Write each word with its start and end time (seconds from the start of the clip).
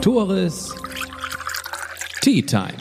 Tores 0.00 0.74
Tea 2.20 2.40
Time. 2.40 2.78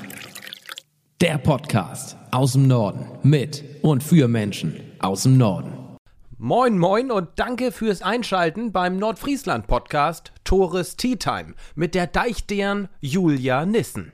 Der 1.20 1.40
Podcast 1.40 2.16
aus 2.32 2.54
dem 2.54 2.67
Norden 2.67 3.08
mit 3.24 3.64
und 3.82 4.04
für 4.04 4.28
Menschen 4.28 4.80
aus 5.00 5.24
dem 5.24 5.38
Norden. 5.38 5.98
Moin, 6.38 6.77
moin 6.77 7.09
und 7.09 7.30
danke 7.35 7.72
fürs 7.72 8.04
Einschalten 8.04 8.71
beim 8.71 8.98
Nordfriesland-Podcast 8.98 10.32
Tores 10.44 10.96
Tea 10.96 11.16
Time 11.16 11.56
mit 11.74 11.96
der 11.96 12.06
Deichdern 12.06 12.88
Julia 13.02 13.66
Nissen. 13.66 14.14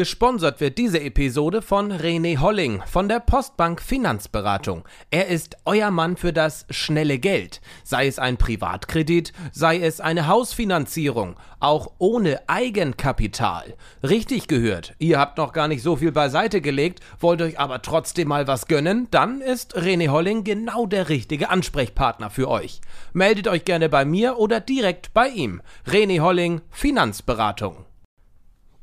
Gesponsert 0.00 0.62
wird 0.62 0.78
diese 0.78 0.98
Episode 0.98 1.60
von 1.60 1.92
René 1.92 2.38
Holling 2.38 2.82
von 2.86 3.06
der 3.06 3.20
Postbank 3.20 3.82
Finanzberatung. 3.82 4.88
Er 5.10 5.26
ist 5.26 5.58
euer 5.66 5.90
Mann 5.90 6.16
für 6.16 6.32
das 6.32 6.64
schnelle 6.70 7.18
Geld, 7.18 7.60
sei 7.84 8.06
es 8.06 8.18
ein 8.18 8.38
Privatkredit, 8.38 9.34
sei 9.52 9.78
es 9.78 10.00
eine 10.00 10.26
Hausfinanzierung, 10.26 11.36
auch 11.58 11.90
ohne 11.98 12.48
Eigenkapital. 12.48 13.74
Richtig 14.02 14.48
gehört, 14.48 14.94
ihr 14.98 15.18
habt 15.18 15.36
noch 15.36 15.52
gar 15.52 15.68
nicht 15.68 15.82
so 15.82 15.96
viel 15.96 16.12
beiseite 16.12 16.62
gelegt, 16.62 17.00
wollt 17.18 17.42
euch 17.42 17.60
aber 17.60 17.82
trotzdem 17.82 18.28
mal 18.28 18.46
was 18.46 18.68
gönnen, 18.68 19.06
dann 19.10 19.42
ist 19.42 19.76
René 19.76 20.08
Holling 20.08 20.44
genau 20.44 20.86
der 20.86 21.10
richtige 21.10 21.50
Ansprechpartner 21.50 22.30
für 22.30 22.48
euch. 22.48 22.80
Meldet 23.12 23.48
euch 23.48 23.66
gerne 23.66 23.90
bei 23.90 24.06
mir 24.06 24.38
oder 24.38 24.60
direkt 24.60 25.12
bei 25.12 25.28
ihm. 25.28 25.60
René 25.86 26.20
Holling 26.20 26.62
Finanzberatung. 26.70 27.84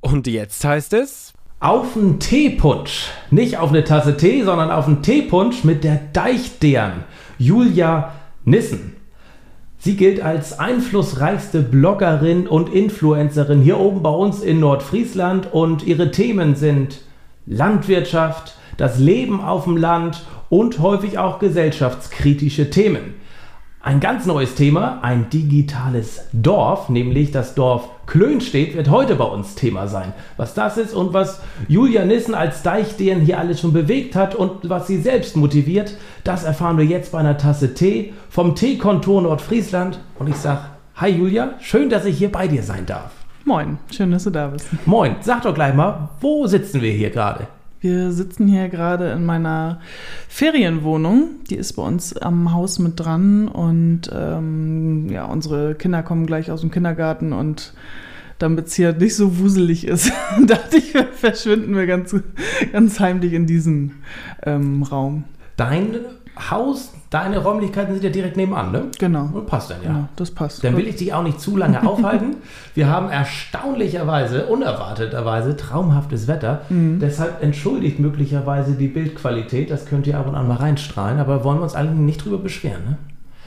Und 0.02 0.28
jetzt 0.28 0.64
heißt 0.64 0.94
es. 0.94 1.34
Auf 1.60 1.98
einen 1.98 2.20
Teepunsch. 2.20 3.10
Nicht 3.32 3.58
auf 3.58 3.70
eine 3.70 3.84
Tasse 3.84 4.16
Tee, 4.16 4.44
sondern 4.44 4.70
auf 4.70 4.88
einen 4.88 5.02
Teepunsch 5.02 5.64
mit 5.64 5.84
der 5.84 6.00
Deichdern 6.14 7.04
Julia 7.40 8.14
Nissen. 8.46 8.96
Sie 9.80 9.96
gilt 9.96 10.22
als 10.22 10.58
einflussreichste 10.60 11.62
Bloggerin 11.62 12.48
und 12.48 12.70
Influencerin 12.70 13.62
hier 13.62 13.80
oben 13.80 14.02
bei 14.02 14.10
uns 14.10 14.42
in 14.42 14.60
Nordfriesland 14.60 15.52
und 15.54 15.86
ihre 15.86 16.12
Themen 16.12 16.56
sind 16.56 17.02
Landwirtschaft, 17.46 18.56
das 18.78 19.00
Leben 19.00 19.40
auf 19.42 19.66
dem 19.66 19.78
Land 19.78 20.26
und 20.50 20.80
häufig 20.80 21.18
auch 21.18 21.40
gesellschaftskritische 21.40 22.70
Themen. 22.70 23.16
Ein 23.88 24.02
ganz 24.02 24.26
neues 24.26 24.56
Thema, 24.56 25.00
ein 25.02 25.30
digitales 25.30 26.26
Dorf, 26.34 26.90
nämlich 26.90 27.32
das 27.32 27.56
Dorf 27.56 27.88
Klönstedt, 28.06 28.76
wird 28.76 28.90
heute 28.90 29.16
bei 29.16 29.24
uns 29.24 29.56
Thema 29.56 29.88
sein. 29.88 30.12
Was 30.36 30.54
das 30.54 30.76
ist 30.76 30.94
und 30.94 31.14
was 31.14 31.42
Julia 31.70 32.04
Nissen 32.04 32.36
als 32.36 32.64
Deichdehen 32.64 33.22
hier 33.22 33.40
alles 33.40 33.62
schon 33.62 33.72
bewegt 33.72 34.14
hat 34.14 34.36
und 34.36 34.70
was 34.70 34.88
sie 34.88 34.98
selbst 34.98 35.38
motiviert, 35.38 35.94
das 36.26 36.44
erfahren 36.44 36.78
wir 36.78 36.84
jetzt 36.84 37.14
bei 37.14 37.20
einer 37.20 37.38
Tasse 37.38 37.76
Tee 37.76 38.14
vom 38.30 38.56
Teekontor 38.56 39.22
Nordfriesland. 39.22 40.02
Und 40.20 40.28
ich 40.28 40.36
sage, 40.36 40.64
hi 40.96 41.08
Julia, 41.08 41.52
schön, 41.62 41.90
dass 41.90 42.04
ich 42.04 42.18
hier 42.18 42.30
bei 42.30 42.50
dir 42.50 42.64
sein 42.64 42.86
darf. 42.86 43.12
Moin, 43.46 43.78
schön, 43.96 44.12
dass 44.12 44.26
du 44.26 44.32
da 44.32 44.48
bist. 44.48 44.68
Moin, 44.86 45.16
sag 45.22 45.44
doch 45.44 45.54
gleich 45.54 45.74
mal, 45.74 46.10
wo 46.20 46.46
sitzen 46.46 46.82
wir 46.82 46.92
hier 46.92 47.10
gerade? 47.10 47.48
Wir 47.80 48.12
sitzen 48.12 48.48
hier 48.48 48.70
gerade 48.70 49.12
in 49.12 49.26
meiner 49.26 49.80
Ferienwohnung. 50.28 51.44
Die 51.50 51.56
ist 51.56 51.74
bei 51.74 51.84
uns 51.84 52.18
am 52.18 52.54
Haus 52.54 52.80
mit 52.80 53.00
dran 53.00 53.48
und 53.48 54.10
ähm, 54.12 55.10
ja, 55.10 55.26
unsere 55.26 55.76
Kinder 55.76 56.02
kommen 56.02 56.26
gleich 56.26 56.50
aus 56.50 56.62
dem 56.62 56.72
Kindergarten 56.72 57.34
und 57.34 57.74
damit 58.40 58.68
es 58.68 58.76
hier 58.76 58.94
nicht 58.94 59.16
so 59.16 59.40
wuselig 59.40 59.86
ist, 59.86 60.12
dachte 60.46 60.78
ich, 60.78 60.94
verschwinden 61.14 61.76
wir 61.76 61.88
ganz, 61.88 62.16
ganz 62.72 63.00
heimlich 63.00 63.34
in 63.34 63.46
diesem 63.46 63.92
ähm, 64.44 64.84
Raum. 64.84 65.24
Dein 65.56 65.96
Haus, 66.52 66.94
deine 67.10 67.40
Räumlichkeiten 67.40 67.94
sind 67.94 68.04
ja 68.04 68.10
direkt 68.10 68.38
nebenan, 68.38 68.72
ne? 68.72 68.86
Genau. 69.00 69.30
Und 69.34 69.46
passt 69.48 69.72
dann 69.72 69.82
ja. 69.84 69.90
Genau, 69.90 70.10
das 70.16 70.32
passt. 70.32 70.64
Dann 70.64 70.76
will 70.78 70.88
ich 70.88 70.98
dich 70.98 71.14
auch 71.14 71.24
nicht 71.24 71.40
zu 71.40 71.58
lange 71.58 71.88
aufhalten. 71.88 72.38
Wir 72.74 72.90
haben 72.90 73.10
erstaunlicherweise, 73.10 74.46
unerwarteterweise 74.48 75.56
traumhaftes 75.56 76.28
Wetter. 76.28 76.62
Mhm. 76.70 77.00
Deshalb 77.00 77.42
entschuldigt 77.44 78.00
möglicherweise 78.00 78.74
die 78.74 78.88
Bildqualität. 78.88 79.72
Das 79.72 79.86
könnt 79.86 80.08
ihr 80.08 80.18
ab 80.18 80.28
und 80.28 80.36
an 80.36 80.48
mal 80.48 80.58
reinstrahlen. 80.58 81.20
Aber 81.20 81.44
wollen 81.44 81.60
wir 81.60 81.64
uns 81.64 81.76
eigentlich 81.76 82.00
nicht 82.00 82.26
drüber 82.26 82.38
beschweren, 82.38 82.84
ne? 82.84 82.98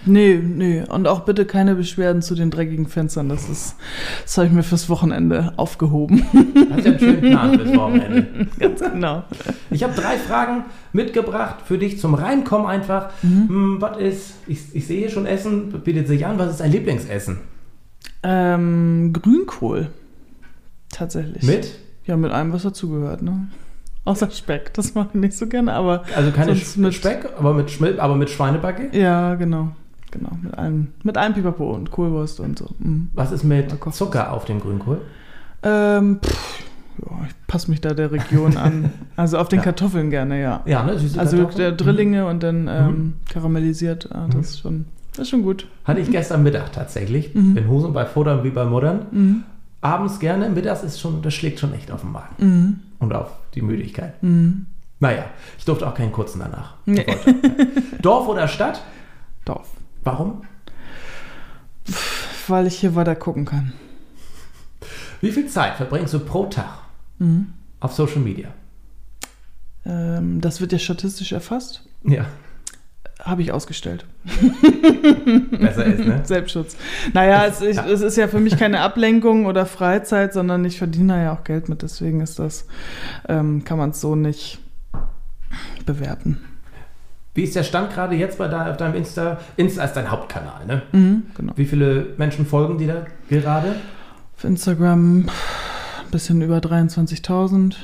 Nee, 0.06 0.40
nee. 0.42 0.82
Und 0.88 1.06
auch 1.06 1.20
bitte 1.20 1.44
keine 1.44 1.74
Beschwerden 1.74 2.22
zu 2.22 2.34
den 2.34 2.50
dreckigen 2.50 2.86
Fenstern. 2.86 3.28
Das 3.28 3.48
ist, 3.48 3.76
das 4.22 4.38
habe 4.38 4.46
ich 4.46 4.52
mir 4.52 4.62
fürs 4.62 4.88
Wochenende 4.88 5.52
aufgehoben. 5.56 6.24
Hast 6.70 6.84
ja 6.84 6.92
einen 6.92 6.98
schönen 6.98 7.20
Plan 7.20 7.58
fürs 7.58 7.76
Wochenende. 7.76 8.26
Ganz 8.58 8.80
genau. 8.80 9.24
Ich 9.70 9.82
habe 9.82 9.94
drei 9.94 10.16
Fragen 10.16 10.64
mitgebracht 10.92 11.56
für 11.64 11.78
dich 11.78 11.98
zum 11.98 12.14
Reinkommen 12.14 12.66
einfach. 12.66 13.10
Mhm. 13.22 13.48
Hm, 13.48 13.76
was 13.80 13.98
ist, 13.98 14.34
ich, 14.46 14.60
ich 14.72 14.86
sehe 14.86 15.10
schon 15.10 15.26
Essen, 15.26 15.70
bietet 15.84 16.08
sich 16.08 16.24
an. 16.24 16.38
Was 16.38 16.52
ist 16.52 16.60
dein 16.60 16.72
Lieblingsessen? 16.72 17.38
Ähm, 18.22 19.12
Grünkohl. 19.12 19.88
Tatsächlich. 20.90 21.42
Mit? 21.42 21.78
Ja, 22.06 22.16
mit 22.16 22.32
allem, 22.32 22.52
was 22.52 22.62
dazugehört, 22.62 23.22
ne? 23.22 23.48
Außer 24.04 24.30
Speck, 24.30 24.72
das 24.74 24.94
mache 24.94 25.10
ich 25.12 25.20
nicht 25.20 25.34
so 25.34 25.46
gerne, 25.46 25.74
aber. 25.74 26.02
Also 26.16 26.30
keine 26.30 26.54
sonst 26.54 26.78
mit 26.78 26.94
Speck, 26.94 27.28
aber 27.38 27.52
mit, 27.52 27.70
Schmil 27.70 28.00
aber 28.00 28.16
mit 28.16 28.30
Schweinebacke? 28.30 28.96
Ja, 28.98 29.34
genau. 29.34 29.72
Genau, 30.10 30.30
mit 30.42 30.54
allem, 30.58 30.88
mit 31.04 31.16
allem 31.16 31.34
Pipapo 31.34 31.70
und 31.72 31.90
Kohlwurst 31.90 32.40
und 32.40 32.58
so. 32.58 32.68
Mhm. 32.78 33.10
Was 33.14 33.30
ist 33.32 33.44
mit. 33.44 33.74
Zucker 33.92 34.32
auf 34.32 34.44
dem 34.44 34.60
Grünkohl? 34.60 35.00
Ähm, 35.62 36.18
pff, 36.24 36.62
ja, 37.02 37.26
ich 37.28 37.46
passe 37.46 37.70
mich 37.70 37.80
da 37.80 37.94
der 37.94 38.10
Region 38.12 38.56
an. 38.56 38.90
Also 39.16 39.38
auf 39.38 39.48
den 39.48 39.58
Ja. 39.58 39.64
Kartoffeln 39.64 40.10
gerne, 40.10 40.40
ja. 40.40 40.62
Ja, 40.64 40.82
ne? 40.82 40.98
Süße 40.98 41.18
Also 41.20 41.36
Kartoffeln. 41.36 41.58
der 41.58 41.72
Drillinge 41.72 42.26
und 42.26 42.42
dann 42.42 42.66
ähm, 42.68 43.14
karamellisiert. 43.30 44.08
Ah, 44.12 44.26
das, 44.26 44.34
Mhm. 44.34 44.40
ist 44.40 44.58
schon, 44.60 44.84
das 45.12 45.18
ist 45.22 45.28
schon 45.30 45.42
gut. 45.42 45.66
Hatte 45.84 46.00
ich 46.00 46.10
gestern 46.10 46.42
Mittag 46.42 46.72
tatsächlich. 46.72 47.34
Mhm. 47.34 47.56
In 47.56 47.68
Hosen 47.68 47.92
bei 47.92 48.06
Futtern 48.06 48.42
wie 48.44 48.50
bei 48.50 48.64
Muttern. 48.64 49.06
Mhm. 49.10 49.42
Abends 49.82 50.18
gerne, 50.18 50.48
mittags 50.50 50.82
ist 50.82 50.98
schon, 51.00 51.22
das 51.22 51.34
schlägt 51.34 51.58
schon 51.60 51.72
echt 51.74 51.90
auf 51.90 52.00
den 52.00 52.12
Magen. 52.12 52.34
Mhm. 52.38 52.80
Und 52.98 53.14
auf 53.14 53.30
die 53.54 53.62
Müdigkeit. 53.62 54.22
Mhm. 54.22 54.66
Naja, 54.98 55.24
ich 55.58 55.64
durfte 55.64 55.86
auch 55.86 55.94
keinen 55.94 56.12
kurzen 56.12 56.40
danach. 56.40 56.74
Nee. 56.84 57.06
Dorf 58.02 58.26
oder 58.28 58.48
Stadt? 58.48 58.82
Dorf. 59.46 59.68
Warum? 60.04 60.42
Weil 62.48 62.66
ich 62.66 62.78
hier 62.78 62.94
weiter 62.94 63.14
gucken 63.16 63.44
kann. 63.44 63.72
Wie 65.20 65.32
viel 65.32 65.46
Zeit 65.48 65.76
verbringst 65.76 66.14
du 66.14 66.20
pro 66.20 66.46
Tag 66.46 66.78
Mhm. 67.18 67.52
auf 67.80 67.92
Social 67.92 68.20
Media? 68.20 68.48
Ähm, 69.84 70.40
das 70.40 70.60
wird 70.60 70.72
ja 70.72 70.78
statistisch 70.78 71.32
erfasst. 71.32 71.82
Ja, 72.04 72.26
Habe 73.22 73.42
ich 73.42 73.52
ausgestellt. 73.52 74.06
besser 75.50 75.84
ist, 75.84 76.04
ne? 76.06 76.22
Selbstschutz. 76.24 76.76
Naja, 77.12 77.44
es, 77.46 77.60
ich, 77.60 77.76
Ja. 77.76 77.86
es 77.86 78.00
ist 78.00 78.16
ja 78.16 78.28
für 78.28 78.40
mich 78.40 78.56
keine 78.56 78.80
Ablenkung 78.80 79.44
oder 79.44 79.66
Freizeit, 79.66 80.32
sondern 80.32 80.64
ich 80.64 80.78
verdiene 80.78 81.12
da 81.14 81.22
ja 81.22 81.32
auch 81.34 81.44
Geld 81.44 81.68
mit. 81.68 81.82
Deswegen 81.82 82.22
ist 82.22 82.38
das, 82.38 82.66
ähm, 83.28 83.62
kann 83.64 83.76
man 83.76 83.90
es 83.90 84.00
so 84.00 84.16
nicht 84.16 84.58
bewerten. 85.84 86.38
Wie 87.34 87.42
ist 87.44 87.54
der 87.54 87.62
Stand 87.62 87.92
gerade 87.92 88.16
jetzt 88.16 88.38
bei 88.38 88.48
dein, 88.48 88.68
auf 88.70 88.76
deinem 88.76 88.94
Insta? 88.96 89.38
Insta 89.56 89.84
ist 89.84 89.92
dein 89.94 90.10
Hauptkanal, 90.10 90.66
ne? 90.66 90.82
Mhm, 90.92 91.22
genau. 91.36 91.52
Wie 91.56 91.64
viele 91.64 92.08
Menschen 92.16 92.44
folgen 92.44 92.76
dir 92.78 92.88
da 92.88 93.06
gerade? 93.28 93.76
Auf 94.36 94.44
Instagram 94.44 95.20
ein 95.20 96.10
bisschen 96.10 96.42
über 96.42 96.58
23.000 96.58 97.74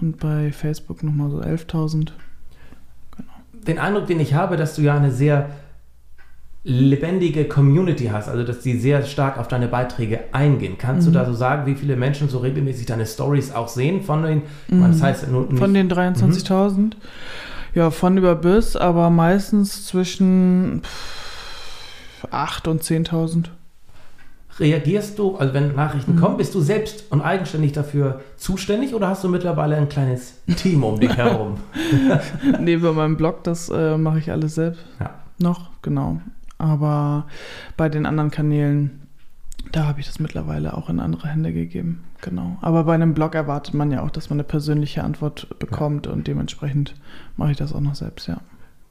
und 0.00 0.18
bei 0.18 0.50
Facebook 0.52 1.02
nochmal 1.04 1.30
so 1.30 1.40
11.000. 1.40 2.08
Den 3.66 3.78
Eindruck, 3.78 4.06
den 4.06 4.18
ich 4.20 4.34
habe, 4.34 4.56
dass 4.56 4.74
du 4.76 4.82
ja 4.82 4.96
eine 4.96 5.12
sehr 5.12 5.50
lebendige 6.64 7.44
Community 7.44 8.06
hast, 8.12 8.28
also 8.28 8.42
dass 8.42 8.58
die 8.60 8.76
sehr 8.76 9.04
stark 9.04 9.38
auf 9.38 9.46
deine 9.46 9.68
Beiträge 9.68 10.20
eingehen. 10.32 10.76
Kannst 10.78 11.06
Mhm. 11.06 11.12
du 11.12 11.18
da 11.20 11.24
so 11.26 11.32
sagen, 11.32 11.64
wie 11.66 11.76
viele 11.76 11.94
Menschen 11.94 12.28
so 12.28 12.38
regelmäßig 12.38 12.86
deine 12.86 13.06
Stories 13.06 13.52
auch 13.54 13.68
sehen 13.68 14.02
von 14.02 14.24
den, 14.24 14.42
ich 14.66 14.74
meine, 14.74 14.92
das 14.92 15.00
heißt 15.02 15.28
nicht, 15.30 15.58
Von 15.58 15.74
den 15.74 15.88
23.000? 15.88 16.94
Ja, 17.76 17.90
von 17.90 18.16
über 18.16 18.34
bis, 18.34 18.74
aber 18.74 19.10
meistens 19.10 19.84
zwischen 19.84 20.80
8 22.30 22.68
und 22.68 22.82
10.000. 22.82 23.50
reagierst 24.58 25.18
du, 25.18 25.36
also 25.36 25.52
wenn 25.52 25.74
Nachrichten 25.74 26.14
Mhm. 26.14 26.20
kommen, 26.20 26.36
bist 26.38 26.54
du 26.54 26.62
selbst 26.62 27.04
und 27.12 27.20
eigenständig 27.20 27.72
dafür 27.72 28.22
zuständig 28.38 28.94
oder 28.94 29.08
hast 29.08 29.22
du 29.22 29.28
mittlerweile 29.28 29.76
ein 29.76 29.90
kleines 29.90 30.40
Team 30.56 30.84
um 30.84 30.98
dich 30.98 31.14
herum? 31.18 31.58
nee, 32.60 32.78
bei 32.78 32.92
meinem 32.92 33.18
Blog, 33.18 33.44
das 33.44 33.68
äh, 33.68 33.98
mache 33.98 34.20
ich 34.20 34.30
alles 34.30 34.54
selbst. 34.54 34.82
Ja. 34.98 35.10
Noch, 35.38 35.68
genau. 35.82 36.22
Aber 36.56 37.26
bei 37.76 37.90
den 37.90 38.06
anderen 38.06 38.30
Kanälen, 38.30 39.02
da 39.72 39.84
habe 39.84 40.00
ich 40.00 40.06
das 40.06 40.18
mittlerweile 40.18 40.72
auch 40.78 40.88
in 40.88 40.98
andere 40.98 41.28
Hände 41.28 41.52
gegeben. 41.52 42.04
Genau. 42.26 42.56
Aber 42.60 42.82
bei 42.84 42.94
einem 42.94 43.14
Blog 43.14 43.36
erwartet 43.36 43.72
man 43.74 43.92
ja 43.92 44.02
auch, 44.02 44.10
dass 44.10 44.30
man 44.30 44.36
eine 44.40 44.44
persönliche 44.44 45.04
Antwort 45.04 45.46
bekommt 45.60 46.08
und 46.08 46.26
dementsprechend 46.26 46.94
mache 47.36 47.52
ich 47.52 47.56
das 47.56 47.72
auch 47.72 47.80
noch 47.80 47.94
selbst, 47.94 48.26
ja. 48.26 48.38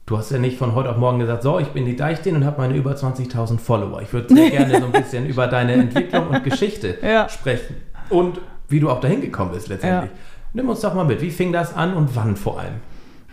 Du 0.06 0.16
hast 0.16 0.30
ja 0.30 0.38
nicht 0.38 0.56
von 0.56 0.74
heute 0.74 0.88
auf 0.88 0.96
morgen 0.96 1.18
gesagt, 1.18 1.42
so, 1.42 1.58
ich 1.58 1.66
bin 1.68 1.84
die 1.84 1.96
Deichtin 1.96 2.34
und 2.36 2.46
habe 2.46 2.62
meine 2.62 2.74
über 2.76 2.92
20.000 2.92 3.58
Follower. 3.58 4.00
Ich 4.00 4.10
würde 4.12 4.34
sehr 4.34 4.50
gerne 4.50 4.78
so 4.80 4.86
ein 4.86 4.92
bisschen 4.92 5.26
über 5.28 5.48
deine 5.48 5.74
Entwicklung 5.74 6.28
und 6.28 6.44
Geschichte 6.44 6.96
Ja. 7.02 7.28
sprechen. 7.28 7.76
Und 8.08 8.40
wie 8.68 8.80
du 8.80 8.88
auch 8.88 9.00
dahin 9.00 9.20
gekommen 9.20 9.50
bist 9.52 9.68
letztendlich. 9.68 10.10
Nimm 10.54 10.68
uns 10.70 10.80
doch 10.80 10.94
mal 10.94 11.04
mit. 11.04 11.20
Wie 11.20 11.30
fing 11.30 11.52
das 11.52 11.74
an 11.76 11.92
und 11.92 12.16
wann 12.16 12.36
vor 12.36 12.58
allem? 12.60 12.74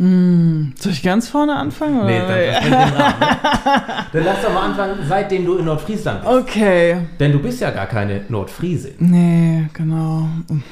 Hm, 0.03 0.73
soll 0.77 0.91
ich 0.91 1.01
ganz 1.01 1.29
vorne 1.29 1.55
anfangen? 1.55 2.01
Oder? 2.01 2.07
Nee, 2.07 2.51
dann, 2.51 2.63
den 2.63 2.73
Rahmen, 2.73 2.94
ne? 2.94 3.05
dann 4.11 4.23
lass 4.25 4.41
doch 4.41 4.53
mal 4.53 4.65
anfangen, 4.65 4.97
seitdem 5.07 5.45
du 5.45 5.55
in 5.55 5.63
Nordfriesland 5.63 6.23
bist. 6.23 6.33
Okay. 6.33 6.97
Denn 7.21 7.31
du 7.31 7.39
bist 7.39 7.61
ja 7.61 7.71
gar 7.71 7.85
keine 7.85 8.19
Nordfriesin. 8.27 8.95
Nee, 9.00 9.69
genau. 9.71 10.27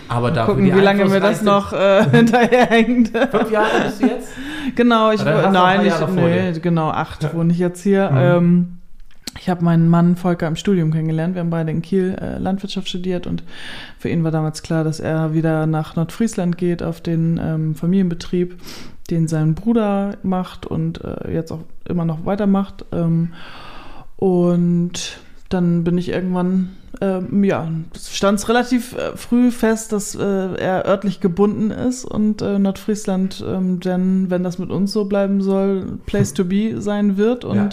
Aber 0.10 0.32
dafür 0.32 0.56
Gucken, 0.56 0.76
wie 0.76 0.82
lange 0.82 1.06
mir 1.06 1.22
das 1.22 1.44
noch 1.44 1.72
äh, 1.72 2.10
hinterherhängt. 2.12 3.18
Fünf 3.32 3.52
Jahre 3.52 3.86
bist 3.86 4.02
du 4.02 4.08
jetzt? 4.08 4.34
Genau, 4.76 5.12
ich 5.12 5.24
nein, 5.24 5.86
ich, 5.86 5.94
nee, 6.14 6.52
genau, 6.60 6.90
acht 6.90 7.34
wohne 7.34 7.54
ich 7.54 7.60
jetzt 7.60 7.84
hier. 7.84 8.12
Mhm. 8.12 8.18
Ähm, 8.18 8.78
ich 9.40 9.50
habe 9.50 9.64
meinen 9.64 9.88
Mann 9.88 10.18
Volker 10.18 10.48
im 10.48 10.56
Studium 10.56 10.92
kennengelernt. 10.92 11.36
Wir 11.36 11.40
haben 11.40 11.50
beide 11.50 11.72
in 11.72 11.82
Kiel 11.82 12.16
äh, 12.22 12.38
Landwirtschaft 12.38 12.90
studiert 12.90 13.28
und 13.28 13.44
für 13.98 14.10
ihn 14.10 14.24
war 14.24 14.32
damals 14.32 14.62
klar, 14.62 14.84
dass 14.84 15.00
er 15.00 15.34
wieder 15.34 15.66
nach 15.68 15.96
Nordfriesland 15.96 16.58
geht 16.58 16.84
auf 16.84 17.02
den 17.02 17.40
ähm, 17.42 17.76
Familienbetrieb, 17.76 18.60
den 19.10 19.28
sein 19.28 19.56
Bruder 19.56 20.18
macht 20.24 20.66
und 20.66 21.04
äh, 21.04 21.34
jetzt 21.34 21.52
auch 21.52 21.62
immer 21.86 22.06
noch 22.06 22.26
weitermacht. 22.26 22.86
Ähm, 22.92 23.34
und 24.18 25.20
dann 25.50 25.84
bin 25.84 25.98
ich 25.98 26.10
irgendwann, 26.10 26.70
ähm, 27.02 27.44
ja, 27.44 27.68
stand 28.00 28.40
es 28.40 28.48
relativ 28.48 28.96
äh, 28.96 29.18
früh 29.18 29.52
fest, 29.52 29.92
dass 29.92 30.16
äh, 30.16 30.22
er 30.56 30.86
örtlich 30.86 31.20
gebunden 31.20 31.72
ist 31.72 32.06
und 32.06 32.42
äh, 32.42 32.58
Nordfriesland 32.60 33.44
ähm, 33.46 33.80
denn, 33.80 34.30
wenn 34.30 34.44
das 34.44 34.60
mit 34.60 34.70
uns 34.70 34.94
so 34.94 35.06
bleiben 35.06 35.42
soll, 35.42 36.00
Place 36.06 36.34
to 36.34 36.46
be 36.46 36.80
sein 36.82 37.18
wird. 37.18 37.44
Und 37.44 37.56
Ja. 37.56 37.70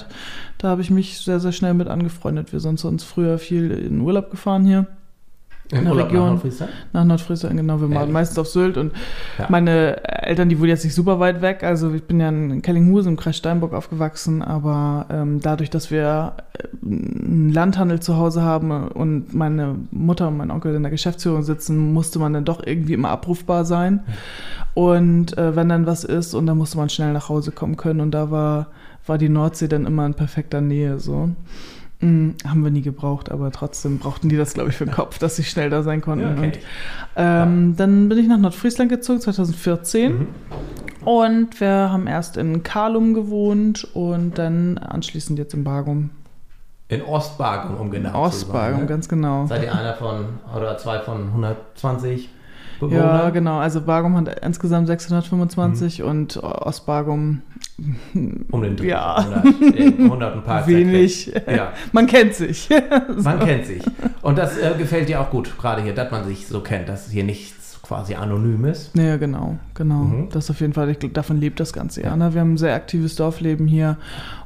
da 0.58 0.68
habe 0.68 0.82
ich 0.82 0.90
mich 0.90 1.18
sehr, 1.18 1.38
sehr 1.38 1.52
schnell 1.52 1.74
mit 1.74 1.88
angefreundet. 1.88 2.52
Wir 2.52 2.60
sind 2.60 2.80
sonst 2.80 3.04
früher 3.04 3.38
viel 3.38 3.70
in 3.70 4.00
Urlaub 4.00 4.30
gefahren 4.30 4.64
hier 4.64 4.86
In 5.70 5.84
der 5.84 5.92
Urlaub 5.92 6.06
nach 6.06 6.12
Region. 6.12 6.28
Nordfriesland? 6.30 6.72
nach 6.94 7.04
Nordfriesland. 7.04 7.56
Genau, 7.58 7.80
wir 7.80 7.90
waren 7.94 8.10
meistens 8.10 8.38
auf 8.38 8.48
Sylt 8.48 8.78
und 8.78 8.92
Ja. 9.38 9.46
meine 9.50 10.02
Eltern, 10.22 10.48
die 10.48 10.58
wohnen 10.58 10.70
jetzt 10.70 10.84
nicht 10.84 10.94
super 10.94 11.20
weit 11.20 11.42
weg. 11.42 11.62
Also 11.62 11.92
ich 11.92 12.04
bin 12.04 12.20
ja 12.20 12.30
in 12.30 12.62
Kellinghusen 12.62 13.12
im 13.12 13.16
Kreis 13.18 13.36
Steinburg 13.36 13.74
aufgewachsen, 13.74 14.42
aber 14.42 15.06
ähm, 15.10 15.40
dadurch, 15.42 15.68
dass 15.68 15.90
wir 15.90 16.32
äh, 16.54 16.86
einen 16.86 17.52
Landhandel 17.52 18.00
zu 18.00 18.16
Hause 18.16 18.42
haben 18.42 18.70
und 18.88 19.34
meine 19.34 19.74
Mutter 19.90 20.28
und 20.28 20.38
mein 20.38 20.50
Onkel 20.50 20.74
in 20.74 20.82
der 20.82 20.90
Geschäftsführung 20.90 21.42
sitzen, 21.42 21.92
musste 21.92 22.18
man 22.18 22.32
dann 22.32 22.44
doch 22.46 22.66
irgendwie 22.66 22.94
immer 22.94 23.10
abrufbar 23.10 23.64
sein. 23.66 24.00
Und 24.74 25.36
äh, 25.36 25.54
wenn 25.56 25.68
dann 25.68 25.86
was 25.86 26.04
ist, 26.04 26.34
und 26.34 26.46
dann 26.46 26.56
musste 26.56 26.78
man 26.78 26.88
schnell 26.88 27.12
nach 27.12 27.28
Hause 27.28 27.50
kommen 27.52 27.76
können. 27.76 28.00
Und 28.00 28.12
da 28.12 28.30
war, 28.30 28.68
war 29.06 29.18
die 29.18 29.28
Nordsee 29.28 29.68
dann 29.68 29.86
immer 29.86 30.06
in 30.06 30.14
perfekter 30.14 30.60
Nähe 30.60 30.98
so. 30.98 31.30
Mm, 32.00 32.30
haben 32.46 32.62
wir 32.62 32.70
nie 32.70 32.82
gebraucht, 32.82 33.30
aber 33.30 33.50
trotzdem 33.50 33.98
brauchten 33.98 34.28
die 34.28 34.36
das, 34.36 34.54
glaube 34.54 34.70
ich, 34.70 34.76
für 34.76 34.84
den 34.84 34.94
Kopf, 34.94 35.18
dass 35.18 35.34
sie 35.36 35.42
schnell 35.42 35.68
da 35.68 35.82
sein 35.82 36.00
konnten. 36.00 36.24
Ja, 36.26 36.32
okay. 36.32 36.52
Und 36.54 36.60
ähm, 37.16 37.74
Dann 37.76 38.08
bin 38.08 38.18
ich 38.18 38.28
nach 38.28 38.38
Nordfriesland 38.38 38.90
gezogen, 38.90 39.20
2014. 39.20 40.18
Mhm. 40.18 40.26
Und 41.04 41.60
wir 41.60 41.90
haben 41.90 42.06
erst 42.06 42.36
in 42.36 42.62
Kalum 42.62 43.14
gewohnt 43.14 43.88
und 43.94 44.38
dann 44.38 44.78
anschließend 44.78 45.38
jetzt 45.38 45.54
in 45.54 45.64
Bargum. 45.64 46.10
In 46.88 47.02
Ostbargum, 47.02 47.76
um 47.76 47.90
genau 47.90 48.12
zu 48.12 48.36
Ostbargum, 48.36 48.72
sein. 48.78 48.80
Ne? 48.82 48.86
ganz 48.88 49.08
genau. 49.08 49.46
Seid 49.46 49.62
ihr 49.64 49.74
einer 49.74 49.94
von, 49.94 50.26
oder 50.56 50.78
zwei 50.78 51.00
von 51.00 51.26
120 51.28 52.28
Bewohnern? 52.80 53.02
Ja, 53.04 53.30
genau. 53.30 53.58
Also 53.58 53.80
Bargum 53.80 54.16
hat 54.16 54.38
insgesamt 54.44 54.84
Mhm. 54.84 54.92
625 54.92 56.02
und 56.02 56.36
Ostbargum 56.42 57.42
Um 58.50 58.62
den 58.62 58.76
Dreh. 58.76 58.88
Ja. 58.88 59.16
100, 59.16 59.76
äh, 59.78 60.02
100 60.02 60.34
ein 60.34 60.42
paar 60.42 60.66
wenig. 60.66 61.32
Ja, 61.46 61.72
Man 61.92 62.06
kennt 62.06 62.34
sich. 62.34 62.68
man 63.22 63.38
kennt 63.38 63.66
sich. 63.66 63.82
Und 64.22 64.36
das 64.36 64.58
äh, 64.58 64.74
gefällt 64.76 65.08
dir 65.08 65.20
auch 65.20 65.30
gut, 65.30 65.56
gerade 65.58 65.82
hier, 65.82 65.94
dass 65.94 66.10
man 66.10 66.24
sich 66.24 66.46
so 66.48 66.60
kennt, 66.60 66.88
dass 66.88 67.10
hier 67.10 67.24
nichts 67.24 67.80
quasi 67.82 68.14
anonym 68.14 68.64
ist. 68.66 68.94
Ja, 68.96 69.16
genau, 69.16 69.58
genau. 69.74 70.04
Mhm. 70.04 70.28
Das 70.30 70.50
auf 70.50 70.60
jeden 70.60 70.74
Fall, 70.74 70.90
ich, 70.90 70.98
davon 71.12 71.38
lebt 71.38 71.58
das 71.58 71.72
Ganze 71.72 72.02
ja. 72.02 72.14
Ne? 72.16 72.34
Wir 72.34 72.40
haben 72.40 72.54
ein 72.54 72.58
sehr 72.58 72.74
aktives 72.74 73.16
Dorfleben 73.16 73.66
hier 73.66 73.96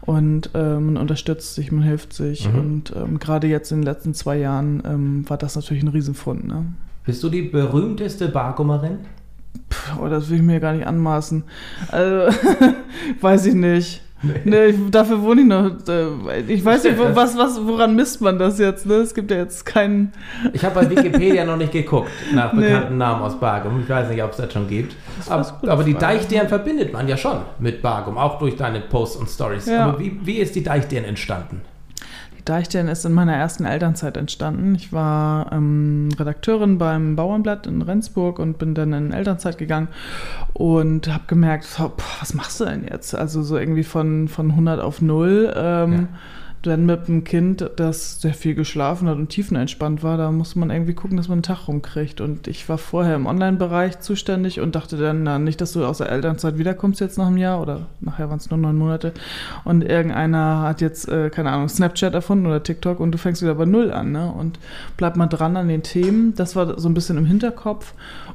und 0.02 0.50
äh, 0.54 0.78
man 0.78 0.96
unterstützt 0.96 1.54
sich, 1.54 1.72
man 1.72 1.82
hilft 1.82 2.12
sich. 2.12 2.48
Mhm. 2.48 2.58
Und 2.58 2.92
ähm, 2.94 3.18
gerade 3.18 3.48
jetzt 3.48 3.72
in 3.72 3.78
den 3.78 3.84
letzten 3.84 4.14
zwei 4.14 4.36
Jahren 4.36 4.82
ähm, 4.86 5.24
war 5.28 5.38
das 5.38 5.56
natürlich 5.56 5.82
ein 5.82 5.88
Riesenfund. 5.88 6.46
Ne? 6.46 6.66
Bist 7.04 7.22
du 7.22 7.28
die 7.28 7.42
berühmteste 7.42 8.28
Bargumerin? 8.28 8.98
Oh, 10.00 10.08
das 10.08 10.28
will 10.30 10.36
ich 10.36 10.42
mir 10.42 10.60
gar 10.60 10.72
nicht 10.72 10.86
anmaßen. 10.86 11.44
Also, 11.90 12.36
weiß 13.20 13.46
ich 13.46 13.54
nicht. 13.54 14.02
Nee, 14.44 14.66
ich, 14.66 14.76
dafür 14.92 15.20
wohne 15.20 15.40
ich 15.40 15.46
noch. 15.48 15.68
äh, 15.88 16.42
Ich 16.46 16.64
weiß 16.64 16.84
nicht, 16.84 16.96
was, 17.14 17.36
was, 17.36 17.60
woran 17.66 17.96
misst 17.96 18.20
man 18.20 18.38
das 18.38 18.56
jetzt? 18.60 18.86
Ne? 18.86 18.94
Es 18.94 19.14
gibt 19.14 19.32
ja 19.32 19.38
jetzt 19.38 19.66
keinen. 19.66 20.12
Ich 20.52 20.64
habe 20.64 20.76
bei 20.76 20.88
Wikipedia 20.90 21.44
noch 21.44 21.56
nicht 21.56 21.72
geguckt 21.72 22.08
nach 22.32 22.52
Nee. 22.52 22.60
bekannten 22.68 22.98
Namen 22.98 23.20
aus 23.22 23.40
Bargum. 23.40 23.80
Ich 23.80 23.88
weiß 23.88 24.08
nicht, 24.10 24.22
ob 24.22 24.30
es 24.30 24.36
das 24.36 24.52
schon 24.52 24.68
gibt. 24.68 24.94
war 25.26 25.38
Aber, 25.38 25.72
aber 25.72 25.82
die 25.82 25.94
Frage. 25.94 26.18
Deichdieren 26.18 26.46
verbindet 26.46 26.92
man 26.92 27.08
ja 27.08 27.16
schon 27.16 27.38
mit 27.58 27.82
Bargum, 27.82 28.16
auch 28.16 28.38
durch 28.38 28.54
deine 28.54 28.78
Posts 28.80 29.16
und 29.16 29.28
Stories. 29.28 29.66
Ja. 29.66 29.86
Aber 29.86 29.98
wie, 29.98 30.16
wie 30.22 30.36
ist 30.36 30.54
die 30.54 30.62
Deichdieren 30.62 31.04
entstanden? 31.04 31.62
Die 32.42 32.46
Deichdieren 32.46 32.88
ist 32.88 33.04
in 33.04 33.12
meiner 33.12 33.36
ersten 33.36 33.64
Elternzeit 33.64 34.16
entstanden. 34.16 34.74
Ich 34.74 34.92
war 34.92 35.52
ähm, 35.52 36.08
Redakteurin 36.18 36.76
beim 36.76 37.14
Bauernblatt 37.14 37.68
in 37.68 37.82
Rendsburg 37.82 38.40
und 38.40 38.58
bin 38.58 38.74
dann 38.74 38.92
in 38.92 39.12
Elternzeit 39.12 39.58
gegangen 39.58 39.86
und 40.52 41.06
habe 41.06 41.22
gemerkt, 41.28 41.68
was 42.20 42.34
machst 42.34 42.58
du 42.58 42.64
denn 42.64 42.82
jetzt? 42.82 43.14
Also 43.14 43.42
so 43.42 43.56
irgendwie 43.56 43.84
von, 43.84 44.26
von 44.26 44.50
100 44.50 44.80
auf 44.80 45.00
0. 45.00 45.52
Ähm, 45.56 45.92
Ja. 45.92 46.08
Dann 46.62 46.86
mit 46.86 47.08
einem 47.08 47.24
Kind, 47.24 47.68
das 47.76 48.20
sehr 48.20 48.34
viel 48.34 48.54
geschlafen 48.54 49.08
hat 49.08 49.16
und 49.16 49.28
tiefenentspannt 49.30 50.02
war, 50.02 50.16
da 50.16 50.30
muss 50.30 50.54
man 50.54 50.70
irgendwie 50.70 50.94
gucken, 50.94 51.16
dass 51.16 51.28
man 51.28 51.36
einen 51.36 51.42
Tag 51.42 51.66
rumkriegt. 51.66 52.20
Und 52.20 52.46
ich 52.46 52.68
war 52.68 52.78
vorher 52.78 53.16
im 53.16 53.26
Online-Bereich 53.26 53.98
zuständig 54.00 54.60
und 54.60 54.74
dachte 54.76 54.96
dann, 54.96 55.24
na, 55.24 55.38
nicht, 55.38 55.60
dass 55.60 55.72
du 55.72 55.84
aus 55.84 55.98
der 55.98 56.10
Elternzeit 56.10 56.58
wiederkommst 56.58 57.00
jetzt 57.00 57.18
nach 57.18 57.26
einem 57.26 57.36
Jahr 57.36 57.60
oder 57.60 57.86
nachher 58.00 58.30
waren 58.30 58.38
es 58.38 58.48
nur 58.48 58.58
neun 58.58 58.76
Monate 58.76 59.12
und 59.64 59.82
irgendeiner 59.82 60.62
hat 60.62 60.80
jetzt, 60.80 61.08
äh, 61.08 61.30
keine 61.30 61.50
Ahnung, 61.50 61.68
Snapchat 61.68 62.14
erfunden 62.14 62.46
oder 62.46 62.62
TikTok 62.62 63.00
und 63.00 63.12
du 63.12 63.18
fängst 63.18 63.42
wieder 63.42 63.54
bei 63.54 63.64
Null 63.64 63.92
an. 63.92 64.12
Ne? 64.12 64.30
Und 64.30 64.58
bleib 64.96 65.16
mal 65.16 65.26
dran 65.26 65.56
an 65.56 65.68
den 65.68 65.82
Themen. 65.82 66.34
Das 66.34 66.54
war 66.54 66.78
so 66.78 66.88
ein 66.88 66.94
bisschen 66.94 67.18
im 67.18 67.26
Hinterkopf. 67.26 67.94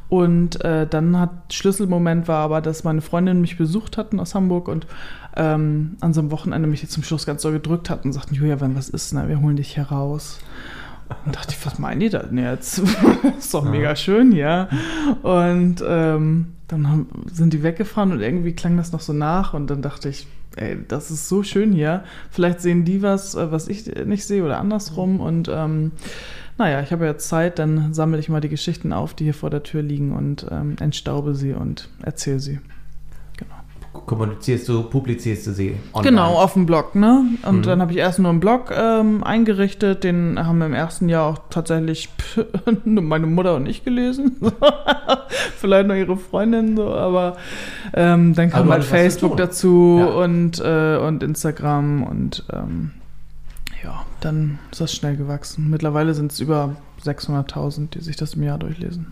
Und 0.09 0.63
äh, 0.63 0.88
dann 0.88 1.19
hat 1.19 1.31
Schlüsselmoment 1.51 2.27
war 2.27 2.39
aber, 2.39 2.62
dass 2.62 2.83
meine 2.83 3.01
Freundinnen 3.01 3.41
mich 3.41 3.57
besucht 3.57 3.97
hatten 3.97 4.19
aus 4.19 4.35
Hamburg 4.35 4.68
und 4.68 4.88
ähm, 5.38 5.95
an 6.01 6.13
so 6.13 6.19
einem 6.22 6.31
Wochenende 6.31 6.68
mich 6.68 6.88
zum 6.89 7.04
Schluss 7.04 7.25
ganz 7.25 7.42
so 7.42 7.51
gedrückt 7.51 7.89
hatten 7.89 8.10
und 8.10 8.13
sagten, 8.13 8.36
Julia, 8.36 8.60
wenn 8.60 8.75
was 8.75 8.89
ist, 8.89 9.13
ne, 9.13 9.30
wir 9.30 9.39
holen 9.39 9.56
dich 9.56 9.75
hier 9.75 9.84
raus. 9.86 10.39
Und 11.25 11.36
dachte 11.36 11.56
ich, 11.57 11.66
was 11.66 11.80
meinen 11.80 12.01
die 12.01 12.10
denn 12.10 12.38
jetzt? 12.38 12.80
ist 13.38 13.54
doch 13.54 13.63
Ja. 13.63 13.72
mega 13.72 13.95
schön, 13.95 14.34
ja. 14.34 14.68
Und 15.22 15.81
ähm, 15.88 16.48
dann 16.68 16.89
haben, 16.89 17.07
sind 17.31 17.54
die 17.54 17.63
weggefahren 17.63 18.12
und 18.12 18.19
irgendwie 18.19 18.51
klang 18.54 18.75
das 18.75 18.92
noch 18.92 19.00
so 19.00 19.13
nach 19.13 19.54
und 19.54 19.69
dann 19.69 19.81
dachte 19.81 20.10
ich, 20.10 20.28
ey, 20.57 20.78
das 20.88 21.10
ist 21.12 21.30
so 21.30 21.44
schön 21.44 21.72
hier. 21.72 22.04
Vielleicht 22.30 22.60
sehen 22.60 22.84
die 22.84 23.01
was, 23.04 23.36
äh, 23.36 23.51
was 23.51 23.69
ich 23.69 23.86
nicht 24.06 24.25
sehe 24.25 24.44
oder 24.44 24.60
andersrum. 24.60 25.22
Und 25.22 25.50
ähm, 25.54 25.92
naja, 26.57 26.82
ich 26.82 26.91
habe 26.91 27.06
jetzt 27.06 27.29
Zeit, 27.29 27.58
dann 27.60 27.94
sammle 27.94 28.20
ich 28.20 28.27
mal 28.27 28.41
die 28.41 28.50
Geschichten 28.50 28.91
auf, 28.91 29.13
die 29.13 29.25
hier 29.25 29.34
vor 29.36 29.50
der 29.51 29.63
Tür 29.63 29.84
liegen 29.84 30.12
und 30.13 30.46
ähm, 30.51 30.75
entstaube 30.82 31.36
sie 31.36 31.53
und 31.53 31.89
erzähle 32.01 32.39
sie. 32.39 32.60
Kommunizierst 34.07 34.67
du, 34.69 34.83
publizierst 34.83 35.45
du 35.47 35.51
sie 35.51 35.75
online? 35.93 36.09
Genau, 36.15 36.33
auf 36.39 36.53
dem 36.53 36.65
Blog, 36.65 36.95
ne? 36.95 37.25
Und 37.45 37.57
Mhm. 37.57 37.61
dann 37.63 37.81
habe 37.81 37.91
ich 37.91 37.97
erst 37.97 38.19
nur 38.19 38.29
einen 38.31 38.39
Blog 38.39 38.71
ähm, 38.75 39.21
eingerichtet, 39.23 40.03
den 40.05 40.39
haben 40.43 40.57
wir 40.59 40.65
im 40.65 40.73
ersten 40.73 41.09
Jahr 41.09 41.25
auch 41.25 41.39
tatsächlich 41.49 42.07
nur 42.85 43.03
meine 43.03 43.27
Mutter 43.27 43.53
und 43.55 43.67
ich 43.67 43.83
gelesen. 43.83 44.37
Vielleicht 45.57 45.87
noch 45.89 45.95
ihre 45.95 46.15
Freundin, 46.15 46.77
so, 46.77 46.93
aber 46.93 47.35
ähm, 47.93 48.33
dann 48.33 48.49
kam 48.49 48.69
halt 48.69 48.85
Facebook 48.85 49.35
dazu 49.35 49.97
Ja. 49.99 50.05
und, 50.23 50.59
äh, 50.61 50.97
und 50.97 51.21
Instagram 51.21 52.03
und 52.03 52.45
ähm, 52.53 52.91
ja, 53.83 54.05
dann 54.21 54.57
ist 54.71 54.79
das 54.79 54.93
schnell 54.93 55.17
gewachsen. 55.17 55.69
Mittlerweile 55.69 56.13
sind 56.13 56.31
es 56.31 56.39
über 56.39 56.77
600.000, 57.03 57.89
die 57.89 57.99
sich 57.99 58.15
das 58.15 58.35
im 58.35 58.43
Jahr 58.43 58.57
durchlesen. 58.57 59.07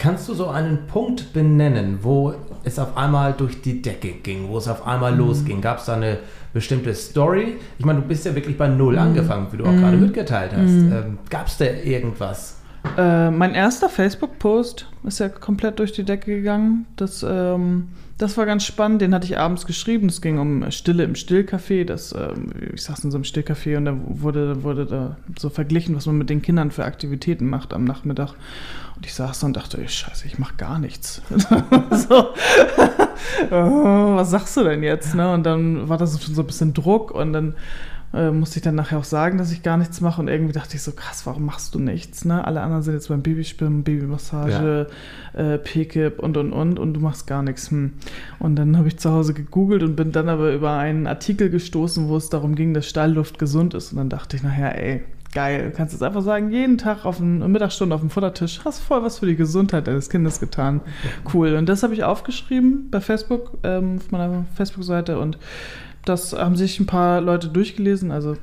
Kannst 0.00 0.30
du 0.30 0.34
so 0.34 0.48
einen 0.48 0.86
Punkt 0.86 1.34
benennen, 1.34 1.98
wo 2.00 2.32
es 2.64 2.78
auf 2.78 2.96
einmal 2.96 3.34
durch 3.34 3.60
die 3.60 3.82
Decke 3.82 4.12
ging, 4.22 4.48
wo 4.48 4.56
es 4.56 4.66
auf 4.66 4.86
einmal 4.86 5.12
Mhm. 5.12 5.18
losging? 5.18 5.60
Gab 5.60 5.76
es 5.78 5.84
da 5.84 5.94
eine 5.94 6.16
bestimmte 6.54 6.94
Story? 6.94 7.56
Ich 7.78 7.84
meine, 7.84 8.00
du 8.00 8.08
bist 8.08 8.24
ja 8.24 8.34
wirklich 8.34 8.56
bei 8.56 8.66
Null 8.66 8.94
Mhm. 8.94 8.98
angefangen, 8.98 9.48
wie 9.50 9.58
du 9.58 9.66
auch 9.66 9.76
gerade 9.76 9.98
mitgeteilt 9.98 10.52
hast. 10.56 10.90
Ähm, 10.90 11.18
Gab 11.28 11.48
es 11.48 11.58
da 11.58 11.66
irgendwas? 11.66 12.56
Äh, 12.96 13.30
mein 13.30 13.54
erster 13.54 13.90
Facebook-Post 13.90 14.86
ist 15.04 15.20
ja 15.20 15.28
komplett 15.28 15.78
durch 15.78 15.92
die 15.92 16.04
Decke 16.04 16.34
gegangen. 16.34 16.86
Das, 16.96 17.22
ähm, 17.28 17.88
das 18.20 18.36
war 18.36 18.44
ganz 18.44 18.64
spannend. 18.64 19.00
Den 19.00 19.14
hatte 19.14 19.24
ich 19.24 19.38
abends 19.38 19.66
geschrieben. 19.66 20.08
Es 20.08 20.20
ging 20.20 20.38
um 20.38 20.70
Stille 20.70 21.04
im 21.04 21.14
Stillcafé. 21.14 21.84
Das, 21.84 22.12
ähm, 22.12 22.50
ich 22.74 22.82
saß 22.82 23.02
in 23.04 23.10
so 23.10 23.16
einem 23.16 23.24
Stillcafé 23.24 23.78
und 23.78 23.86
da 23.86 23.96
wurde, 23.96 24.62
wurde 24.62 24.84
da 24.84 25.16
so 25.38 25.48
verglichen, 25.48 25.96
was 25.96 26.04
man 26.04 26.18
mit 26.18 26.28
den 26.28 26.42
Kindern 26.42 26.70
für 26.70 26.84
Aktivitäten 26.84 27.48
macht 27.48 27.72
am 27.72 27.84
Nachmittag. 27.84 28.34
Und 28.96 29.06
ich 29.06 29.14
saß 29.14 29.40
da 29.40 29.46
und 29.46 29.56
dachte, 29.56 29.86
scheiße, 29.88 30.26
ich 30.26 30.38
mache 30.38 30.54
gar 30.56 30.78
nichts. 30.78 31.22
oh, 32.10 32.24
was 33.50 34.30
sagst 34.30 34.54
du 34.58 34.64
denn 34.64 34.82
jetzt? 34.82 35.14
Ne? 35.14 35.32
Und 35.32 35.44
dann 35.44 35.88
war 35.88 35.96
das 35.96 36.22
schon 36.22 36.34
so 36.34 36.42
ein 36.42 36.46
bisschen 36.46 36.74
Druck 36.74 37.10
und 37.12 37.32
dann 37.32 37.54
äh, 38.12 38.30
musste 38.30 38.58
ich 38.58 38.62
dann 38.62 38.74
nachher 38.74 38.98
auch 38.98 39.04
sagen, 39.04 39.38
dass 39.38 39.52
ich 39.52 39.62
gar 39.62 39.76
nichts 39.76 40.00
mache. 40.00 40.20
Und 40.20 40.28
irgendwie 40.28 40.52
dachte 40.52 40.76
ich 40.76 40.82
so, 40.82 40.92
krass, 40.92 41.26
warum 41.26 41.44
machst 41.44 41.74
du 41.74 41.78
nichts? 41.78 42.24
Ne? 42.24 42.44
Alle 42.44 42.60
anderen 42.60 42.82
sind 42.82 42.94
jetzt 42.94 43.08
beim 43.08 43.22
Babyschwimmen, 43.22 43.84
Babymassage, 43.84 44.88
ja. 45.34 45.54
äh, 45.54 45.58
PKIP 45.58 46.18
und 46.18 46.36
und 46.36 46.52
und 46.52 46.78
und 46.78 46.94
du 46.94 47.00
machst 47.00 47.26
gar 47.26 47.42
nichts. 47.42 47.70
Hm. 47.70 47.92
Und 48.38 48.56
dann 48.56 48.76
habe 48.76 48.88
ich 48.88 48.98
zu 48.98 49.10
Hause 49.10 49.34
gegoogelt 49.34 49.82
und 49.82 49.96
bin 49.96 50.12
dann 50.12 50.28
aber 50.28 50.52
über 50.52 50.72
einen 50.72 51.06
Artikel 51.06 51.50
gestoßen, 51.50 52.08
wo 52.08 52.16
es 52.16 52.30
darum 52.30 52.54
ging, 52.54 52.74
dass 52.74 52.88
Stallluft 52.88 53.38
gesund 53.38 53.74
ist. 53.74 53.92
Und 53.92 53.98
dann 53.98 54.08
dachte 54.08 54.36
ich 54.36 54.42
nachher, 54.42 54.76
ey, 54.76 55.02
geil. 55.32 55.70
Du 55.70 55.76
kannst 55.76 55.92
jetzt 55.92 56.02
einfach 56.02 56.22
sagen, 56.22 56.50
jeden 56.50 56.78
Tag 56.78 57.04
auf 57.04 57.20
eine 57.20 57.46
Mittagsstunde 57.48 57.94
auf 57.94 58.00
dem 58.00 58.10
Futtertisch 58.10 58.60
hast 58.64 58.80
voll 58.80 59.02
was 59.02 59.18
für 59.18 59.26
die 59.26 59.36
Gesundheit 59.36 59.86
deines 59.86 60.10
Kindes 60.10 60.40
getan. 60.40 60.80
Cool. 61.32 61.54
Und 61.54 61.68
das 61.68 61.82
habe 61.82 61.94
ich 61.94 62.04
aufgeschrieben 62.04 62.88
bei 62.90 63.00
Facebook, 63.00 63.58
ähm, 63.62 63.98
auf 63.98 64.10
meiner 64.10 64.44
Facebook-Seite 64.54 65.18
und 65.18 65.38
das 66.04 66.32
haben 66.32 66.56
sich 66.56 66.80
ein 66.80 66.86
paar 66.86 67.20
Leute 67.20 67.48
durchgelesen. 67.48 68.10
Also 68.10 68.36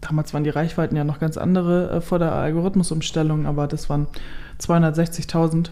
damals 0.00 0.34
waren 0.34 0.44
die 0.44 0.50
Reichweiten 0.50 0.96
ja 0.96 1.04
noch 1.04 1.18
ganz 1.18 1.36
andere 1.36 1.90
äh, 1.90 2.00
vor 2.00 2.18
der 2.18 2.32
Algorithmusumstellung, 2.32 3.46
aber 3.46 3.66
das 3.66 3.88
waren 3.88 4.06
260.000 4.60 5.70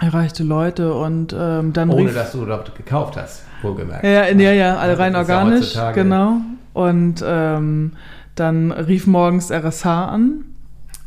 erreichte 0.00 0.42
Leute 0.42 0.92
und 0.92 1.34
ähm, 1.38 1.72
dann 1.72 1.88
ohne 1.88 2.06
rief, 2.06 2.14
dass 2.14 2.32
du 2.32 2.44
dort 2.44 2.74
gekauft 2.76 3.16
hast, 3.16 3.44
wohlgemerkt. 3.62 4.04
Ja, 4.04 4.28
ja, 4.28 4.52
ja, 4.52 4.76
alle 4.76 4.98
rein 4.98 5.16
organisch, 5.16 5.74
ja 5.74 5.92
genau. 5.92 6.38
Und 6.74 7.24
ähm, 7.26 7.92
dann 8.34 8.72
rief 8.72 9.06
morgens 9.06 9.50
RSH 9.50 9.86
an 9.86 10.44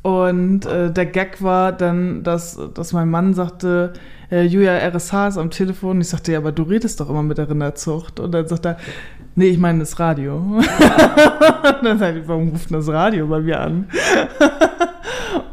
und 0.01 0.65
äh, 0.65 0.91
der 0.91 1.05
Gag 1.05 1.43
war 1.43 1.71
dann, 1.71 2.23
dass, 2.23 2.57
dass 2.73 2.93
mein 2.93 3.09
Mann 3.09 3.33
sagte, 3.33 3.93
äh, 4.31 4.43
Julia, 4.43 4.77
RSH 4.77 5.27
ist 5.27 5.37
am 5.37 5.49
Telefon. 5.49 5.99
Ich 6.01 6.09
sagte, 6.09 6.31
ja, 6.31 6.37
aber 6.37 6.51
du 6.51 6.63
redest 6.63 6.99
doch 6.99 7.09
immer 7.09 7.23
mit 7.23 7.37
der 7.37 7.49
Rinderzucht. 7.49 8.19
Und 8.19 8.31
dann 8.31 8.47
sagt 8.47 8.65
er, 8.65 8.77
nee, 9.35 9.47
ich 9.47 9.57
meine 9.57 9.79
das 9.79 9.99
Radio. 9.99 10.61
dann 11.83 11.99
sagte 11.99 12.19
ich, 12.19 12.27
warum 12.27 12.49
ruft 12.49 12.73
das 12.73 12.87
Radio 12.87 13.27
bei 13.27 13.39
mir 13.39 13.59
an? 13.59 13.87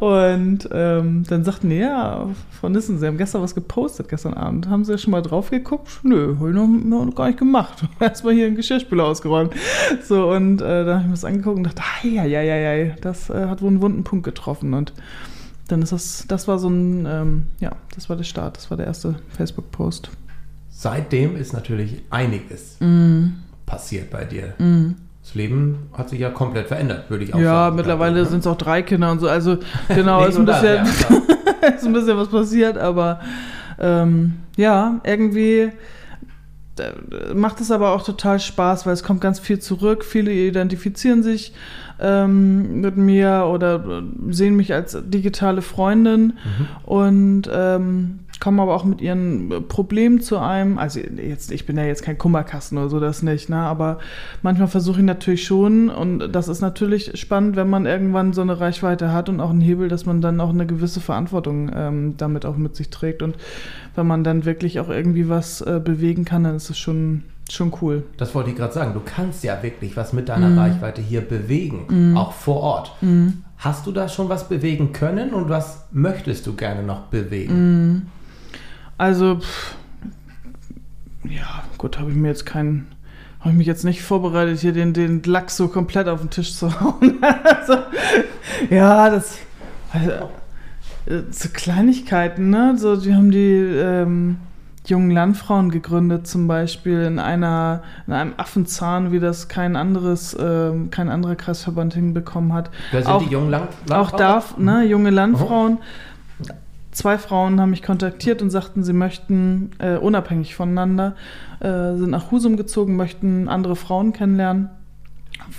Und 0.01 0.69
ähm, 0.73 1.25
dann 1.27 1.45
sagten 1.45 1.71
die, 1.71 1.77
ja, 1.77 2.29
Frau 2.51 2.69
Nissen, 2.69 2.99
Sie 2.99 3.07
haben 3.07 3.17
gestern 3.17 3.43
was 3.43 3.55
gepostet, 3.55 4.09
gestern 4.09 4.35
Abend. 4.35 4.69
Haben 4.69 4.85
Sie 4.85 4.99
schon 4.99 5.11
mal 5.11 5.23
drauf 5.23 5.51
geguckt? 5.51 6.01
Nö, 6.03 6.37
habe 6.39 6.51
ich 6.51 6.55
noch, 6.55 6.67
noch, 6.67 7.15
gar 7.15 7.29
nicht 7.29 7.39
gemacht. 7.39 7.85
Erstmal 8.01 8.35
hier 8.35 8.47
einen 8.47 8.57
Geschirrspüler 8.57 9.05
ausgeräumt. 9.05 9.55
So, 10.03 10.31
und 10.31 10.61
äh, 10.61 10.85
dann 10.85 10.95
habe 10.95 11.01
ich 11.01 11.07
mir 11.07 11.13
das 11.13 11.25
angeguckt 11.25 11.57
und 11.57 11.65
dachte, 11.65 11.83
ja, 12.09 12.25
ja, 12.25 12.43
ja, 12.43 12.75
ja, 12.75 12.95
das 13.01 13.31
äh, 13.31 13.47
hat 13.47 13.63
wohl 13.63 13.69
einen 13.69 13.81
wunden 13.81 14.05
Punkt 14.05 14.25
getroffen. 14.25 14.75
Und 14.75 14.93
dann 15.69 15.83
ist 15.83 15.93
das, 15.93 16.25
das 16.29 16.47
war 16.47 16.59
so 16.59 16.69
ein, 16.69 17.07
ähm, 17.07 17.45
ja, 17.61 17.73
das 17.95 18.09
war 18.09 18.17
der 18.17 18.25
Start, 18.25 18.57
das 18.57 18.71
war 18.71 18.77
der 18.77 18.87
erste 18.87 19.17
Facebook-Post. 19.31 20.11
Seitdem 20.69 21.37
ist 21.37 21.55
natürlich 21.55 22.03
einiges 22.11 22.77
mm. 22.81 23.29
Passiert 23.67 24.11
bei 24.11 24.25
dir. 24.25 24.55
Mm. 24.59 24.95
Das 25.23 25.35
Leben 25.35 25.91
hat 25.93 26.09
sich 26.09 26.21
ja 26.21 26.31
komplett 26.31 26.69
verändert, 26.69 27.11
würde 27.11 27.25
ich 27.25 27.35
auch 27.35 27.39
ja, 27.39 27.45
sagen. 27.45 27.77
Ja, 27.77 27.77
mittlerweile 27.77 28.25
sind 28.27 28.41
es 28.41 28.47
auch 28.47 28.57
drei 28.57 28.83
Kinder 28.83 29.11
und 29.11 29.19
so. 29.19 29.29
Also 29.29 29.59
genau, 29.89 30.25
ist, 30.25 30.39
ein 30.39 30.47
bisschen, 30.47 30.85
das, 30.85 31.09
ja, 31.11 31.69
ist 31.77 31.85
ein 31.85 31.93
bisschen 31.93 32.17
was 32.17 32.29
passiert, 32.29 32.79
aber 32.79 33.21
ähm, 33.81 34.35
ja, 34.57 35.01
irgendwie 35.03 35.73
äh, 36.79 37.35
macht 37.35 37.61
es 37.61 37.71
aber 37.71 37.91
auch 37.91 38.05
total 38.05 38.39
Spaß, 38.39 38.87
weil 38.87 38.93
es 38.93 39.03
kommt 39.03 39.21
ganz 39.21 39.41
viel 39.41 39.59
zurück. 39.59 40.05
Viele 40.05 40.33
identifizieren 40.33 41.25
sich 41.25 41.53
ähm, 41.99 42.81
mit 42.81 42.97
mir 42.97 43.49
oder 43.51 44.03
sehen 44.29 44.57
mich 44.57 44.75
als 44.75 44.97
digitale 45.07 45.63
Freundin 45.63 46.35
mhm. 46.35 46.69
und 46.85 47.51
ähm, 47.53 48.21
kommen 48.41 48.61
aber 48.61 48.75
auch 48.75 48.85
mit 48.85 49.01
ihren 49.01 49.51
äh, 49.51 49.61
Problemen 49.61 50.21
zu 50.21 50.39
einem. 50.39 50.79
Also 50.79 51.01
jetzt, 51.01 51.51
ich 51.51 51.67
bin 51.67 51.77
ja 51.77 51.85
jetzt 51.85 52.03
kein 52.03 52.19
Kummerkasten 52.19 52.79
oder 52.79 52.89
so, 52.89 53.01
das 53.01 53.23
nicht, 53.23 53.49
ne? 53.49 53.57
Aber 53.57 53.99
manchmal 54.43 54.69
versuche 54.69 55.01
ich 55.01 55.07
natürlich 55.07 55.45
schon 55.45 55.89
und 55.89 56.29
das 56.31 56.49
ist 56.49 56.61
natürlich 56.61 57.19
spannend, 57.19 57.57
wenn 57.57 57.69
man 57.69 57.87
irgendwann 57.87 58.33
so 58.33 58.43
eine 58.43 58.61
Reichweite 58.61 59.13
hat 59.13 59.29
und 59.29 59.41
auch 59.41 59.51
einen 59.51 59.61
Hebel, 59.61 59.89
dass 59.89 60.07
man 60.07 60.21
dann 60.21 60.41
auch 60.41 60.51
eine 60.51 60.67
gewisse 60.67 61.01
Verantwortung 61.01 61.71
ähm, 61.75 62.15
damit 62.17 62.45
auch 62.47 62.57
mit 62.57 62.77
sich 62.77 62.91
trägt. 62.91 63.23
Und 63.23 63.37
wenn 63.95 64.07
man 64.07 64.25
dann 64.25 64.45
wirklich 64.45 64.81
auch 64.81 64.89
irgendwie 64.89 65.29
was 65.29 65.61
äh, 65.61 65.81
bewegen 65.83 66.25
kann, 66.25 66.45
dann 66.45 66.57
ist 66.57 66.71
es 66.71 66.79
schon 66.79 67.23
schon 67.49 67.73
cool. 67.81 68.03
Das 68.17 68.35
wollte 68.35 68.51
ich 68.51 68.57
gerade 68.57 68.73
sagen. 68.73 68.93
Du 68.93 69.01
kannst 69.05 69.45
ja 69.45 69.63
wirklich 69.63 69.97
was 69.97 70.13
mit 70.13 70.29
deiner 70.29 70.49
mm. 70.49 70.59
Reichweite 70.59 71.01
hier 71.01 71.21
bewegen, 71.21 72.13
mm. 72.13 72.17
auch 72.17 72.33
vor 72.33 72.57
Ort. 72.57 72.93
Mm. 73.03 73.29
Hast 73.59 73.87
du 73.87 73.93
da 73.93 74.09
schon 74.09 74.29
was 74.29 74.49
bewegen 74.49 74.93
können 74.93 75.33
und 75.33 75.49
was 75.49 75.85
möchtest 75.93 76.47
du 76.49 76.55
gerne 76.55 76.83
noch 76.83 77.03
bewegen? 77.03 78.11
Also, 78.99 79.41
pff, 79.41 79.77
ja, 81.25 81.63
gut, 81.79 81.99
habe 81.99 82.11
ich 82.11 82.17
mir 82.17 82.29
jetzt 82.29 82.47
keinen, 82.47 82.89
habe 83.41 83.51
ich 83.51 83.57
mich 83.57 83.67
jetzt 83.67 83.85
nicht 83.85 84.03
vorbereitet, 84.03 84.61
hier 84.61 84.73
den, 84.73 84.93
den 84.93 85.23
Lachs 85.25 85.57
so 85.57 85.69
komplett 85.69 86.09
auf 86.09 86.21
den 86.21 86.31
Tisch 86.31 86.55
zu 86.55 86.81
hauen. 86.81 87.19
also, 87.23 87.79
ja, 88.71 89.11
das, 89.11 89.39
also, 89.93 90.11
äh, 91.07 91.23
so 91.31 91.49
Kleinigkeiten, 91.53 92.51
ne? 92.51 92.75
So, 92.79 92.97
die 92.97 93.15
haben 93.15 93.31
die 93.31 93.55
ähm, 93.55 94.39
jungen 94.87 95.11
Landfrauen 95.11 95.71
gegründet, 95.71 96.27
zum 96.27 96.47
Beispiel 96.47 97.03
in 97.03 97.19
einer, 97.19 97.83
in 98.07 98.13
einem 98.13 98.35
Affenzahn, 98.37 99.13
wie 99.13 99.21
das 99.21 99.49
kein 99.49 99.77
anderes, 99.77 100.37
ähm, 100.39 100.91
kein 100.91 101.09
anderer 101.09 101.37
Kreisverband 101.37 101.95
hinbekommen 101.95 102.53
hat. 102.53 102.71
Wer 102.93 103.03
sind 103.03 103.13
auch, 103.13 103.23
die 103.23 103.31
jungen 103.31 103.51
Land 103.51 103.71
Landfrauen? 103.89 104.07
Auch 104.07 104.11
darf, 104.13 104.59
ne, 104.59 104.85
junge 104.85 105.11
Landfrauen. 105.11 105.79
Oh 105.81 105.85
zwei 106.97 107.19
Frauen 107.19 107.61
haben 107.61 107.71
mich 107.71 107.83
kontaktiert 107.83 108.41
und 108.41 108.49
sagten, 108.51 108.83
sie 108.83 108.95
möchten 108.95 109.71
äh, 109.79 109.97
unabhängig 109.97 110.55
voneinander, 110.55 111.15
äh, 111.61 111.95
sind 111.95 112.11
nach 112.11 112.31
Husum 112.31 112.57
gezogen, 112.57 112.97
möchten 112.97 113.49
andere 113.49 113.77
Frauen 113.77 114.13
kennenlernen. 114.15 114.71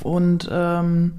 Und 0.01 0.49
ähm, 0.51 1.13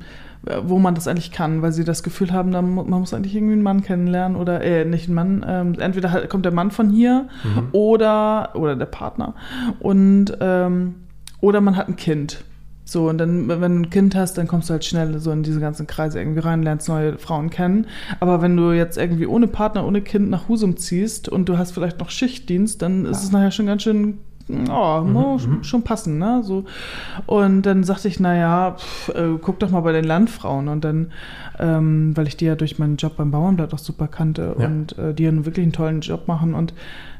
wo 0.63 0.79
man 0.79 0.95
das 0.95 1.07
eigentlich 1.07 1.31
kann, 1.31 1.63
weil 1.63 1.73
sie 1.73 1.85
das 1.85 2.03
Gefühl 2.03 2.33
haben, 2.33 2.51
man 2.51 2.89
muss 2.89 3.15
eigentlich 3.15 3.35
irgendwie 3.35 3.55
einen 3.55 3.63
Mann 3.63 3.83
kennenlernen 3.83 4.37
oder 4.37 4.61
äh, 4.63 4.85
nicht 4.85 5.07
einen 5.07 5.15
Mann, 5.15 5.47
ähm, 5.47 5.75
entweder 5.79 6.27
kommt 6.27 6.45
der 6.45 6.53
Mann 6.53 6.71
von 6.71 6.91
hier 6.91 7.29
mhm. 7.45 7.69
oder 7.73 8.51
oder 8.55 8.75
der 8.75 8.87
Partner. 8.87 9.35
Und 9.79 10.37
ähm, 10.41 10.97
oder 11.41 11.61
man 11.61 11.77
hat 11.77 11.89
ein 11.89 11.97
Kind 11.97 12.45
so, 12.91 13.11
und 13.11 13.19
dann, 13.19 13.49
wenn 13.49 13.61
du 13.61 13.81
ein 13.81 13.91
Kind 13.91 14.15
hast, 14.15 14.39
dann 14.39 14.49
kommst 14.49 14.71
du 14.71 14.73
halt 14.73 14.83
schnell 14.83 15.19
so 15.19 15.31
in 15.31 15.43
diese 15.43 15.61
ganzen 15.61 15.87
Kreise 15.87 16.19
irgendwie 16.19 16.41
rein, 16.41 16.63
lernst 16.63 16.89
neue 16.89 17.19
Frauen 17.19 17.51
kennen. 17.51 17.87
Aber 18.19 18.41
wenn 18.41 18.57
du 18.57 18.73
jetzt 18.73 18.97
irgendwie 18.97 19.27
ohne 19.27 19.47
Partner, 19.47 19.87
ohne 19.87 20.01
Kind 20.01 20.31
nach 20.31 20.49
Husum 20.49 20.79
ziehst 20.79 21.29
und 21.29 21.51
du 21.51 21.59
hast 21.59 21.73
vielleicht 21.73 21.99
noch 21.99 22.09
Schichtdienst, 22.09 22.81
dann 22.81 23.05
ist 23.05 23.23
es 23.23 23.31
nachher 23.31 23.51
schon 23.51 23.67
ganz 23.67 23.83
schön 23.83 24.21
oh, 24.49 25.01
mhm, 25.03 25.13
muss 25.13 25.47
mhm. 25.47 25.63
schon 25.63 25.83
passen, 25.83 26.19
ne? 26.19 26.43
So. 26.43 26.65
Und 27.27 27.63
dann 27.63 27.85
sagte 27.85 28.09
ich, 28.09 28.21
naja, 28.21 28.77
pff, 28.79 29.09
äh, 29.11 29.39
guck 29.41 29.59
doch 29.59 29.71
mal 29.71 29.81
bei 29.81 29.93
den 29.93 30.05
Landfrauen. 30.05 30.69
Und 30.69 30.85
dann, 30.85 31.13
ähm, 31.59 32.17
weil 32.17 32.27
ich 32.27 32.37
die 32.37 32.47
ja 32.47 32.55
durch 32.55 32.79
meinen 32.79 32.97
Job 32.97 33.17
beim 33.17 33.31
Bauernblatt 33.31 33.75
auch 33.75 33.79
super 33.79 34.09
kannte 34.09 34.57
ja. 34.59 34.67
und 34.67 34.97
äh, 34.99 35.15
die 35.15 35.25
ja 35.25 35.33
wirklich 35.45 35.65
einen 35.65 35.73
tollen 35.73 36.01
Job 36.01 36.29
machen. 36.29 36.55
Und 36.55 36.73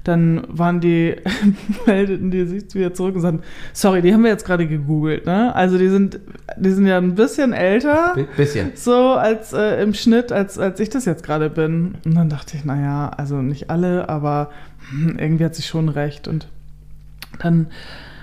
dann 0.05 0.43
waren 0.49 0.81
die, 0.81 1.17
meldeten 1.87 2.31
die 2.31 2.47
sich 2.47 2.75
wieder 2.75 2.95
zurück 2.95 3.17
und 3.17 3.21
sagten, 3.21 3.43
sorry, 3.73 4.01
die 4.01 4.13
haben 4.15 4.23
wir 4.23 4.31
jetzt 4.31 4.47
gerade 4.47 4.67
gegoogelt, 4.67 5.27
ne? 5.27 5.55
Also 5.55 5.77
die 5.77 5.89
sind, 5.89 6.21
die 6.57 6.71
sind 6.71 6.87
ja 6.87 6.97
ein 6.97 7.15
bisschen 7.15 7.53
älter. 7.53 8.13
B 8.15 8.25
bisschen. 8.37 8.73
So 8.75 9.15
als 9.15 9.53
äh, 9.53 9.83
im 9.83 9.93
Schnitt, 9.93 10.33
als, 10.33 10.59
als 10.59 10.81
ich 10.81 10.89
das 10.89 11.05
jetzt 11.05 11.23
gerade 11.23 11.51
bin. 11.51 11.97
Und 12.05 12.15
dann 12.15 12.31
dachte 12.31 12.57
ich, 12.57 12.65
naja, 12.65 13.11
also 13.17 13.43
nicht 13.43 13.69
alle, 13.69 14.09
aber 14.09 14.51
hm, 14.91 15.19
irgendwie 15.19 15.45
hat 15.45 15.55
sie 15.55 15.63
schon 15.63 15.89
recht. 15.89 16.27
Und 16.27 16.49
dann 17.39 17.69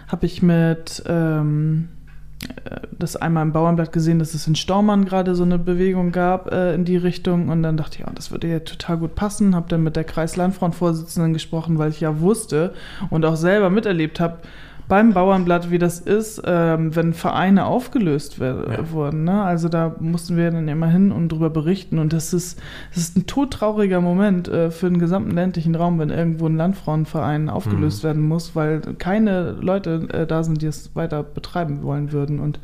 habe 0.07 0.25
ich 0.25 0.41
mit 0.41 1.03
ähm, 1.07 1.89
das 2.97 3.15
einmal 3.15 3.43
im 3.43 3.53
Bauernblatt 3.53 3.91
gesehen, 3.91 4.19
dass 4.19 4.33
es 4.33 4.47
in 4.47 4.55
Staumann 4.55 5.05
gerade 5.05 5.35
so 5.35 5.43
eine 5.43 5.57
Bewegung 5.57 6.11
gab 6.11 6.51
äh, 6.51 6.73
in 6.73 6.85
die 6.85 6.97
Richtung 6.97 7.49
und 7.49 7.63
dann 7.63 7.77
dachte 7.77 7.99
ich, 7.99 8.05
ja, 8.05 8.11
das 8.13 8.31
würde 8.31 8.47
ja 8.47 8.59
total 8.59 8.97
gut 8.97 9.15
passen. 9.15 9.55
Habe 9.55 9.69
dann 9.69 9.83
mit 9.83 9.95
der 9.95 10.03
Kreislandfrauenvorsitzenden 10.03 11.33
gesprochen, 11.33 11.77
weil 11.77 11.89
ich 11.89 12.01
ja 12.01 12.19
wusste 12.19 12.73
und 13.09 13.25
auch 13.25 13.35
selber 13.35 13.69
miterlebt 13.69 14.19
habe, 14.19 14.39
beim 14.87 15.13
Bauernblatt, 15.13 15.71
wie 15.71 15.79
das 15.79 15.99
ist, 15.99 16.41
ähm, 16.45 16.95
wenn 16.95 17.13
Vereine 17.13 17.65
aufgelöst 17.65 18.37
ja. 18.37 18.91
wurden. 18.91 19.23
Ne? 19.23 19.41
Also 19.41 19.67
da 19.67 19.95
mussten 19.99 20.37
wir 20.37 20.51
dann 20.51 20.67
immer 20.67 20.87
hin 20.87 21.11
und 21.11 21.29
drüber 21.29 21.49
berichten. 21.49 21.97
Und 21.97 22.13
das 22.13 22.33
ist, 22.33 22.61
das 22.93 23.03
ist 23.03 23.17
ein 23.17 23.25
todtrauriger 23.25 24.01
Moment 24.01 24.47
äh, 24.47 24.69
für 24.69 24.89
den 24.89 24.99
gesamten 24.99 25.31
ländlichen 25.31 25.75
Raum, 25.75 25.99
wenn 25.99 26.09
irgendwo 26.09 26.47
ein 26.47 26.57
Landfrauenverein 26.57 27.49
aufgelöst 27.49 28.03
mhm. 28.03 28.07
werden 28.07 28.27
muss, 28.27 28.55
weil 28.55 28.81
keine 28.97 29.51
Leute 29.51 30.07
äh, 30.11 30.27
da 30.27 30.43
sind, 30.43 30.61
die 30.61 30.67
es 30.67 30.95
weiter 30.95 31.23
betreiben 31.23 31.81
wollen 31.81 32.11
würden. 32.11 32.39
Und 32.39 32.59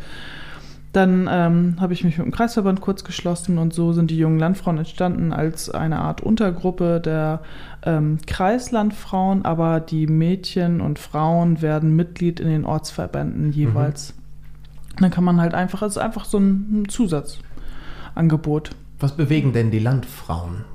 dann 0.93 1.29
ähm, 1.31 1.75
habe 1.79 1.93
ich 1.93 2.03
mich 2.03 2.17
mit 2.17 2.25
dem 2.25 2.33
Kreisverband 2.33 2.81
kurz 2.81 3.05
geschlossen 3.05 3.57
und 3.57 3.73
so 3.73 3.93
sind 3.93 4.11
die 4.11 4.17
jungen 4.17 4.39
Landfrauen 4.39 4.77
entstanden 4.77 5.31
als 5.31 5.69
eine 5.69 5.99
Art 5.99 6.19
Untergruppe 6.21 6.99
der 6.99 7.41
ähm, 7.83 8.19
Kreislandfrauen, 8.27 9.45
aber 9.45 9.79
die 9.79 10.07
Mädchen 10.07 10.81
und 10.81 10.99
Frauen 10.99 11.61
werden 11.61 11.95
Mitglied 11.95 12.41
in 12.41 12.49
den 12.49 12.65
Ortsverbänden 12.65 13.53
jeweils. 13.53 14.13
Mhm. 14.13 15.01
Dann 15.01 15.11
kann 15.11 15.23
man 15.23 15.39
halt 15.39 15.53
einfach, 15.53 15.81
es 15.81 15.93
ist 15.93 15.97
einfach 15.97 16.25
so 16.25 16.39
ein, 16.39 16.81
ein 16.81 16.89
Zusatzangebot. 16.89 18.71
Was 18.99 19.15
bewegen 19.15 19.53
denn 19.53 19.71
die 19.71 19.79
Landfrauen? 19.79 20.65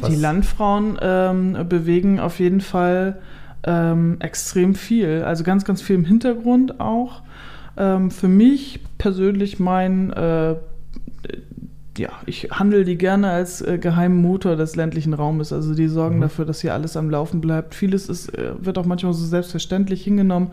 Ja, 0.00 0.08
die 0.08 0.16
Landfrauen 0.16 0.98
ähm, 1.00 1.56
bewegen 1.68 2.20
auf 2.20 2.38
jeden 2.38 2.60
Fall 2.60 3.20
ähm, 3.64 4.16
extrem 4.20 4.74
viel. 4.74 5.22
Also 5.24 5.44
ganz, 5.44 5.64
ganz 5.64 5.80
viel 5.80 5.96
im 5.96 6.04
Hintergrund 6.04 6.78
auch. 6.78 7.22
Ähm, 7.76 8.10
für 8.10 8.28
mich 8.28 8.80
persönlich 8.98 9.58
mein, 9.58 10.12
äh, 10.12 10.56
ja, 11.98 12.08
ich 12.26 12.48
handle 12.50 12.84
die 12.84 12.96
gerne 12.96 13.30
als 13.30 13.60
äh, 13.60 13.78
geheimen 13.78 14.20
Motor 14.22 14.56
des 14.56 14.76
ländlichen 14.76 15.12
Raumes. 15.14 15.52
Also 15.52 15.74
die 15.74 15.88
sorgen 15.88 16.16
Mhm. 16.16 16.22
dafür, 16.22 16.44
dass 16.44 16.60
hier 16.60 16.72
alles 16.74 16.96
am 16.96 17.10
Laufen 17.10 17.40
bleibt. 17.40 17.74
Vieles 17.74 18.08
ist, 18.08 18.28
äh, 18.36 18.52
wird 18.58 18.78
auch 18.78 18.86
manchmal 18.86 19.12
so 19.12 19.24
selbstverständlich 19.24 20.02
hingenommen. 20.04 20.52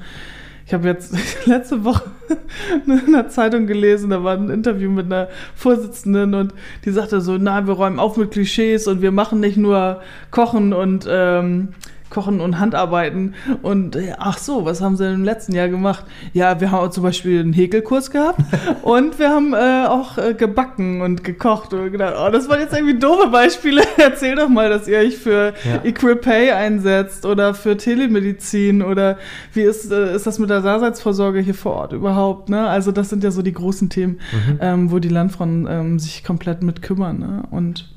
Ich 0.65 0.73
habe 0.73 0.87
jetzt 0.87 1.13
letzte 1.47 1.83
Woche 1.83 2.11
in 3.05 3.13
der 3.13 3.29
Zeitung 3.29 3.67
gelesen, 3.67 4.11
da 4.11 4.23
war 4.23 4.35
ein 4.35 4.49
Interview 4.49 4.91
mit 4.91 5.05
einer 5.07 5.29
Vorsitzenden 5.55 6.33
und 6.35 6.53
die 6.85 6.91
sagte 6.91 7.21
so, 7.21 7.37
nein, 7.37 7.65
wir 7.67 7.73
räumen 7.73 7.99
auf 7.99 8.17
mit 8.17 8.31
Klischees 8.31 8.87
und 8.87 9.01
wir 9.01 9.11
machen 9.11 9.39
nicht 9.39 9.57
nur 9.57 10.01
Kochen 10.29 10.73
und 10.73 11.07
ähm, 11.09 11.69
Kochen 12.09 12.41
und 12.41 12.59
Handarbeiten. 12.59 13.35
Und 13.61 13.95
äh, 13.95 14.13
ach 14.17 14.37
so, 14.37 14.65
was 14.65 14.81
haben 14.81 14.95
sie 14.95 15.03
denn 15.03 15.15
im 15.15 15.23
letzten 15.23 15.53
Jahr 15.53 15.67
gemacht? 15.67 16.05
Ja, 16.33 16.59
wir 16.59 16.71
haben 16.71 16.91
zum 16.91 17.03
Beispiel 17.03 17.39
einen 17.39 17.53
Häkelkurs 17.53 18.11
gehabt 18.11 18.41
und 18.81 19.19
wir 19.19 19.29
haben 19.29 19.53
äh, 19.53 19.87
auch 19.87 20.17
äh, 20.17 20.33
gebacken 20.33 21.01
und 21.01 21.23
gekocht. 21.23 21.73
Und 21.73 21.91
gedacht, 21.91 22.15
oh, 22.17 22.31
das 22.31 22.49
waren 22.49 22.59
jetzt 22.59 22.73
irgendwie 22.73 22.97
doofe 22.97 23.27
Beispiele. 23.27 23.83
Erzähl 23.97 24.35
doch 24.35 24.49
mal, 24.49 24.69
dass 24.69 24.87
ihr 24.87 24.99
euch 24.99 25.17
für 25.17 25.53
Ja. 25.65 25.83
Equipay 25.83 26.51
einsetzt 26.51 27.25
oder 27.25 27.53
für 27.53 27.77
Telemedizin 27.77 28.81
oder 28.81 29.17
wie 29.53 29.61
ist, 29.61 29.91
äh, 29.91 30.15
ist 30.15 30.25
das 30.25 30.39
mit 30.39 30.49
der 30.49 30.61
Daseinsvorsorge 30.61 31.39
hier 31.39 31.53
vor 31.53 31.73
Ort 31.73 31.93
überhaupt? 31.93 32.49
Ne? 32.49 32.67
Also 32.67 32.91
das 32.91 33.09
sind 33.09 33.23
ja 33.23 33.31
so 33.31 33.41
die 33.41 33.53
großen 33.53 33.89
Themen, 33.89 34.19
ähm, 34.59 34.91
wo 34.91 34.99
die 34.99 35.09
Landfrauen 35.09 35.67
ähm, 35.69 35.99
sich 35.99 36.23
komplett 36.23 36.63
mit 36.63 36.81
kümmern. 36.81 37.19
Ne? 37.19 37.43
Und 37.51 37.89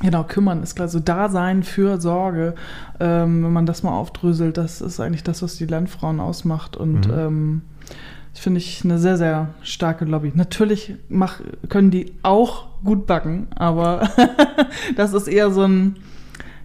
Genau, 0.00 0.24
kümmern 0.24 0.62
ist 0.62 0.74
klar. 0.76 0.88
So 0.88 1.00
Dasein 1.00 1.62
für 1.62 2.00
Sorge, 2.00 2.54
ähm, 3.00 3.42
wenn 3.44 3.52
man 3.52 3.64
das 3.66 3.82
mal 3.82 3.92
aufdröselt, 3.92 4.56
das 4.58 4.80
ist 4.82 5.00
eigentlich 5.00 5.22
das, 5.24 5.42
was 5.42 5.56
die 5.56 5.66
Landfrauen 5.66 6.20
ausmacht. 6.20 6.76
Und 6.76 7.08
Mhm. 7.08 7.18
ähm, 7.18 7.62
das 8.32 8.40
finde 8.42 8.58
ich 8.58 8.84
eine 8.84 8.98
sehr, 8.98 9.16
sehr 9.16 9.48
starke 9.62 10.04
Lobby. 10.04 10.32
Natürlich 10.34 10.94
mach, 11.08 11.40
können 11.70 11.90
die 11.90 12.12
auch 12.22 12.66
gut 12.84 13.06
backen, 13.06 13.48
aber 13.56 14.06
das 14.96 15.14
ist 15.14 15.28
eher 15.28 15.50
so 15.50 15.62
ein, 15.62 15.96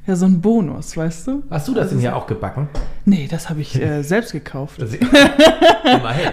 ja, 0.05 0.17
so 0.17 0.25
ein 0.25 0.41
Bonus, 0.41 0.97
weißt 0.97 1.27
du? 1.27 1.43
Hast 1.49 1.69
du 1.69 1.73
das 1.73 1.89
denn 1.91 1.99
hier 1.99 2.15
auch 2.17 2.27
gebacken? 2.27 2.67
Nee, 3.05 3.29
das 3.31 3.49
habe 3.49 3.61
ich 3.61 3.81
äh, 3.81 4.01
selbst 4.03 4.33
gekauft. 4.33 4.83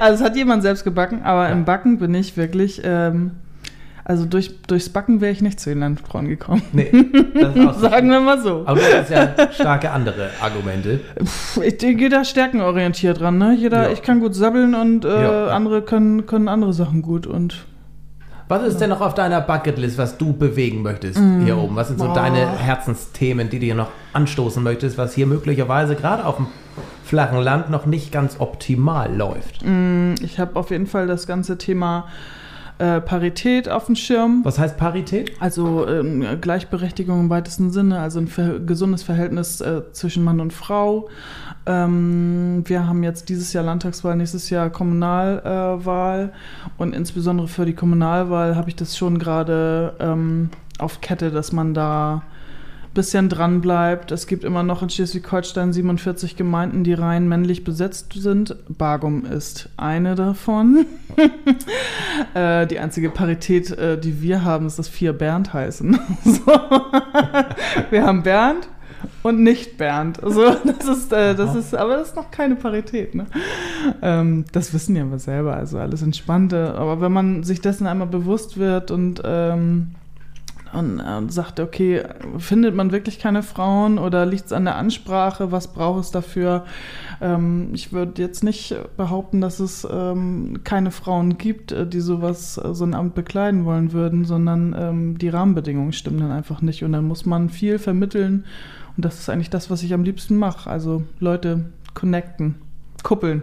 Also 0.00 0.22
es 0.22 0.28
hat 0.28 0.36
jemand 0.36 0.62
selbst 0.62 0.84
gebacken, 0.84 1.22
aber 1.22 1.46
Ja. 1.46 1.52
im 1.52 1.64
Backen 1.64 1.98
bin 1.98 2.14
ich 2.14 2.36
wirklich, 2.36 2.80
ähm, 2.84 3.32
also 4.08 4.24
durch, 4.24 4.62
durchs 4.62 4.88
Backen 4.88 5.20
wäre 5.20 5.30
ich 5.32 5.42
nicht 5.42 5.60
zu 5.60 5.68
den 5.68 5.80
Landfrauen 5.80 6.26
gekommen. 6.28 6.62
Nee, 6.72 6.90
das 7.34 7.54
ist. 7.76 7.80
Sagen 7.82 8.10
wir 8.10 8.20
mal 8.20 8.40
so. 8.40 8.62
Aber 8.64 8.80
du 8.80 8.98
hast 8.98 9.10
ja 9.10 9.34
starke 9.52 9.90
andere 9.90 10.30
Argumente. 10.40 11.00
Puh, 11.54 11.60
Ich, 11.62 11.76
da 12.10 12.24
stärkenorientiert 12.24 13.20
ran, 13.20 13.36
ne? 13.36 13.54
Jeder, 13.54 13.84
Ja. 13.84 13.90
ich 13.92 14.00
kann 14.02 14.20
gut 14.20 14.34
sabbeln 14.34 14.74
und 14.74 15.04
äh, 15.04 15.22
Ja. 15.22 15.46
andere 15.48 15.82
können, 15.82 16.24
können 16.26 16.48
andere 16.48 16.72
Sachen 16.72 17.02
gut 17.02 17.26
und 17.26 17.66
Was 18.48 18.62
ist 18.62 18.78
denn 18.80 18.88
noch 18.88 19.02
auf 19.02 19.14
deiner 19.14 19.42
Bucketlist, 19.42 19.98
was 19.98 20.16
du 20.16 20.32
bewegen 20.32 20.80
möchtest 20.80 21.20
hier 21.44 21.58
oben? 21.58 21.76
Was 21.76 21.88
sind 21.88 22.00
so 22.00 22.08
Oh. 22.08 22.14
deine 22.14 22.48
Herzensthemen, 22.58 23.50
die 23.50 23.58
du 23.58 23.66
hier 23.66 23.74
noch 23.74 23.90
anstoßen 24.14 24.62
möchtest, 24.62 24.96
was 24.96 25.12
hier 25.14 25.26
möglicherweise 25.26 25.96
gerade 25.96 26.24
auf 26.24 26.36
dem 26.36 26.46
flachen 27.04 27.40
Land 27.42 27.68
noch 27.68 27.84
nicht 27.84 28.10
ganz 28.10 28.36
optimal 28.38 29.14
läuft? 29.14 29.62
ich 30.22 30.38
habe 30.40 30.56
auf 30.56 30.70
jeden 30.70 30.86
Fall 30.86 31.06
das 31.06 31.26
ganze 31.26 31.58
Thema 31.58 32.06
äh, 32.78 33.00
Parität 33.00 33.68
auf 33.68 33.86
dem 33.86 33.96
Schirm. 33.96 34.40
Was 34.44 34.58
heißt 34.58 34.76
Parität? 34.76 35.32
Also 35.40 35.86
ähm, 35.86 36.24
Gleichberechtigung 36.40 37.20
im 37.20 37.30
weitesten 37.30 37.70
Sinne, 37.70 37.98
also 37.98 38.20
ein 38.20 38.28
ver 38.28 38.60
gesundes 38.60 39.02
Verhältnis 39.02 39.60
äh, 39.60 39.82
zwischen 39.92 40.22
Mann 40.22 40.40
und 40.40 40.52
Frau. 40.52 41.08
Ähm, 41.66 42.62
wir 42.66 42.86
haben 42.86 43.02
jetzt 43.02 43.28
dieses 43.28 43.52
Jahr 43.52 43.64
Landtagswahl, 43.64 44.16
nächstes 44.16 44.48
Jahr 44.50 44.70
Kommunalwahl 44.70 45.80
äh, 45.80 45.86
Wahl. 45.86 46.32
und 46.76 46.94
insbesondere 46.94 47.48
für 47.48 47.66
die 47.66 47.74
Kommunalwahl 47.74 48.56
habe 48.56 48.68
ich 48.68 48.76
das 48.76 48.96
schon 48.96 49.18
gerade 49.18 49.94
ähm, 49.98 50.50
auf 50.78 51.00
Kette, 51.00 51.30
dass 51.30 51.52
man 51.52 51.74
da 51.74 52.22
bisschen 52.94 53.28
dran 53.28 53.60
bleibt. 53.60 54.12
Es 54.12 54.26
gibt 54.26 54.44
immer 54.44 54.62
noch 54.62 54.82
in 54.82 54.90
Schleswig-Holstein 54.90 55.72
47 55.72 56.36
Gemeinden, 56.36 56.84
die 56.84 56.94
rein 56.94 57.28
männlich 57.28 57.64
besetzt 57.64 58.12
sind. 58.14 58.56
Bargum 58.68 59.24
ist 59.24 59.68
eine 59.76 60.14
davon. 60.14 60.86
Äh, 62.34 62.66
die 62.66 62.78
einzige 62.78 63.10
Parität, 63.10 63.70
äh, 63.70 63.98
die 63.98 64.20
wir 64.20 64.44
haben, 64.44 64.66
ist, 64.66 64.78
dass 64.78 64.88
vier 64.88 65.12
Bernd 65.12 65.52
heißen. 65.52 65.98
so. 66.24 66.52
wir 67.90 68.04
haben 68.04 68.22
Bernd 68.22 68.68
und 69.22 69.42
nicht 69.42 69.78
Bernd. 69.78 70.22
Also 70.22 70.50
das 70.64 70.86
ist, 70.86 71.12
äh, 71.12 71.34
das 71.34 71.54
ist, 71.54 71.74
aber 71.74 71.96
das 71.96 72.08
ist 72.08 72.16
noch 72.16 72.30
keine 72.30 72.56
Parität. 72.56 73.14
Ne? 73.14 73.26
Ähm, 74.02 74.44
das 74.52 74.72
wissen 74.74 74.96
ja 74.96 75.04
wir 75.10 75.18
selber, 75.18 75.54
also 75.54 75.78
alles 75.78 76.02
entspannte. 76.02 76.74
Aber 76.74 77.00
wenn 77.00 77.12
man 77.12 77.42
sich 77.44 77.60
dessen 77.60 77.86
einmal 77.86 78.08
bewusst 78.08 78.58
wird 78.58 78.90
und 78.90 79.22
ähm, 79.24 79.94
und, 80.72 81.00
und 81.00 81.32
sagt, 81.32 81.60
okay, 81.60 82.04
findet 82.38 82.74
man 82.74 82.92
wirklich 82.92 83.18
keine 83.18 83.42
Frauen 83.42 83.98
oder 83.98 84.26
liegt 84.26 84.46
es 84.46 84.52
an 84.52 84.64
der 84.64 84.76
Ansprache? 84.76 85.50
Was 85.52 85.68
braucht 85.68 86.00
es 86.00 86.10
dafür? 86.10 86.64
Ähm, 87.20 87.70
ich 87.72 87.92
würde 87.92 88.20
jetzt 88.22 88.44
nicht 88.44 88.76
behaupten, 88.96 89.40
dass 89.40 89.60
es 89.60 89.86
ähm, 89.90 90.60
keine 90.64 90.90
Frauen 90.90 91.38
gibt, 91.38 91.72
äh, 91.72 91.86
die 91.86 92.00
sowas, 92.00 92.58
äh, 92.58 92.74
so 92.74 92.84
ein 92.84 92.94
Amt 92.94 93.14
bekleiden 93.14 93.64
wollen 93.64 93.92
würden, 93.92 94.24
sondern 94.24 94.74
ähm, 94.78 95.18
die 95.18 95.28
Rahmenbedingungen 95.28 95.92
stimmen 95.92 96.20
dann 96.20 96.32
einfach 96.32 96.62
nicht. 96.62 96.84
Und 96.84 96.92
dann 96.92 97.06
muss 97.06 97.26
man 97.26 97.48
viel 97.48 97.78
vermitteln. 97.78 98.44
Und 98.96 99.04
das 99.04 99.18
ist 99.18 99.30
eigentlich 99.30 99.50
das, 99.50 99.70
was 99.70 99.82
ich 99.82 99.94
am 99.94 100.02
liebsten 100.02 100.36
mache. 100.36 100.68
Also 100.68 101.02
Leute 101.20 101.66
connecten, 101.94 102.56
kuppeln. 103.02 103.42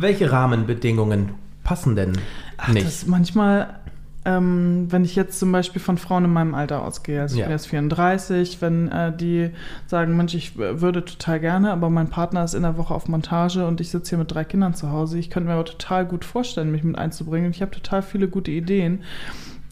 Welche 0.00 0.30
Rahmenbedingungen 0.30 1.30
passen 1.64 1.96
denn 1.96 2.12
Ach, 2.56 2.68
nicht? 2.68 2.86
das 2.86 3.06
manchmal, 3.06 3.79
ähm, 4.24 4.86
wenn 4.90 5.04
ich 5.04 5.16
jetzt 5.16 5.38
zum 5.38 5.50
Beispiel 5.50 5.80
von 5.80 5.96
Frauen 5.96 6.26
in 6.26 6.32
meinem 6.32 6.54
Alter 6.54 6.82
ausgehe, 6.84 7.22
also 7.22 7.34
ich 7.34 7.40
Ja. 7.40 7.46
bin 7.46 7.52
jetzt 7.52 7.68
34, 7.68 8.60
wenn 8.60 8.88
äh, 8.88 9.16
die 9.16 9.50
sagen, 9.86 10.16
Mensch, 10.16 10.34
ich 10.34 10.56
würde 10.58 11.04
total 11.04 11.40
gerne, 11.40 11.72
aber 11.72 11.88
mein 11.88 12.08
Partner 12.08 12.44
ist 12.44 12.54
in 12.54 12.62
der 12.62 12.76
Woche 12.76 12.94
auf 12.94 13.08
Montage 13.08 13.66
und 13.66 13.80
ich 13.80 13.90
sitze 13.90 14.10
hier 14.10 14.18
mit 14.18 14.32
drei 14.32 14.44
Kindern 14.44 14.74
zu 14.74 14.90
Hause, 14.90 15.18
ich 15.18 15.30
könnte 15.30 15.48
mir 15.48 15.54
aber 15.54 15.64
total 15.64 16.04
gut 16.04 16.24
vorstellen, 16.24 16.70
mich 16.70 16.84
mit 16.84 16.98
einzubringen 16.98 17.46
und 17.46 17.56
ich 17.56 17.62
habe 17.62 17.70
total 17.70 18.02
viele 18.02 18.28
gute 18.28 18.50
Ideen. 18.50 19.00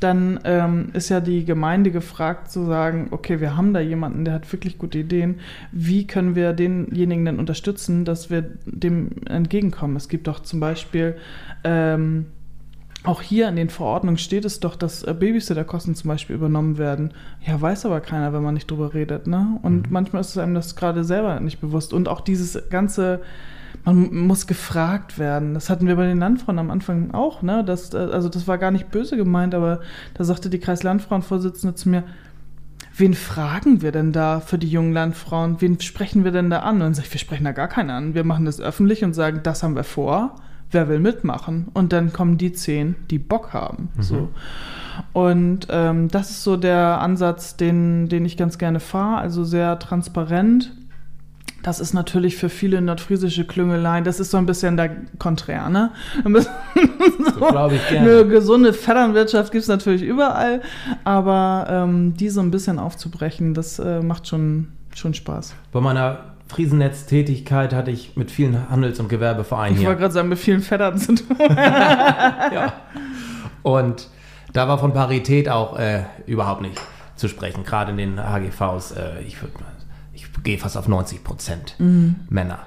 Dann 0.01 0.39
ähm, 0.45 0.91
ist 0.93 1.09
ja 1.09 1.21
die 1.21 1.45
Gemeinde 1.45 1.91
gefragt 1.91 2.53
zu 2.53 2.65
sagen, 2.65 3.09
okay, 3.11 3.41
wir 3.41 3.57
haben 3.57 3.75
da 3.75 3.81
jemanden, 3.81 4.25
der 4.25 4.35
hat 4.35 4.53
wirklich 4.53 4.79
gute 4.79 4.99
Ideen. 4.99 5.41
Wie 5.73 6.07
können 6.07 6.37
wir 6.37 6.53
denjenigen 6.53 7.25
denn 7.25 7.41
unterstützen, 7.41 8.05
dass 8.05 8.31
wir 8.31 8.43
dem 8.65 9.11
entgegenkommen? 9.29 9.97
Es 9.97 10.09
gibt 10.09 10.29
doch 10.29 10.39
zum 10.41 10.61
Beispiel 10.61 11.17
ähm, 11.65 12.27
auch 13.05 13.23
hier 13.23 13.49
in 13.49 13.57
den 13.57 13.71
Verordnungen 13.71 14.19
steht 14.19 14.45
es 14.45 14.61
doch, 14.61 14.75
dass 14.75 15.03
äh, 15.03 15.15
Babysitterkosten 15.15 15.95
zum 15.95 16.09
Beispiel 16.09 16.35
übernommen 16.35 16.79
werden. 16.79 17.13
Ja, 17.47 17.61
weiß 17.61 17.87
aber 17.87 18.01
keiner, 18.01 18.33
wenn 18.33 18.43
man 18.43 18.55
nicht 18.55 18.71
drüber 18.71 18.93
redet. 18.93 19.27
Ne? 19.27 19.59
Und 19.63 19.91
manchmal 19.91 20.21
ist 20.21 20.31
es 20.31 20.39
einem 20.39 20.55
das 20.55 20.75
gerade 20.75 21.05
selber 21.05 21.39
nicht 21.41 21.61
bewusst. 21.61 21.93
Und 21.93 22.09
auch 22.09 22.21
dieses 22.21 22.59
ganze, 22.71 23.21
man 23.85 24.27
muss 24.27 24.49
gefragt 24.49 25.19
werden. 25.19 25.55
Das 25.55 25.71
hatten 25.71 25.87
wir 25.87 25.95
bei 25.95 26.07
den 26.07 26.19
Landfrauen 26.19 26.59
am 26.59 26.71
Anfang 26.71 27.13
auch. 27.13 27.41
Ne? 27.41 27.63
Das, 27.65 27.95
äh, 27.95 27.99
also 27.99 28.29
das 28.29 28.49
war 28.49 28.59
gar 28.59 28.73
nicht 28.73 28.91
böse 28.91 29.17
gemeint, 29.17 29.55
aber 29.55 29.81
da 30.15 30.25
sagte 30.25 30.51
die 30.51 30.59
Kreislandfrauenvorsitzende 30.59 31.77
zu 31.77 31.89
mir, 31.91 32.03
wen 32.97 33.15
fragen 33.15 33.81
wir 33.81 33.93
denn 33.93 34.13
da 34.13 34.41
für 34.41 34.59
die 34.59 34.69
jungen 34.69 34.93
Landfrauen? 34.93 35.61
Wen 35.61 35.81
sprechen 35.81 36.25
wir 36.25 36.33
denn 36.33 36.51
da 36.51 36.61
an? 36.61 36.75
Und 36.75 36.81
dann 36.81 36.95
sage 36.95 37.07
ich, 37.07 37.15
wir 37.15 37.21
sprechen 37.21 37.45
da 37.45 37.53
gar 37.53 37.69
keinen 37.69 37.91
an. 37.91 38.15
Wir 38.15 38.25
machen 38.25 38.45
das 38.45 38.61
öffentlich 38.61 39.05
und 39.05 39.15
sagen, 39.15 39.41
das 39.45 39.63
haben 39.63 39.77
wir 39.77 39.85
vor. 39.85 40.35
Wer 40.71 40.89
will 40.89 40.99
mitmachen? 40.99 41.69
Und 41.73 41.93
dann 41.93 42.13
kommen 42.13 42.39
die 42.39 42.53
zehn, 42.53 42.95
die 43.11 43.19
Bock 43.19 43.53
haben. 43.53 43.89
So. 43.99 44.29
Und 45.13 45.69
ähm, 45.71 46.09
das 46.09 46.31
ist 46.31 46.45
so 46.45 46.57
der 46.57 47.01
Ansatz, 47.01 47.57
den, 47.57 48.09
den 48.09 48.25
ich 48.25 48.37
ganz 48.37 48.59
gerne 48.59 48.81
fahre. 48.81 49.19
Also 49.19 49.45
sehr 49.45 49.79
transparent. 49.79 50.73
Das 51.63 51.81
ist 51.81 51.93
natürlich 51.93 52.37
für 52.37 52.49
viele 52.49 52.81
nordfriesische 52.81 53.45
Klüngeleien, 53.45 54.05
das 54.05 54.21
ist 54.21 54.31
so 54.31 54.37
ein 54.37 54.47
bisschen 54.47 54.77
der 54.77 54.91
Konträr, 55.19 55.69
ne? 55.69 55.91
So 56.23 57.47
glaube 57.49 57.75
ich 57.75 57.99
eine 57.99 58.27
gesunde 58.27 58.73
Vetternwirtschaft 58.73 59.51
gibt 59.51 59.63
es 59.63 59.69
natürlich 59.69 60.03
überall, 60.03 60.63
aber 61.03 61.67
ähm, 61.69 62.15
die 62.15 62.29
so 62.29 62.41
ein 62.41 62.53
bisschen 62.53 62.79
aufzubrechen, 62.79 63.55
das 63.55 63.81
äh, 63.81 64.01
macht 64.03 64.29
schon, 64.29 64.69
schon 64.95 65.15
Spaß. 65.15 65.57
Bei 65.73 65.81
meiner 65.81 66.21
Friesennetz-Tätigkeit 66.49 67.75
hatte 67.75 67.91
ich 67.91 68.17
mit 68.17 68.31
vielen 68.31 68.71
Handels- 68.71 68.99
und 68.99 69.09
Gewerbevereinen 69.09 69.79
Ich 69.79 69.87
wollte 69.87 70.01
gerade 70.01 70.15
sagen, 70.15 70.29
mit 70.29 70.39
vielen 70.39 70.63
Vettern 70.63 70.99
zu 70.99 71.15
tun. 71.15 71.37
ja. 71.49 72.73
Und 73.63 74.09
da 74.53 74.67
war 74.67 74.79
von 74.79 74.95
Parität 74.95 75.49
auch 75.49 75.79
äh, 75.79 76.05
überhaupt 76.27 76.63
nicht 76.63 76.81
zu 77.17 77.29
sprechen. 77.29 77.65
Gerade 77.65 77.91
in 77.91 77.99
den 77.99 78.19
HGVs, 78.19 78.93
äh, 78.93 79.21
ich, 79.27 79.37
ich 80.15 80.27
gehe 80.43 80.59
fast 80.59 80.77
auf 80.77 80.89
90 80.89 81.23
Prozent 81.23 81.75
Männer. 82.31 82.61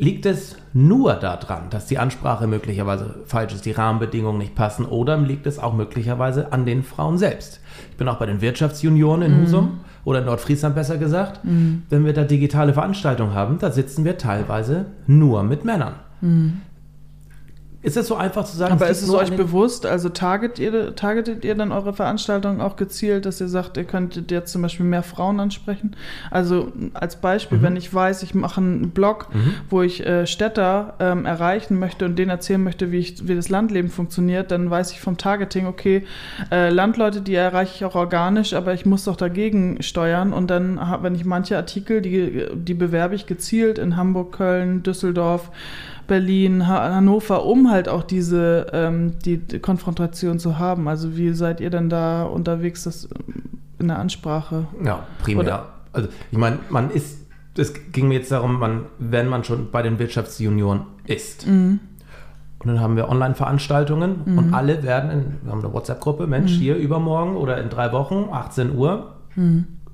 Liegt 0.00 0.26
es 0.26 0.56
nur 0.72 1.14
daran, 1.14 1.70
dass 1.70 1.86
die 1.86 1.98
Ansprache 1.98 2.46
möglicherweise 2.46 3.16
falsch 3.26 3.52
ist, 3.52 3.66
die 3.66 3.72
Rahmenbedingungen 3.72 4.38
nicht 4.38 4.54
passen, 4.54 4.84
oder 4.84 5.18
liegt 5.18 5.46
es 5.46 5.58
auch 5.58 5.74
möglicherweise 5.74 6.52
an 6.52 6.64
den 6.64 6.84
Frauen 6.84 7.18
selbst? 7.18 7.60
Ich 7.90 7.96
bin 7.96 8.08
auch 8.08 8.18
bei 8.18 8.26
den 8.26 8.40
Wirtschaftsjunioren 8.40 9.22
in 9.22 9.42
Husum 9.42 9.80
oder 10.08 10.20
Nordfriesland 10.22 10.74
besser 10.74 10.96
gesagt. 10.96 11.40
Wenn 11.90 12.04
wir 12.06 12.12
da 12.14 12.24
digitale 12.24 12.72
Veranstaltungen 12.72 13.34
haben, 13.34 13.58
da 13.58 13.70
sitzen 13.70 14.04
wir 14.04 14.16
teilweise 14.16 14.86
nur 15.06 15.42
mit 15.42 15.64
Männern. 15.64 15.94
Ist 17.80 17.96
es 17.96 18.08
so 18.08 18.16
einfach 18.16 18.44
zu 18.44 18.56
sagen? 18.56 18.72
Aber 18.72 18.86
liegt 18.86 18.96
ist 18.96 19.02
es 19.04 19.10
euch 19.10 19.30
bewusst, 19.36 19.86
also 19.86 20.08
target 20.08 20.58
ihr, 20.58 20.96
targetet 20.96 21.44
ihr 21.44 21.54
dann 21.54 21.70
eure 21.70 21.92
Veranstaltungen 21.92 22.60
auch 22.60 22.74
gezielt, 22.74 23.24
dass 23.24 23.40
ihr 23.40 23.46
sagt, 23.46 23.76
ihr 23.76 23.84
könntet 23.84 24.32
jetzt 24.32 24.50
zum 24.50 24.62
Beispiel 24.62 24.84
mehr 24.84 25.04
Frauen 25.04 25.38
ansprechen? 25.38 25.94
Also 26.30 26.72
als 26.94 27.16
Beispiel, 27.16 27.58
Mhm. 27.58 27.62
wenn 27.62 27.76
ich 27.76 27.94
weiß, 27.94 28.24
ich 28.24 28.34
mache 28.34 28.60
einen 28.60 28.90
Blog, 28.90 29.28
wo 29.70 29.82
ich 29.82 30.04
äh, 30.04 30.26
Städter 30.26 30.94
ähm, 30.98 31.24
erreichen 31.24 31.78
möchte 31.78 32.04
und 32.04 32.18
denen 32.18 32.30
erzählen 32.30 32.62
möchte, 32.62 32.90
wie, 32.90 32.98
ich, 32.98 33.28
wie 33.28 33.36
das 33.36 33.48
Landleben 33.48 33.90
funktioniert, 33.90 34.50
dann 34.50 34.70
weiß 34.70 34.90
ich 34.90 35.00
vom 35.00 35.16
Targeting, 35.16 35.66
okay, 35.66 36.04
äh, 36.50 36.70
Landleute, 36.70 37.20
die 37.20 37.36
erreiche 37.36 37.74
ich 37.76 37.84
auch 37.84 37.94
organisch, 37.94 38.54
aber 38.54 38.74
ich 38.74 38.86
muss 38.86 39.04
doch 39.04 39.16
dagegen 39.16 39.82
steuern 39.82 40.32
und 40.32 40.50
dann, 40.50 40.80
wenn 41.02 41.14
ich 41.14 41.24
manche 41.24 41.56
Artikel, 41.56 42.00
die, 42.02 42.46
die 42.54 42.74
bewerbe 42.74 43.14
ich 43.14 43.26
gezielt 43.26 43.78
in 43.78 43.96
Hamburg, 43.96 44.32
Köln, 44.32 44.82
Düsseldorf, 44.82 45.50
Berlin, 46.08 46.66
ha 46.66 46.92
Hannover, 46.96 47.44
um 47.46 47.70
halt 47.70 47.88
auch 47.88 48.02
diese 48.02 48.66
ähm, 48.72 49.12
die, 49.24 49.38
Konfrontation 49.60 50.40
zu 50.40 50.58
haben. 50.58 50.88
Also 50.88 51.16
wie 51.16 51.30
seid 51.30 51.60
ihr 51.60 51.70
denn 51.70 51.88
da 51.88 52.24
unterwegs 52.24 52.82
das 52.84 53.04
ähm, 53.04 53.44
in 53.78 53.86
der 53.88 53.98
Ansprache? 54.00 54.66
Ja, 54.84 55.06
primär. 55.22 55.44
Oder- 55.44 55.66
Also 55.92 56.08
ich 56.32 56.38
meine, 56.38 56.58
man 56.70 56.90
ist, 56.90 57.18
es 57.56 57.72
ging 57.92 58.08
mir 58.08 58.14
jetzt 58.14 58.30
darum, 58.32 58.58
man, 58.58 58.86
wenn 58.98 59.28
man 59.28 59.44
schon 59.44 59.70
bei 59.70 59.82
den 59.82 59.98
Wirtschaftsjunioren 60.00 60.82
ist. 61.06 61.46
Mhm. 61.46 61.78
Und 62.60 62.66
dann 62.66 62.80
haben 62.80 62.96
wir 62.96 63.08
Online-Veranstaltungen 63.08 64.16
und 64.36 64.52
alle 64.52 64.82
werden 64.82 65.10
in, 65.12 65.24
wir 65.44 65.52
haben 65.52 65.64
eine 65.64 65.72
WhatsApp-Gruppe, 65.72 66.26
Mensch, 66.26 66.52
Mhm. 66.54 66.56
hier 66.60 66.76
übermorgen 66.76 67.36
oder 67.36 67.58
in 67.62 67.68
drei 67.68 67.92
Wochen, 67.92 68.28
18 68.32 68.74
Uhr, 68.76 69.14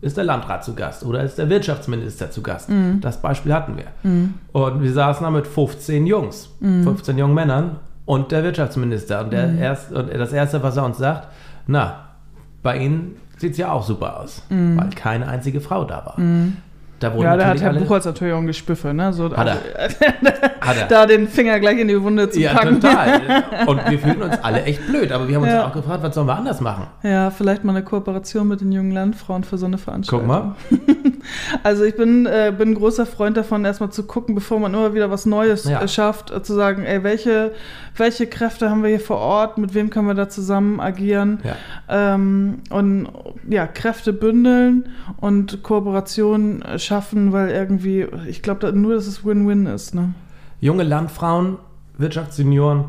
ist 0.05 0.17
der 0.17 0.25
Landrat 0.25 0.65
zu 0.65 0.75
Gast 0.75 1.05
oder 1.05 1.23
ist 1.23 1.39
der 1.39 1.49
Wirtschaftsminister 1.49 2.31
zu 2.31 2.43
Gast. 2.43 2.69
Mhm. 2.69 3.01
Das 3.01 3.21
Beispiel 3.21 3.53
hatten 3.55 3.77
wir. 3.77 3.87
Und 4.53 4.83
wir 4.83 4.93
saßen 4.93 5.25
da 5.25 5.31
mit 5.31 5.47
15 5.47 6.07
Jungs, 6.07 6.51
Mhm. 6.61 6.85
15 6.85 7.19
jungen 7.19 7.35
Männern 7.35 7.77
und 8.05 8.31
der 8.33 8.43
Wirtschaftsminister. 8.45 9.25
Und, 9.25 9.33
der 9.33 9.55
erst, 9.59 9.93
und 9.93 10.13
das 10.13 10.33
Erste, 10.33 10.63
was 10.63 10.77
er 10.77 10.85
uns 10.85 10.99
sagt, 10.99 11.29
na, 11.67 11.97
bei 12.63 12.79
Ihnen 12.79 13.17
sieht 13.39 13.53
es 13.53 13.59
ja 13.59 13.73
auch 13.73 13.83
super 13.83 14.21
aus, 14.21 14.43
weil 14.49 14.91
keine 14.91 15.27
einzige 15.29 15.61
Frau 15.61 15.85
da 15.85 15.97
war. 16.07 16.15
Da. 17.11 17.15
Ja, 17.23 17.37
da 17.37 17.47
hat 17.47 17.61
Herr 17.61 17.73
Buchholz 17.75 18.05
natürlich 18.05 18.35
auch 18.35 18.39
ein 18.39 18.47
Gespiffe, 18.47 18.93
ne? 18.95 19.13
So, 19.13 19.35
Hat 19.37 19.47
er. 19.47 19.57
Hat 20.61 20.77
er. 20.79 20.87
da 20.89 21.05
den 21.07 21.29
Finger 21.29 21.61
gleich 21.61 21.79
in 21.79 21.89
die 21.89 22.03
Wunde 22.03 22.31
zu 22.31 22.41
ja, 22.41 22.55
packen. 22.55 22.81
total. 22.81 23.21
Und 23.67 23.91
wir 23.91 23.99
fühlten 23.99 24.23
uns 24.23 24.39
alle 24.43 24.63
echt 24.65 24.87
blöd, 24.87 25.13
aber 25.13 25.29
wir 25.29 25.37
haben 25.37 25.43
uns 25.43 25.53
Ja. 25.53 25.67
auch 25.67 25.73
gefragt, 25.73 26.03
was 26.03 26.15
sollen 26.15 26.27
wir 26.27 26.37
anders 26.37 26.61
machen? 26.63 26.87
Ja, 27.03 27.31
vielleicht 27.31 27.65
mal 27.65 27.73
eine 27.77 27.85
Kooperation 27.85 28.49
mit 28.49 28.61
den 28.63 28.73
jungen 28.73 28.91
Landfrauen 28.93 29.45
für 29.45 29.59
so 29.59 29.67
eine 29.67 29.77
Veranstaltung. 29.79 30.27
Guck 30.27 30.29
mal. 30.29 30.55
Also 31.63 31.85
ich 31.85 31.97
bin, 31.97 32.27
äh, 32.27 32.53
bin 32.57 32.71
ein 32.71 32.75
großer 32.75 33.07
Freund 33.07 33.37
davon, 33.39 33.65
erstmal 33.65 33.89
zu 33.91 34.03
gucken, 34.07 34.35
bevor 34.35 34.59
man 34.61 34.75
immer 34.75 34.93
wieder 34.93 35.11
was 35.11 35.25
Neues 35.25 35.65
Ja. 35.65 35.81
äh, 35.81 35.89
schafft, 35.89 36.31
äh, 36.31 36.43
zu 36.43 36.53
sagen, 36.53 36.85
ey, 36.85 37.03
welche, 37.03 37.53
welche 37.97 38.27
Kräfte 38.27 38.69
haben 38.69 38.83
wir 38.83 38.91
hier 38.91 39.01
vor 39.01 39.17
Ort, 39.19 39.57
mit 39.57 39.73
wem 39.75 39.89
können 39.89 40.07
wir 40.07 40.13
da 40.15 40.29
zusammen 40.29 40.81
agieren 40.81 41.41
Ja. 41.43 41.55
ähm, 42.15 42.59
und 42.69 43.09
ja, 43.49 43.67
Kräfte 43.67 44.13
bündeln 44.13 44.89
und 45.19 45.63
Kooperationen 45.63 46.65
schaffen, 46.79 47.33
weil 47.33 47.51
irgendwie, 47.51 48.07
ich 48.29 48.43
glaube 48.43 48.61
da, 48.61 48.73
nur, 48.73 48.95
dass 48.95 49.07
es 49.07 49.25
Win-Win 49.25 49.67
ist. 49.67 49.95
Ne? 49.95 50.15
Junge 50.61 50.83
Landfrauen, 50.83 51.59
Wirtschaftsjunioren, 51.99 52.85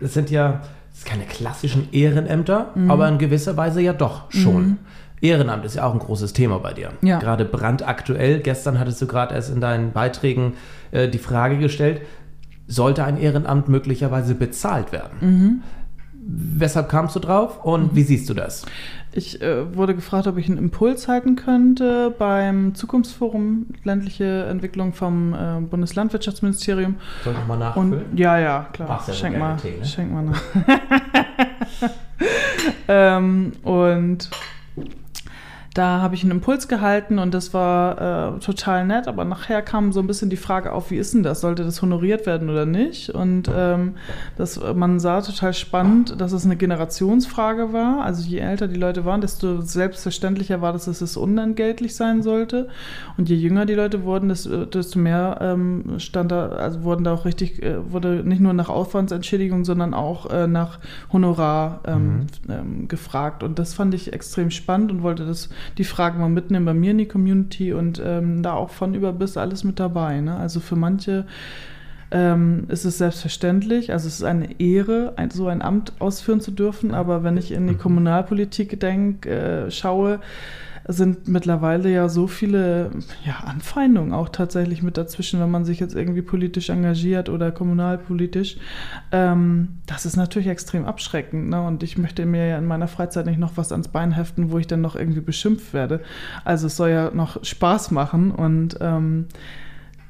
das 0.00 0.14
sind 0.14 0.30
ja 0.30 0.60
das 0.90 1.02
sind 1.02 1.10
keine 1.12 1.24
klassischen 1.24 1.88
Ehrenämter, 1.92 2.70
Mhm. 2.74 2.90
aber 2.90 3.06
in 3.08 3.18
gewisser 3.18 3.56
Weise 3.58 3.82
ja 3.82 3.92
doch 3.92 4.30
schon. 4.32 4.78
Ehrenamt 5.20 5.64
ist 5.66 5.76
ja 5.76 5.84
auch 5.84 5.92
ein 5.92 5.98
großes 5.98 6.32
Thema 6.32 6.58
bei 6.58 6.72
dir. 6.72 6.90
Ja. 7.02 7.18
Gerade 7.18 7.44
brandaktuell. 7.44 8.40
Gestern 8.40 8.78
hattest 8.78 9.00
du 9.02 9.06
gerade 9.06 9.34
erst 9.34 9.50
in 9.52 9.60
deinen 9.60 9.92
Beiträgen 9.92 10.54
äh, 10.92 11.08
die 11.08 11.18
Frage 11.18 11.58
gestellt, 11.58 12.00
sollte 12.66 13.04
ein 13.04 13.18
Ehrenamt 13.18 13.68
möglicherweise 13.68 14.34
bezahlt 14.34 14.90
werden? 14.92 15.12
Mhm. 15.20 15.62
Weshalb 16.28 16.88
kamst 16.88 17.14
du 17.14 17.20
drauf 17.20 17.64
und 17.64 17.94
wie 17.94 18.02
siehst 18.02 18.28
du 18.28 18.34
das? 18.34 18.64
Ich 19.12 19.40
äh, 19.40 19.76
wurde 19.76 19.94
gefragt, 19.94 20.26
ob 20.26 20.36
ich 20.38 20.48
einen 20.48 20.58
Impuls 20.58 21.06
halten 21.06 21.36
könnte 21.36 22.12
beim 22.18 22.74
Zukunftsforum 22.74 23.66
ländliche 23.84 24.44
Entwicklung 24.46 24.92
vom 24.92 25.34
äh, 25.34 25.60
Bundeslandwirtschaftsministerium. 25.60 26.96
Soll 27.22 27.32
ich 27.34 27.38
nochmal 27.38 27.56
Und 27.76 27.90
nachfüllen? 27.90 28.16
ja, 28.18 28.38
ja, 28.40 28.66
klar. 28.72 29.02
So 29.06 29.12
schenk, 29.12 29.38
mal, 29.38 29.56
Tee, 29.56 29.78
ne? 29.78 29.84
schenk 29.84 30.12
mal 30.12 30.22
nach. 30.24 30.42
ähm, 32.88 33.52
und 33.62 34.28
da 35.76 36.00
habe 36.00 36.14
ich 36.14 36.22
einen 36.22 36.30
Impuls 36.30 36.68
gehalten 36.68 37.18
und 37.18 37.34
das 37.34 37.52
war 37.52 38.36
äh, 38.36 38.38
total 38.40 38.86
nett, 38.86 39.08
aber 39.08 39.26
nachher 39.26 39.60
kam 39.60 39.92
so 39.92 40.00
ein 40.00 40.06
bisschen 40.06 40.30
die 40.30 40.38
Frage 40.38 40.72
auf, 40.72 40.90
wie 40.90 40.96
ist 40.96 41.12
denn 41.12 41.22
das? 41.22 41.42
Sollte 41.42 41.64
das 41.64 41.82
honoriert 41.82 42.24
werden 42.24 42.48
oder 42.48 42.64
nicht? 42.64 43.10
Und 43.10 43.50
ähm, 43.54 43.96
das, 44.38 44.58
man 44.74 45.00
sah 45.00 45.20
total 45.20 45.52
spannend, 45.52 46.18
dass 46.18 46.32
es 46.32 46.46
eine 46.46 46.56
Generationsfrage 46.56 47.74
war. 47.74 48.02
Also 48.02 48.26
je 48.26 48.38
älter 48.38 48.68
die 48.68 48.80
Leute 48.80 49.04
waren, 49.04 49.20
desto 49.20 49.60
selbstverständlicher 49.60 50.62
war, 50.62 50.72
dass 50.72 50.86
es 50.86 51.16
unentgeltlich 51.16 51.94
sein 51.94 52.22
sollte. 52.22 52.68
Und 53.18 53.28
je 53.28 53.36
jünger 53.36 53.66
die 53.66 53.74
Leute 53.74 54.04
wurden, 54.04 54.30
desto, 54.30 54.98
mehr 54.98 55.38
ähm, 55.42 55.98
stand 55.98 56.32
da, 56.32 56.48
also 56.48 56.84
wurden 56.84 57.04
da 57.04 57.12
auch 57.12 57.26
richtig, 57.26 57.62
äh, 57.62 57.92
wurde 57.92 58.22
nicht 58.24 58.40
nur 58.40 58.54
nach 58.54 58.70
Aufwandsentschädigung, 58.70 59.66
sondern 59.66 59.92
auch 59.92 60.30
äh, 60.30 60.46
nach 60.46 60.78
Honorar 61.12 61.80
ähm, 61.86 62.28
ähm, 62.48 62.88
gefragt. 62.88 63.42
Und 63.42 63.58
das 63.58 63.74
fand 63.74 63.92
ich 63.92 64.14
extrem 64.14 64.50
spannend 64.50 64.90
und 64.90 65.02
wollte 65.02 65.26
das 65.26 65.50
die 65.78 65.84
Frage 65.84 66.18
mal 66.18 66.28
mitnehmen 66.28 66.66
bei 66.66 66.74
mir 66.74 66.92
in 66.92 66.98
die 66.98 67.08
Community 67.08 67.72
und 67.72 68.00
ähm, 68.04 68.42
da 68.42 68.54
auch 68.54 68.70
von 68.70 68.94
über 68.94 69.12
bis 69.12 69.36
alles 69.36 69.64
mit 69.64 69.78
dabei. 69.80 70.20
Ne? 70.20 70.36
Also 70.36 70.60
für 70.60 70.76
manche 70.76 71.26
ähm, 72.10 72.64
ist 72.68 72.84
es 72.84 72.98
selbstverständlich, 72.98 73.92
also 73.92 74.06
es 74.06 74.14
ist 74.14 74.24
eine 74.24 74.60
Ehre, 74.60 75.14
ein, 75.16 75.30
so 75.30 75.48
ein 75.48 75.60
Amt 75.60 75.92
ausführen 75.98 76.40
zu 76.40 76.52
dürfen, 76.52 76.94
aber 76.94 77.24
wenn 77.24 77.36
ich 77.36 77.50
in 77.50 77.66
die 77.66 77.74
Kommunalpolitik 77.74 78.78
denke, 78.78 79.28
äh, 79.28 79.70
schaue, 79.70 80.20
sind 80.88 81.26
mittlerweile 81.28 81.90
ja 81.90 82.08
so 82.08 82.26
viele 82.26 82.90
ja, 83.24 83.40
Anfeindungen 83.44 84.12
auch 84.12 84.28
tatsächlich 84.28 84.82
mit 84.82 84.96
dazwischen, 84.96 85.40
wenn 85.40 85.50
man 85.50 85.64
sich 85.64 85.80
jetzt 85.80 85.94
irgendwie 85.94 86.22
politisch 86.22 86.70
engagiert 86.70 87.28
oder 87.28 87.50
kommunalpolitisch. 87.50 88.58
Ähm, 89.10 89.80
das 89.86 90.06
ist 90.06 90.16
natürlich 90.16 90.48
extrem 90.48 90.84
abschreckend. 90.84 91.48
Ne? 91.48 91.60
Und 91.60 91.82
ich 91.82 91.98
möchte 91.98 92.24
mir 92.24 92.46
ja 92.46 92.58
in 92.58 92.66
meiner 92.66 92.88
Freizeit 92.88 93.26
nicht 93.26 93.38
noch 93.38 93.56
was 93.56 93.72
ans 93.72 93.88
Bein 93.88 94.12
heften, 94.12 94.50
wo 94.50 94.58
ich 94.58 94.66
dann 94.66 94.80
noch 94.80 94.96
irgendwie 94.96 95.20
beschimpft 95.20 95.74
werde. 95.74 96.00
Also 96.44 96.68
es 96.68 96.76
soll 96.76 96.90
ja 96.90 97.10
noch 97.10 97.42
Spaß 97.44 97.90
machen 97.90 98.30
und 98.30 98.76
ähm, 98.80 99.26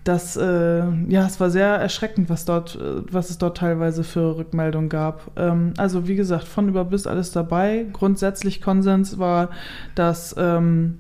das, 0.07 0.37
äh, 0.37 0.85
ja, 1.09 1.27
es 1.27 1.41
war 1.41 1.51
sehr 1.51 1.67
erschreckend, 1.67 2.31
was 2.31 2.45
dort, 2.45 2.77
äh, 2.77 3.03
was 3.11 3.31
es 3.31 3.39
dort 3.39 3.57
teilweise 3.57 4.05
für 4.05 4.37
Rückmeldungen 4.37 4.89
gab. 4.89 5.33
Ähm, 5.37 5.75
also 5.77 6.07
wie 6.07 6.15
gesagt, 6.15 6.45
von 6.45 6.69
über 6.69 6.85
bis 6.85 7.07
alles 7.07 7.33
dabei. 7.33 7.87
Grundsätzlich 7.93 8.63
Konsens 8.63 9.19
war, 9.19 9.51
dass 9.95 10.35
ähm, 10.39 10.99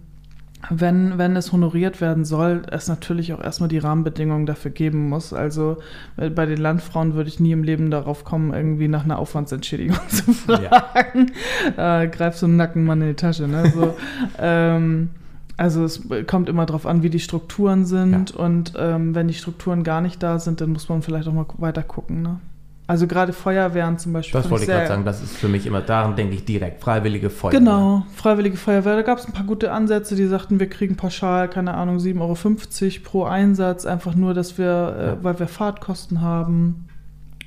wenn, 0.70 1.18
wenn 1.18 1.36
es 1.36 1.52
honoriert 1.52 2.00
werden 2.00 2.24
soll, 2.24 2.62
es 2.70 2.88
natürlich 2.88 3.32
auch 3.32 3.42
erstmal 3.42 3.68
die 3.68 3.78
Rahmenbedingungen 3.78 4.46
dafür 4.46 4.72
geben 4.72 5.08
muss. 5.08 5.32
Also 5.32 5.76
äh, 6.16 6.28
bei 6.28 6.46
den 6.46 6.58
Landfrauen 6.58 7.14
würde 7.14 7.28
ich 7.28 7.38
nie 7.38 7.52
im 7.52 7.62
Leben 7.62 7.90
darauf 7.92 8.24
kommen, 8.24 8.52
irgendwie 8.52 8.88
nach 8.88 9.04
einer 9.04 9.18
Aufwandsentschädigung 9.18 9.98
zu 10.08 10.32
fragen. 10.32 11.30
Äh, 11.76 12.08
greif 12.08 12.36
so 12.36 12.46
einen 12.46 12.56
Nackenmann 12.56 13.02
in 13.02 13.08
die 13.08 13.14
Tasche. 13.14 13.46
Ne? 13.46 13.70
So, 13.72 13.94
ähm, 14.40 15.10
also 15.56 15.84
es 15.84 16.02
kommt 16.26 16.48
immer 16.48 16.66
darauf 16.66 16.86
an, 16.86 17.02
wie 17.02 17.10
die 17.10 17.20
Strukturen 17.20 17.84
sind 17.86 18.30
Ja. 18.30 18.36
und 18.44 18.72
ähm, 18.78 19.14
wenn 19.14 19.28
die 19.28 19.34
Strukturen 19.34 19.82
gar 19.84 20.00
nicht 20.00 20.22
da 20.22 20.38
sind, 20.38 20.60
dann 20.60 20.70
muss 20.72 20.88
man 20.88 21.02
vielleicht 21.02 21.28
auch 21.28 21.32
mal 21.32 21.46
weiter 21.58 21.82
gucken. 21.82 22.22
Ne? 22.22 22.40
Also 22.88 23.06
gerade 23.08 23.32
Feuerwehren 23.32 23.98
zum 23.98 24.12
Beispiel. 24.12 24.40
Das 24.40 24.48
wollte 24.50 24.64
ich 24.64 24.70
gerade 24.70 24.86
sagen, 24.86 25.04
das 25.04 25.20
ist 25.22 25.36
für 25.36 25.48
mich 25.48 25.66
immer, 25.66 25.80
daran 25.80 26.14
denke 26.14 26.34
ich 26.36 26.44
direkt, 26.44 26.80
freiwillige 26.82 27.30
Feuerwehr. 27.30 27.58
Genau, 27.58 28.06
Freiwillige 28.14 28.56
Feuerwehr. 28.56 28.94
Da 28.94 29.02
gab 29.02 29.18
es 29.18 29.26
ein 29.26 29.32
paar 29.32 29.44
gute 29.46 29.72
Ansätze, 29.72 30.14
die 30.14 30.26
sagten, 30.26 30.60
wir 30.60 30.68
kriegen 30.68 30.96
pauschal, 30.96 31.48
keine 31.48 31.74
Ahnung, 31.74 31.96
7,50 31.98 32.20
Euro 32.20 33.02
pro 33.02 33.24
Einsatz, 33.24 33.86
einfach 33.86 34.14
nur, 34.14 34.34
dass 34.34 34.56
wir, 34.56 34.64
Ja. 34.66 35.12
äh, 35.14 35.16
weil 35.24 35.38
wir 35.40 35.48
Fahrtkosten 35.48 36.20
haben. 36.20 36.86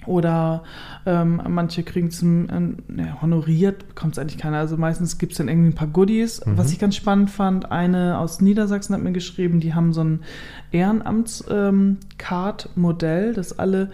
Oder 0.06 0.64
ähm, 1.06 1.42
manche 1.50 1.84
kriegen 1.84 2.08
es 2.08 2.22
ähm, 2.22 2.78
ne, 2.88 3.22
honoriert, 3.22 3.90
bekommt 3.90 4.14
es 4.14 4.20
eigentlich 4.20 4.38
keiner. 4.38 4.56
Also 4.58 4.78
meistens 4.78 5.18
gibt 5.18 5.34
es 5.34 5.38
dann 5.38 5.50
irgendwie 5.50 5.70
ein 5.70 5.76
paar 5.76 5.88
Goodies. 5.88 6.46
Mhm. 6.46 6.58
Was 6.58 6.72
ich 6.72 6.80
ganz 6.80 6.96
spannend 6.96 7.30
fand, 7.30 7.70
eine 7.72 8.18
aus 8.18 8.40
Niedersachsen 8.42 8.96
hat 8.96 9.02
mir 9.02 9.12
geschrieben, 9.12 9.60
die 9.60 9.74
haben 9.74 9.92
so 9.94 10.04
ein 10.04 10.22
Ehrenamts-Card-Modell, 10.72 13.34
dass 13.34 13.60
alle 13.60 13.92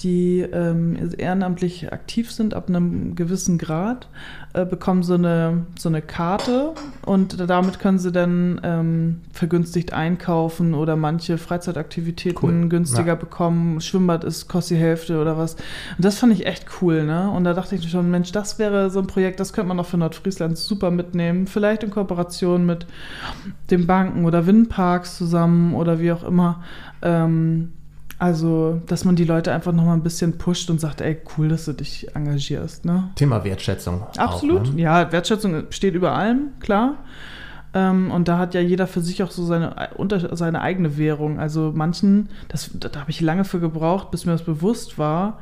die 0.00 0.40
ähm, 0.40 0.96
ehrenamtlich 1.18 1.92
aktiv 1.92 2.30
sind 2.32 2.54
ab 2.54 2.68
einem 2.68 3.14
gewissen 3.14 3.58
Grad, 3.58 4.08
äh, 4.54 4.64
bekommen 4.64 5.02
so 5.02 5.14
eine, 5.14 5.66
so 5.78 5.88
eine 5.90 6.00
Karte 6.00 6.72
und 7.04 7.38
damit 7.50 7.78
können 7.80 7.98
sie 7.98 8.10
dann 8.10 8.60
ähm, 8.64 9.20
vergünstigt 9.32 9.92
einkaufen 9.92 10.72
oder 10.74 10.96
manche 10.96 11.36
Freizeitaktivitäten 11.38 12.62
Cool. 12.62 12.68
günstiger 12.68 13.08
Ja. 13.08 13.14
bekommen. 13.14 13.80
Schwimmbad 13.80 14.24
ist 14.24 14.48
kostet 14.48 14.78
die 14.78 14.80
Hälfte 14.82 15.20
oder 15.20 15.36
was. 15.36 15.54
Und 15.54 16.04
das 16.04 16.18
fand 16.18 16.32
ich 16.32 16.46
echt 16.46 16.66
cool, 16.80 17.04
ne? 17.04 17.30
Und 17.30 17.44
da 17.44 17.52
dachte 17.52 17.74
ich 17.74 17.90
schon, 17.90 18.10
Mensch, 18.10 18.32
das 18.32 18.58
wäre 18.58 18.90
so 18.90 19.00
ein 19.00 19.06
Projekt, 19.06 19.38
das 19.38 19.52
könnte 19.52 19.68
man 19.68 19.78
auch 19.80 19.86
für 19.86 19.98
Nordfriesland 19.98 20.56
super 20.56 20.90
mitnehmen. 20.90 21.46
Vielleicht 21.46 21.82
in 21.82 21.90
Kooperation 21.90 22.64
mit 22.64 22.86
den 23.70 23.86
Banken 23.86 24.24
oder 24.24 24.46
Windparks 24.46 25.18
zusammen 25.18 25.74
oder 25.74 26.00
wie 26.00 26.12
auch 26.12 26.24
immer. 26.24 26.62
Ähm, 27.02 27.72
Also, 28.20 28.82
dass 28.86 29.06
man 29.06 29.16
die 29.16 29.24
Leute 29.24 29.50
einfach 29.50 29.72
nochmal 29.72 29.96
ein 29.96 30.02
bisschen 30.02 30.36
pusht 30.36 30.68
und 30.68 30.78
sagt, 30.78 31.00
ey, 31.00 31.16
cool, 31.38 31.48
dass 31.48 31.64
du 31.64 31.72
dich 31.72 32.14
engagierst. 32.14 32.84
Ne? 32.84 33.08
Thema 33.14 33.44
Wertschätzung. 33.44 34.02
Absolut. 34.18 34.68
Auch, 34.68 34.72
ne? 34.74 34.82
Ja, 34.82 35.10
Wertschätzung 35.10 35.64
steht 35.70 35.94
über 35.94 36.12
allem, 36.12 36.50
klar. 36.60 36.98
Ähm, 37.72 38.10
und 38.10 38.28
da 38.28 38.36
hat 38.36 38.52
ja 38.52 38.60
jeder 38.60 38.86
für 38.86 39.00
sich 39.00 39.22
auch 39.22 39.30
so 39.30 39.46
seine, 39.46 39.88
unter, 39.96 40.36
seine 40.36 40.60
eigene 40.60 40.98
Währung. 40.98 41.40
Also 41.40 41.72
manchen, 41.74 42.28
das, 42.48 42.70
da 42.74 43.00
habe 43.00 43.10
ich 43.10 43.22
lange 43.22 43.46
für 43.46 43.58
gebraucht, 43.58 44.10
bis 44.10 44.26
mir 44.26 44.32
das 44.32 44.42
bewusst 44.42 44.98
war, 44.98 45.38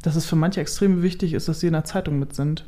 dass 0.00 0.16
es 0.16 0.24
für 0.24 0.36
manche 0.36 0.62
extrem 0.62 1.02
wichtig 1.02 1.34
ist, 1.34 1.48
dass 1.48 1.60
sie 1.60 1.66
in 1.66 1.74
der 1.74 1.84
Zeitung 1.84 2.18
mit 2.18 2.34
sind. 2.34 2.64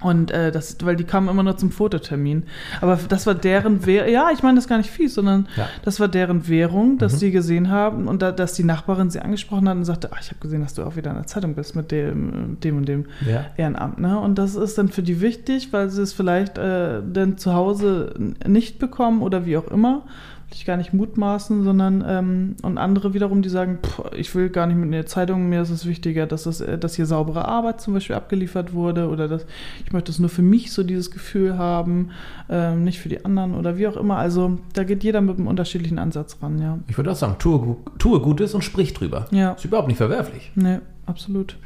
Und 0.00 0.30
äh, 0.30 0.50
das, 0.50 0.76
weil 0.82 0.96
die 0.96 1.04
kamen 1.04 1.28
immer 1.28 1.42
nur 1.42 1.56
zum 1.58 1.70
Fototermin. 1.70 2.44
Aber 2.80 2.98
das 3.08 3.26
war 3.26 3.34
deren 3.34 3.84
Währung. 3.84 4.10
Ja, 4.10 4.30
ich 4.32 4.42
meine 4.42 4.56
das 4.56 4.66
gar 4.66 4.78
nicht 4.78 4.90
fies, 4.90 5.14
sondern 5.14 5.46
Ja. 5.56 5.68
das 5.84 6.00
war 6.00 6.08
deren 6.08 6.48
Währung, 6.48 6.96
dass 6.96 7.14
Mhm. 7.14 7.18
die 7.18 7.30
gesehen 7.32 7.70
haben 7.70 8.08
und 8.08 8.22
da, 8.22 8.32
dass 8.32 8.54
die 8.54 8.64
Nachbarin 8.64 9.10
sie 9.10 9.20
angesprochen 9.20 9.68
hat 9.68 9.76
und 9.76 9.84
sagte, 9.84 10.08
ach, 10.12 10.20
ich 10.22 10.28
habe 10.30 10.40
gesehen, 10.40 10.62
dass 10.62 10.72
du 10.74 10.84
auch 10.84 10.96
wieder 10.96 11.10
in 11.10 11.16
der 11.16 11.26
Zeitung 11.26 11.54
bist 11.54 11.76
mit 11.76 11.90
dem, 11.90 12.58
dem 12.60 12.78
und 12.78 12.88
dem 12.88 13.06
Ja. 13.26 13.44
Ehrenamt. 13.56 13.98
Ne? 13.98 14.18
Und 14.18 14.36
das 14.38 14.54
ist 14.54 14.78
dann 14.78 14.88
für 14.88 15.02
die 15.02 15.20
wichtig, 15.20 15.72
weil 15.72 15.90
sie 15.90 16.02
es 16.02 16.12
vielleicht 16.14 16.56
äh, 16.56 17.02
dann 17.12 17.36
zu 17.36 17.52
Hause 17.52 18.14
nicht 18.46 18.78
bekommen 18.78 19.20
oder 19.22 19.44
wie 19.44 19.56
auch 19.58 19.68
immer. 19.68 20.02
Will 20.50 20.56
ich 20.56 20.64
gar 20.64 20.76
nicht 20.76 20.92
mutmaßen, 20.92 21.62
sondern 21.62 22.04
ähm, 22.04 22.56
und 22.62 22.76
andere 22.76 23.14
wiederum, 23.14 23.40
die 23.40 23.48
sagen, 23.48 23.78
pff, 23.84 24.02
ich 24.16 24.34
will 24.34 24.50
gar 24.50 24.66
nicht 24.66 24.74
mit 24.76 24.86
in 24.86 24.90
der 24.92 25.06
Zeitung, 25.06 25.48
mir 25.48 25.62
ist 25.62 25.70
es 25.70 25.86
wichtiger, 25.86 26.26
dass, 26.26 26.42
das, 26.42 26.60
äh, 26.60 26.76
dass 26.76 26.96
hier 26.96 27.06
saubere 27.06 27.46
Arbeit 27.46 27.80
zum 27.80 27.94
Beispiel 27.94 28.16
abgeliefert 28.16 28.72
wurde 28.72 29.08
oder 29.08 29.28
dass 29.28 29.46
ich 29.86 29.92
möchte 29.92 30.10
es 30.10 30.18
nur 30.18 30.28
für 30.28 30.42
mich 30.42 30.72
so 30.72 30.82
dieses 30.82 31.12
Gefühl 31.12 31.56
haben, 31.56 32.10
ähm, 32.48 32.82
nicht 32.82 32.98
für 32.98 33.08
die 33.08 33.24
anderen 33.24 33.54
oder 33.54 33.78
wie 33.78 33.86
auch 33.86 33.96
immer. 33.96 34.16
Also 34.16 34.58
da 34.72 34.82
geht 34.82 35.04
jeder 35.04 35.20
mit 35.20 35.38
einem 35.38 35.46
unterschiedlichen 35.46 36.00
Ansatz 36.00 36.36
ran, 36.42 36.60
ja. 36.60 36.78
Ich 36.88 36.96
würde 36.96 37.12
auch 37.12 37.16
sagen, 37.16 37.36
tue, 37.38 37.76
tue 37.98 38.18
Gutes 38.20 38.52
und 38.52 38.62
sprich 38.62 38.92
drüber. 38.92 39.26
Ja, 39.30 39.52
Ist 39.52 39.64
überhaupt 39.64 39.86
nicht 39.86 39.98
verwerflich. 39.98 40.50
ne, 40.56 40.82
absolut. 41.06 41.56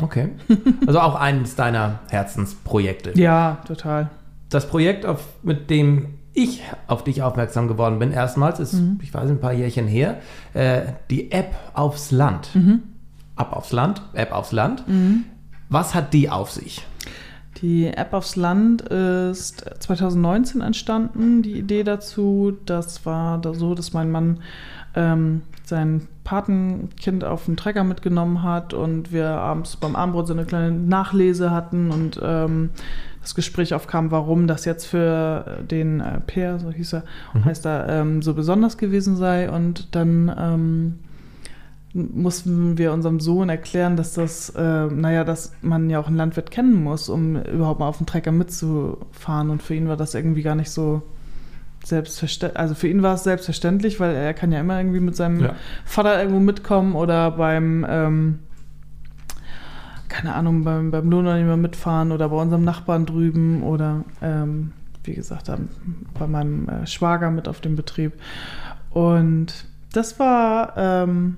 Okay. 0.00 0.30
Also 0.86 1.00
auch 1.00 1.14
eines 1.14 1.56
deiner 1.56 2.00
Herzensprojekte. 2.08 3.12
Ja, 3.20 3.58
total. 3.66 4.08
Das 4.48 4.66
Projekt, 4.66 5.04
auf, 5.04 5.22
mit 5.42 5.68
dem 5.68 6.06
ich 6.32 6.62
auf 6.86 7.04
dich 7.04 7.22
aufmerksam 7.22 7.68
geworden 7.68 7.98
bin, 7.98 8.12
erstmals, 8.12 8.60
ist, 8.60 8.74
Mhm. 8.74 8.98
ich 9.02 9.12
weiß, 9.12 9.28
ein 9.30 9.40
paar 9.40 9.52
Jährchen 9.52 9.86
her, 9.86 10.18
äh, 10.54 10.82
die 11.10 11.32
App 11.32 11.54
aufs 11.74 12.10
Land. 12.10 12.50
Mhm. 12.54 12.82
Ab 13.36 13.56
aufs 13.56 13.72
Land, 13.72 14.02
App 14.12 14.32
aufs 14.32 14.52
Land. 14.52 14.84
Was 15.70 15.94
hat 15.94 16.12
die 16.12 16.28
auf 16.28 16.50
sich? 16.50 16.84
Die 17.62 17.86
App 17.86 18.12
aufs 18.12 18.36
Land 18.36 18.82
ist 18.82 19.64
2019 19.80 20.60
entstanden. 20.60 21.42
Die 21.42 21.58
Idee 21.58 21.82
dazu, 21.84 22.52
das 22.66 23.04
war 23.06 23.38
da 23.38 23.54
so, 23.54 23.74
dass 23.74 23.92
mein 23.92 24.10
Mann 24.10 24.40
ähm, 24.94 25.42
sein 25.64 26.06
Patenkind 26.24 27.24
auf 27.24 27.46
den 27.46 27.56
Trecker 27.56 27.84
mitgenommen 27.84 28.42
hat 28.42 28.74
und 28.74 29.12
wir 29.12 29.28
abends 29.30 29.76
beim 29.76 29.96
Abendbrot 29.96 30.26
so 30.26 30.32
eine 30.32 30.44
kleine 30.44 30.72
Nachlese 30.72 31.50
hatten 31.50 31.90
und 31.90 32.20
ähm, 32.22 32.70
das 33.30 33.34
Gespräch 33.36 33.74
aufkam, 33.74 34.10
warum 34.10 34.48
das 34.48 34.64
jetzt 34.64 34.86
für 34.86 35.58
den 35.70 36.00
äh, 36.00 36.20
Peer, 36.20 36.58
so 36.58 36.70
hieß 36.72 36.94
er, 36.94 37.04
heißt 37.44 37.64
er, 37.64 37.88
ähm, 37.88 38.22
so 38.22 38.34
besonders 38.34 38.76
gewesen 38.76 39.14
sei. 39.16 39.48
Und 39.48 39.94
dann 39.94 40.34
ähm, 40.36 40.98
mussten 41.92 42.76
wir 42.76 42.92
unserem 42.92 43.20
Sohn 43.20 43.48
erklären, 43.48 43.96
dass 43.96 44.14
das, 44.14 44.50
äh, 44.50 44.86
naja, 44.86 45.22
dass 45.22 45.52
man 45.62 45.88
ja 45.90 46.00
auch 46.00 46.08
einen 46.08 46.16
Landwirt 46.16 46.50
kennen 46.50 46.74
muss, 46.74 47.08
um 47.08 47.36
überhaupt 47.36 47.78
mal 47.78 47.86
auf 47.86 47.98
dem 47.98 48.06
Trecker 48.06 48.32
mitzufahren. 48.32 49.50
Und 49.50 49.62
für 49.62 49.76
ihn 49.76 49.86
war 49.86 49.96
das 49.96 50.14
irgendwie 50.14 50.42
gar 50.42 50.56
nicht 50.56 50.70
so 50.70 51.02
selbstverständlich. 51.84 52.58
Also 52.58 52.74
für 52.74 52.88
ihn 52.88 53.02
war 53.02 53.14
es 53.14 53.22
selbstverständlich, 53.22 54.00
weil 54.00 54.14
er 54.14 54.34
kann 54.34 54.50
ja 54.50 54.58
immer 54.60 54.78
irgendwie 54.78 55.00
mit 55.00 55.14
seinem 55.14 55.40
Ja. 55.40 55.54
Vater 55.84 56.18
irgendwo 56.18 56.40
mitkommen 56.40 56.94
oder 56.96 57.30
beim, 57.30 57.86
ähm, 57.88 58.38
keine 60.10 60.34
Ahnung, 60.34 60.64
beim, 60.64 60.90
beim 60.90 61.08
Lohnunternehmer 61.10 61.56
mitfahren 61.56 62.12
oder 62.12 62.28
bei 62.28 62.36
unserem 62.36 62.64
Nachbarn 62.64 63.06
drüben 63.06 63.62
oder 63.62 64.04
ähm, 64.20 64.72
wie 65.04 65.14
gesagt, 65.14 65.50
bei 66.18 66.26
meinem 66.26 66.68
äh, 66.68 66.86
Schwager 66.86 67.30
mit 67.30 67.48
auf 67.48 67.60
dem 67.62 67.74
Betrieb. 67.76 68.12
Und 68.90 69.64
das 69.92 70.18
war, 70.18 70.74
ähm, 70.76 71.36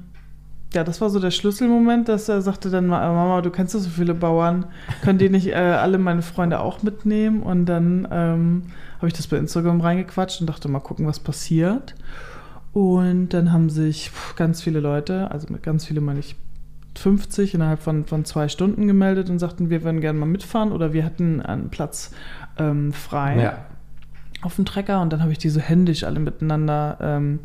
ja, 0.74 0.84
das 0.84 1.00
war 1.00 1.10
so 1.10 1.20
der 1.20 1.30
Schlüsselmoment, 1.30 2.08
dass 2.08 2.28
er 2.28 2.40
sagte 2.42 2.70
dann, 2.70 2.86
"Ma- 2.86 3.12
Mama, 3.12 3.40
du 3.42 3.50
kennst 3.50 3.74
doch 3.74 3.78
so 3.80 3.90
viele 3.90 4.14
Bauern, 4.14 4.64
können 5.02 5.18
die 5.18 5.28
nicht 5.28 5.48
äh, 5.48 5.54
alle 5.54 5.98
meine 5.98 6.22
Freunde 6.22 6.60
auch 6.60 6.82
mitnehmen? 6.82 7.42
Und 7.42 7.66
dann 7.66 8.08
ähm, 8.10 8.62
habe 8.96 9.06
ich 9.08 9.12
das 9.12 9.26
bei 9.26 9.36
Instagram 9.36 9.80
reingequatscht 9.80 10.40
und 10.40 10.46
dachte, 10.48 10.68
mal 10.68 10.80
gucken, 10.80 11.06
was 11.06 11.20
passiert. 11.20 11.94
Und 12.72 13.28
dann 13.30 13.52
haben 13.52 13.68
sich 13.68 14.10
ganz 14.36 14.62
viele 14.62 14.80
Leute, 14.80 15.30
also 15.30 15.46
mit 15.52 15.62
ganz 15.62 15.84
viele 15.84 16.00
meine 16.00 16.20
ich 16.20 16.36
50 16.96 17.54
innerhalb 17.54 17.80
von, 17.82 18.04
von 18.04 18.24
zwei 18.24 18.48
Stunden 18.48 18.86
gemeldet 18.86 19.30
und 19.30 19.38
sagten, 19.38 19.70
wir 19.70 19.82
würden 19.82 20.00
gerne 20.00 20.18
mal 20.18 20.26
mitfahren 20.26 20.72
oder 20.72 20.92
wir 20.92 21.02
hätten 21.04 21.40
einen 21.40 21.70
Platz 21.70 22.12
ähm, 22.58 22.92
frei 22.92 23.40
Ja. 23.42 23.58
auf 24.42 24.56
dem 24.56 24.64
Trecker 24.64 25.00
und 25.00 25.12
dann 25.12 25.22
habe 25.22 25.32
ich 25.32 25.38
die 25.38 25.48
so 25.48 25.60
händisch 25.60 26.04
alle 26.04 26.20
miteinander 26.20 26.98
ähm, 27.00 27.40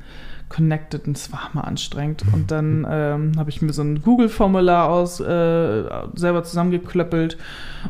connected 0.50 1.08
und 1.08 1.18
es 1.18 1.32
war 1.34 1.50
mal 1.52 1.62
anstrengend. 1.62 2.24
Und 2.32 2.52
dann 2.52 2.88
ähm, 2.90 3.34
habe 3.38 3.50
ich 3.50 3.62
mir 3.62 3.74
so 3.74 3.82
ein 3.82 4.02
Google-Formular 4.02 4.88
aus 4.90 5.20
äh, 5.20 5.84
selber 6.16 6.44
zusammengeklöppelt 6.46 7.38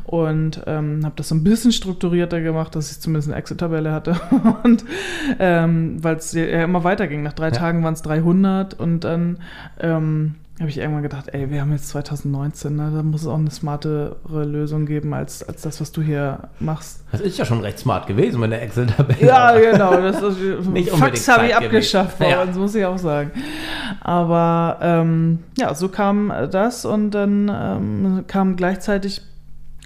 und 0.05 0.63
ähm, 0.65 1.01
habe 1.05 1.13
das 1.17 1.27
so 1.29 1.35
ein 1.35 1.43
bisschen 1.43 1.71
strukturierter 1.71 2.41
gemacht, 2.41 2.73
dass 2.75 2.91
ich 2.91 2.99
zumindest 2.99 3.29
eine 3.29 3.37
Excel-Tabelle 3.37 3.91
hatte. 3.91 4.19
und 4.63 4.85
ähm, 5.37 6.03
weil 6.03 6.15
es 6.15 6.33
ja 6.33 6.63
immer 6.63 6.83
weiterging. 6.83 7.21
Nach 7.21 7.33
drei 7.33 7.49
Ja. 7.49 7.51
Tagen 7.51 7.83
waren 7.83 7.93
es 7.93 8.01
300 8.01 8.73
und 8.73 9.01
dann 9.01 9.37
ähm, 9.79 10.33
habe 10.59 10.69
ich 10.69 10.77
irgendwann 10.79 11.03
gedacht, 11.03 11.27
ey, 11.33 11.51
wir 11.51 11.61
haben 11.61 11.71
jetzt 11.71 11.87
2019, 11.89 12.75
ne, 12.75 12.91
da 12.95 13.03
muss 13.03 13.21
es 13.21 13.27
auch 13.27 13.37
eine 13.37 13.51
smartere 13.51 14.15
Lösung 14.43 14.87
geben 14.87 15.13
als, 15.13 15.47
als 15.47 15.61
das, 15.61 15.79
was 15.79 15.91
du 15.91 16.01
hier 16.01 16.49
machst. 16.59 17.03
Das 17.11 17.21
ist 17.21 17.37
ja 17.37 17.45
schon 17.45 17.61
recht 17.61 17.77
smart 17.77 18.07
gewesen 18.07 18.39
mit 18.39 18.51
der 18.51 18.63
Excel-Tabelle. 18.63 19.23
Ja, 19.25 19.55
genau. 19.57 20.01
Das 20.01 20.19
ist, 20.21 20.37
Fax 20.97 21.27
habe 21.27 21.45
ich 21.47 21.55
abgeschafft 21.55 22.17
bei 22.17 22.31
Ja. 22.31 22.41
uns, 22.41 22.57
muss 22.57 22.73
ich 22.73 22.83
auch 22.85 22.97
sagen. 22.97 23.31
Aber 24.01 24.77
ähm, 24.81 25.39
ja, 25.57 25.73
so 25.75 25.89
kam 25.89 26.33
das 26.51 26.85
und 26.85 27.11
dann 27.11 27.51
ähm, 27.53 28.23
kamen 28.27 28.55
gleichzeitig 28.55 29.21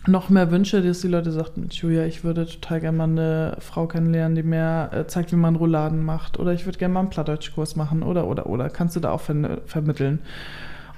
noch 0.08 0.30
mehr 0.30 0.50
Wünsche, 0.50 0.82
dass 0.82 1.02
die 1.02 1.08
Leute 1.08 1.32
sagten, 1.32 1.68
Julia, 1.70 2.06
ich 2.06 2.24
würde 2.24 2.48
total 2.48 2.80
gerne 2.80 2.98
mal 2.98 3.04
eine 3.04 3.58
Frau 3.60 3.88
kennenlernen, 3.88 4.36
die 4.36 4.44
mir 4.44 4.90
äh, 4.92 5.06
zeigt, 5.06 5.32
wie 5.32 5.36
man 5.36 5.56
Rouladen 5.56 6.04
macht. 6.04 6.40
Oder 6.40 6.54
ich 6.54 6.66
würde 6.66 6.80
gerne 6.80 6.94
mal 6.94 7.02
einen 7.02 7.10
Plattdeutschkurs 7.10 7.76
machen. 7.76 8.02
Oder, 8.02 8.28
oder, 8.28 8.48
oder. 8.48 8.70
Kannst 8.70 8.96
du 8.96 9.00
da 9.00 9.12
auch 9.12 9.22
ver 9.22 9.60
vermitteln? 9.66 10.20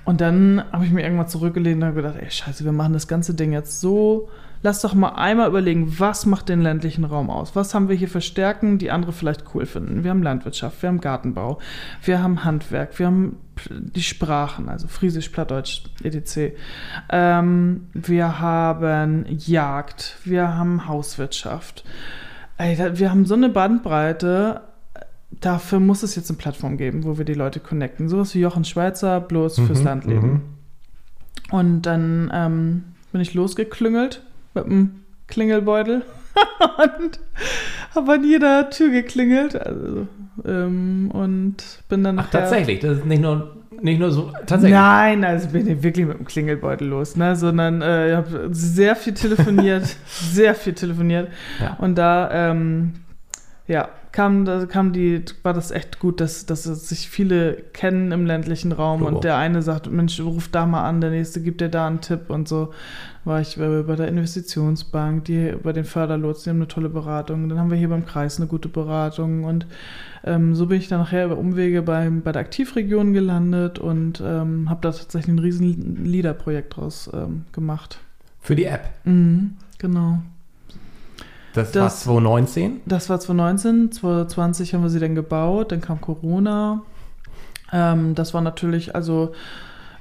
Und 0.05 0.21
dann 0.21 0.63
habe 0.71 0.85
ich 0.85 0.91
mir 0.91 1.03
irgendwann 1.03 1.27
zurückgelehnt 1.27 1.81
und 1.81 1.87
habe 1.87 2.01
gedacht, 2.01 2.15
ey, 2.19 2.29
scheiße, 2.29 2.65
wir 2.65 2.71
machen 2.71 2.93
das 2.93 3.07
ganze 3.07 3.33
Ding 3.33 3.53
jetzt 3.53 3.79
so. 3.81 4.29
Lass 4.65 4.81
doch 4.81 4.93
mal 4.93 5.09
einmal 5.09 5.49
überlegen, 5.49 5.99
was 5.99 6.25
macht 6.25 6.47
den 6.47 6.61
ländlichen 6.61 7.03
Raum 7.03 7.29
aus? 7.29 7.53
Was 7.53 7.75
haben 7.75 7.89
wir 7.89 7.97
hier 7.97 8.07
für 8.07 8.21
Stärken, 8.21 8.77
die 8.77 8.91
andere 8.91 9.11
vielleicht 9.11 9.53
cool 9.53 9.65
finden? 9.65 10.05
Wir 10.05 10.09
haben 10.11 10.23
Landwirtschaft, 10.23 10.81
wir 10.81 10.87
haben 10.87 11.01
Gartenbau, 11.01 11.59
wir 12.01 12.23
haben 12.23 12.45
Handwerk, 12.45 12.97
wir 12.97 13.07
haben 13.07 13.35
die 13.69 14.01
Sprachen, 14.01 14.69
also 14.69 14.87
Friesisch, 14.87 15.27
Plattdeutsch, 15.29 15.83
etc. 16.01 16.53
Ähm, 17.09 17.87
wir 17.93 18.39
haben 18.39 19.25
Jagd, 19.27 20.15
wir 20.23 20.55
haben 20.55 20.87
Hauswirtschaft. 20.87 21.83
Ey, 22.57 22.77
da, 22.77 22.97
wir 22.97 23.11
haben 23.11 23.25
so 23.25 23.33
eine 23.33 23.49
Bandbreite, 23.49 24.61
dafür 25.41 25.81
muss 25.81 26.03
es 26.03 26.15
jetzt 26.15 26.29
eine 26.29 26.37
Plattform 26.37 26.77
geben, 26.77 27.03
wo 27.03 27.17
wir 27.17 27.25
die 27.25 27.33
Leute 27.33 27.59
connecten. 27.59 28.07
Sowas 28.07 28.33
wie 28.33 28.39
Jochen 28.39 28.63
Schweizer, 28.63 29.19
bloß 29.19 29.59
fürs 29.59 29.79
Mhm, 29.79 29.85
Landleben. 29.85 30.31
mhm. 30.31 30.41
Und 31.51 31.81
dann 31.81 32.31
ähm, 32.33 32.83
bin 33.11 33.19
ich 33.19 33.33
losgeklüngelt 33.33 34.23
mit 34.53 34.65
einem 34.65 35.01
Klingelbeutel 35.27 36.03
und 36.77 37.19
habe 37.95 38.13
an 38.13 38.23
jeder 38.23 38.69
Tür 38.69 38.91
geklingelt. 38.91 39.55
Also, 39.55 40.07
ähm, 40.45 41.11
und 41.11 41.57
bin 41.89 42.03
dann 42.03 42.19
Ach, 42.19 42.29
tatsächlich. 42.29 42.79
Das 42.79 42.99
ist 42.99 43.05
nicht 43.05 43.21
nur, 43.21 43.55
nicht 43.81 43.99
nur 43.99 44.11
so. 44.11 44.31
Tatsächlich. 44.45 44.71
Nein, 44.71 45.23
also 45.23 45.49
bin 45.49 45.67
ich 45.67 45.83
wirklich 45.83 46.05
mit 46.05 46.17
dem 46.17 46.25
Klingelbeutel 46.25 46.87
los, 46.87 47.15
ne? 47.15 47.35
Sondern 47.35 47.81
äh, 47.81 48.09
ich 48.09 48.15
habe 48.15 48.49
sehr 48.51 48.95
viel 48.95 49.13
telefoniert, 49.13 49.95
sehr 50.05 50.55
viel 50.55 50.73
telefoniert. 50.73 51.29
Ja. 51.61 51.77
Und 51.79 51.95
da, 51.95 52.29
ähm, 52.31 52.93
ja, 53.67 53.89
kam, 54.13 54.45
da 54.45 54.65
kam 54.67 54.93
die, 54.93 55.25
war 55.41 55.53
das 55.53 55.71
echt 55.71 55.99
gut, 55.99 56.21
dass, 56.21 56.45
dass 56.45 56.63
sich 56.63 57.09
viele 57.09 57.55
kennen 57.73 58.11
im 58.11 58.25
ländlichen 58.25 58.71
Raum 58.71 59.01
Logo. 59.01 59.15
und 59.15 59.23
der 59.23 59.37
eine 59.37 59.61
sagt, 59.63 59.91
Mensch, 59.91 60.21
ruf 60.21 60.47
da 60.47 60.65
mal 60.67 60.87
an, 60.87 61.01
der 61.01 61.09
nächste 61.09 61.41
gibt 61.41 61.61
dir 61.61 61.67
da 61.67 61.87
einen 61.87 61.99
Tipp 61.99 62.29
und 62.29 62.47
so. 62.47 62.73
War 63.25 63.41
ich 63.41 63.57
bei, 63.57 63.81
bei 63.81 63.95
der 63.95 64.07
Investitionsbank, 64.07 65.25
die 65.25 65.53
bei 65.61 65.73
den 65.73 65.83
Förderlotsen, 65.83 66.43
die 66.43 66.49
haben 66.51 66.57
eine 66.57 66.67
tolle 66.67 66.89
Beratung. 66.89 67.49
Dann 67.49 67.57
haben 67.57 67.71
wir 67.71 67.77
hier 67.77 67.89
beim 67.89 68.05
Kreis 68.05 68.37
eine 68.37 68.47
gute 68.47 68.69
Beratung 68.69 69.45
und 69.45 69.65
ähm, 70.23 70.53
so 70.53 70.67
bin 70.67 70.77
ich 70.77 70.89
dann 70.89 70.99
nachher 70.99 71.25
über 71.25 71.37
Umwege 71.37 71.81
bei, 71.81 72.07
bei 72.09 72.31
der 72.31 72.41
Aktivregion 72.41 73.13
gelandet 73.13 73.79
und 73.79 74.21
ähm, 74.23 74.69
habe 74.69 74.81
da 74.81 74.91
tatsächlich 74.91 75.35
ein 75.35 75.39
riesen 75.39 76.05
LIDA-Projekt 76.05 76.77
draus 76.77 77.09
ähm, 77.13 77.45
gemacht. 77.51 77.97
Für 78.39 78.55
die 78.55 78.65
App. 78.65 78.89
Mhm, 79.05 79.55
genau. 79.79 80.21
Das, 81.53 81.71
Das- 81.71 81.81
war 81.81 81.89
2019. 81.89 82.81
Das 82.85 83.09
war 83.09 83.19
2019, 83.19 83.91
2020 83.91 84.73
haben 84.73 84.83
wir 84.83 84.89
sie 84.89 84.99
dann 84.99 85.15
gebaut, 85.15 85.71
dann 85.71 85.81
kam 85.81 86.01
Corona. 86.01 86.81
Ähm, 87.71 88.15
das 88.15 88.33
war 88.33 88.41
natürlich, 88.41 88.95
also 88.95 89.31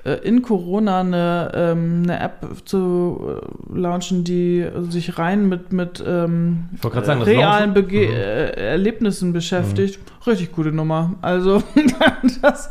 äh, 0.05 0.15
in 0.27 0.43
Corona 0.43 1.01
eine, 1.01 1.53
ähm, 1.55 2.01
eine 2.05 2.21
App 2.21 2.45
zu 2.65 3.41
äh, 3.73 3.79
launchen, 3.79 4.25
die 4.25 4.67
sich 4.91 5.17
rein 5.19 5.49
mit, 5.49 5.73
mit 5.73 6.03
ähm, 6.07 6.65
sagen, 6.83 7.23
realen 7.23 7.73
Bege 7.73 8.09
Mhm. 8.09 8.13
äh, 8.13 8.47
Erlebnissen 8.73 9.33
beschäftigt. 9.33 10.01
Richtig 10.27 10.53
gute 10.53 10.73
Nummer. 10.73 11.15
Also 11.23 11.63
das 12.43 12.69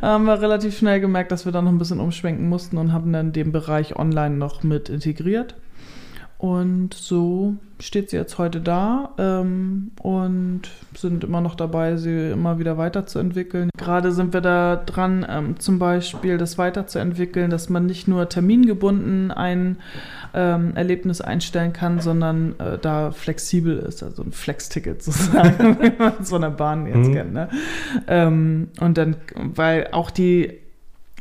haben 0.00 0.24
wir 0.24 0.40
relativ 0.40 0.76
schnell 0.78 1.00
gemerkt, 1.00 1.32
dass 1.32 1.44
wir 1.44 1.52
da 1.52 1.60
noch 1.60 1.72
ein 1.72 1.78
bisschen 1.78 2.00
umschwenken 2.00 2.48
mussten 2.48 2.78
und 2.78 2.92
haben 2.92 3.12
dann 3.12 3.32
den 3.32 3.50
Bereich 3.52 3.96
online 3.96 4.36
noch 4.36 4.62
mit 4.62 4.88
integriert. 4.88 5.54
Und 6.40 6.94
so 6.94 7.56
steht 7.80 8.08
sie 8.08 8.16
jetzt 8.16 8.38
heute 8.38 8.62
da 8.62 9.10
ähm, 9.18 9.90
und 10.00 10.62
sind 10.96 11.22
immer 11.22 11.42
noch 11.42 11.54
dabei, 11.54 11.96
sie 11.98 12.30
immer 12.30 12.58
wieder 12.58 12.78
weiterzuentwickeln. 12.78 13.68
Gerade 13.76 14.10
sind 14.10 14.32
wir 14.32 14.40
da 14.40 14.76
dran, 14.76 15.26
ähm, 15.28 15.60
zum 15.60 15.78
Beispiel 15.78 16.38
das 16.38 16.56
weiterzuentwickeln, 16.56 17.50
dass 17.50 17.68
man 17.68 17.84
nicht 17.84 18.08
nur 18.08 18.26
termingebunden 18.30 19.30
ein 19.30 19.76
ähm, 20.32 20.72
Erlebnis 20.76 21.20
einstellen 21.20 21.74
kann, 21.74 22.00
sondern 22.00 22.58
äh, 22.58 22.78
da 22.80 23.10
flexibel 23.10 23.78
ist, 23.78 24.02
also 24.02 24.22
ein 24.22 24.32
Flex-Ticket 24.32 25.02
sozusagen, 25.02 25.76
wie 25.82 25.92
man 25.98 26.14
es 26.22 26.30
von 26.30 26.40
der 26.40 26.50
Bahn 26.50 26.86
jetzt 26.86 27.08
Mhm. 27.08 27.12
kennt. 27.14 27.32
Ne? 27.34 27.48
Ähm, 28.06 28.68
und 28.80 28.96
dann, 28.96 29.16
weil 29.36 29.88
auch 29.92 30.10
die 30.10 30.54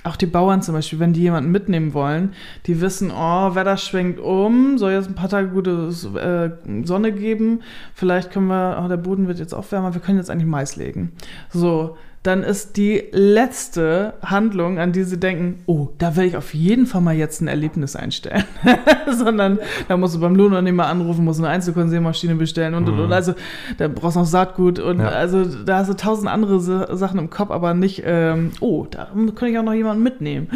auch 0.03 0.15
die 0.15 0.25
Bauern 0.25 0.61
zum 0.61 0.75
Beispiel, 0.75 0.99
wenn 0.99 1.13
die 1.13 1.21
jemanden 1.21 1.51
mitnehmen 1.51 1.93
wollen, 1.93 2.33
die 2.65 2.81
wissen, 2.81 3.11
oh, 3.11 3.55
Wetter 3.55 3.77
schwenkt 3.77 4.19
um, 4.19 4.77
soll 4.77 4.91
jetzt 4.91 5.07
ein 5.07 5.15
paar 5.15 5.29
Tage 5.29 5.49
gute 5.49 5.89
äh, 6.15 6.85
Sonne 6.85 7.11
geben, 7.11 7.61
vielleicht 7.93 8.31
können 8.31 8.47
wir, 8.47 8.81
oh, 8.83 8.87
der 8.87 8.97
Boden 8.97 9.27
wird 9.27 9.39
jetzt 9.39 9.53
aufwärmer, 9.53 9.93
wir 9.93 10.01
können 10.01 10.17
jetzt 10.17 10.29
eigentlich 10.29 10.49
Mais 10.49 10.75
legen. 10.75 11.11
So, 11.49 11.97
dann 12.23 12.43
ist 12.43 12.75
die 12.75 13.03
letzte 13.11 14.13
Handlung, 14.21 14.77
an 14.77 14.91
die 14.91 15.03
sie 15.03 15.17
denken, 15.17 15.61
oh, 15.67 15.87
da 15.99 16.17
will 16.17 16.25
ich 16.25 16.35
auf 16.35 16.53
jeden 16.53 16.85
Fall 16.85 16.99
mal 16.99 17.15
jetzt 17.15 17.39
ein 17.41 17.47
Erlebnis 17.47 17.95
einstellen. 17.95 18.43
Sondern 19.11 19.57
da 19.87 19.95
musst 19.95 20.15
du 20.15 20.19
beim 20.19 20.35
Lohnunternehmer 20.35 20.85
anrufen, 20.87 21.23
musst 21.23 21.39
eine 21.39 21.47
Einzelkonsummaschine 21.47 22.35
bestellen 22.35 22.73
und, 22.73 22.89
und, 22.89 22.99
und. 22.99 23.13
Also 23.13 23.35
da 23.77 23.87
brauchst 23.87 24.17
du 24.17 24.19
noch 24.19 24.27
Saatgut 24.27 24.79
und 24.79 24.99
Ja. 24.99 25.07
also 25.09 25.45
da 25.45 25.77
hast 25.77 25.89
du 25.89 25.93
tausend 25.95 26.27
andere 26.29 26.59
Sa- 26.59 26.93
Sachen 26.95 27.19
im 27.19 27.29
Kopf, 27.29 27.51
aber 27.51 27.73
nicht, 27.73 28.03
ähm, 28.05 28.51
oh, 28.59 28.85
da 28.89 29.07
könnte 29.13 29.47
ich 29.47 29.57
auch 29.57 29.63
noch 29.63 29.73
jemanden 29.73 30.03
mitnehmen. 30.03 30.47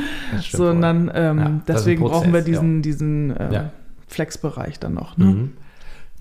Sondern 0.51 1.09
ähm, 1.15 1.39
Ja, 1.39 1.51
deswegen 1.67 2.03
brauchen 2.03 2.27
wir 2.33 2.41
Prozess, 2.41 2.45
diesen, 2.45 2.81
diesen 2.81 3.37
äh, 3.37 3.53
Ja. 3.53 3.69
Flex-Bereich 4.07 4.79
dann 4.79 4.93
noch. 4.95 5.17
Ne? 5.17 5.25
Mhm. 5.25 5.51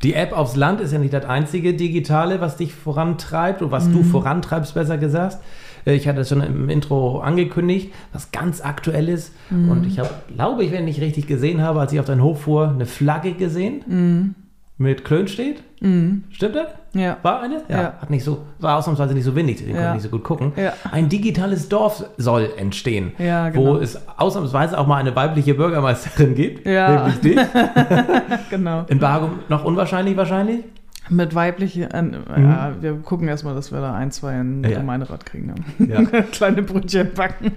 Die 0.03 0.15
App 0.15 0.33
aufs 0.37 0.57
Land 0.57 0.81
ist 0.81 0.93
ja 0.93 0.99
nicht 0.99 1.13
das 1.15 1.25
einzige 1.25 1.75
Digitale, 1.75 2.41
was 2.41 2.57
dich 2.57 2.75
vorantreibt 2.75 3.63
oder 3.63 3.71
was 3.71 3.91
du 3.91 4.03
vorantreibst, 4.03 4.75
besser 4.75 4.99
gesagt. 4.99 5.39
Äh, 5.87 5.95
Ich 5.95 6.09
hatte 6.09 6.21
es 6.23 6.29
schon 6.29 6.41
im 6.43 6.69
Intro 6.69 7.21
angekündigt, 7.21 7.93
was 8.13 8.33
ganz 8.33 8.61
aktuell 8.61 9.09
ist. 9.09 9.33
Und 9.51 9.87
ich 9.87 9.99
habe, 10.01 10.11
glaube 10.35 10.65
ich, 10.65 10.73
wenn 10.73 10.89
ich 10.89 11.01
richtig 11.01 11.27
gesehen 11.27 11.61
habe, 11.63 11.81
als 11.81 11.93
ich 11.93 12.01
auf 12.01 12.07
deinen 12.07 12.23
Hof 12.23 12.43
fuhr, 12.43 12.69
eine 12.71 12.87
Flagge 12.87 13.33
gesehen 13.33 14.35
mit 14.83 15.05
Klönstedt. 15.05 15.63
Mhm. 15.81 16.25
Stimmt 16.31 16.57
das? 16.57 16.67
Ja. 16.95 17.17
War 17.23 17.41
eine? 17.43 17.63
Ja. 17.69 17.95
Hat 18.01 18.11
nicht 18.11 18.23
so, 18.25 18.45
war 18.61 18.77
ausnahmsweise 18.79 19.15
nicht 19.15 19.25
so 19.25 19.35
windig, 19.35 19.57
deswegen 19.57 19.73
konnte 19.77 19.85
Ja. 19.87 19.91
ich 19.97 20.03
nicht 20.03 20.11
so 20.11 20.17
gut 20.17 20.25
gucken. 20.25 20.53
Ja. 20.57 20.75
Ein 20.91 21.09
digitales 21.09 21.69
Dorf 21.69 22.05
soll 22.19 22.51
entstehen, 22.57 23.13
Ja, 23.19 23.53
wo 23.55 23.65
genau. 23.73 23.77
es 23.79 23.99
ausnahmsweise 24.19 24.79
auch 24.79 24.87
mal 24.87 24.97
eine 24.99 25.17
weibliche 25.17 25.55
Bürgermeisterin 25.55 26.35
gibt, 26.35 26.67
Ja. 26.67 26.91
nämlich 27.05 27.21
dich. 27.21 27.37
Genau. 28.51 28.85
In 28.89 28.99
Bargum 28.99 29.41
noch 29.49 29.65
unwahrscheinlich 29.65 30.17
wahrscheinlich. 30.17 30.61
Mit 31.09 31.35
weiblichen, 31.35 31.83
äh, 31.91 32.41
ja, 32.41 32.73
wir 32.81 32.95
gucken 32.95 33.27
erstmal, 33.27 33.55
dass 33.57 33.73
wir 33.73 33.81
da 33.81 33.93
ein, 33.93 34.13
zwei 34.13 34.35
in 34.41 34.59
Mhm. 34.59 34.65
Ja. 34.65 34.79
Gemeinderat 34.79 35.27
kriegen. 35.27 35.53
Ne? 35.79 35.89
Ja. 35.89 36.03
Kleine 36.33 36.63
Brötchen 36.63 37.09
backen. 37.15 37.53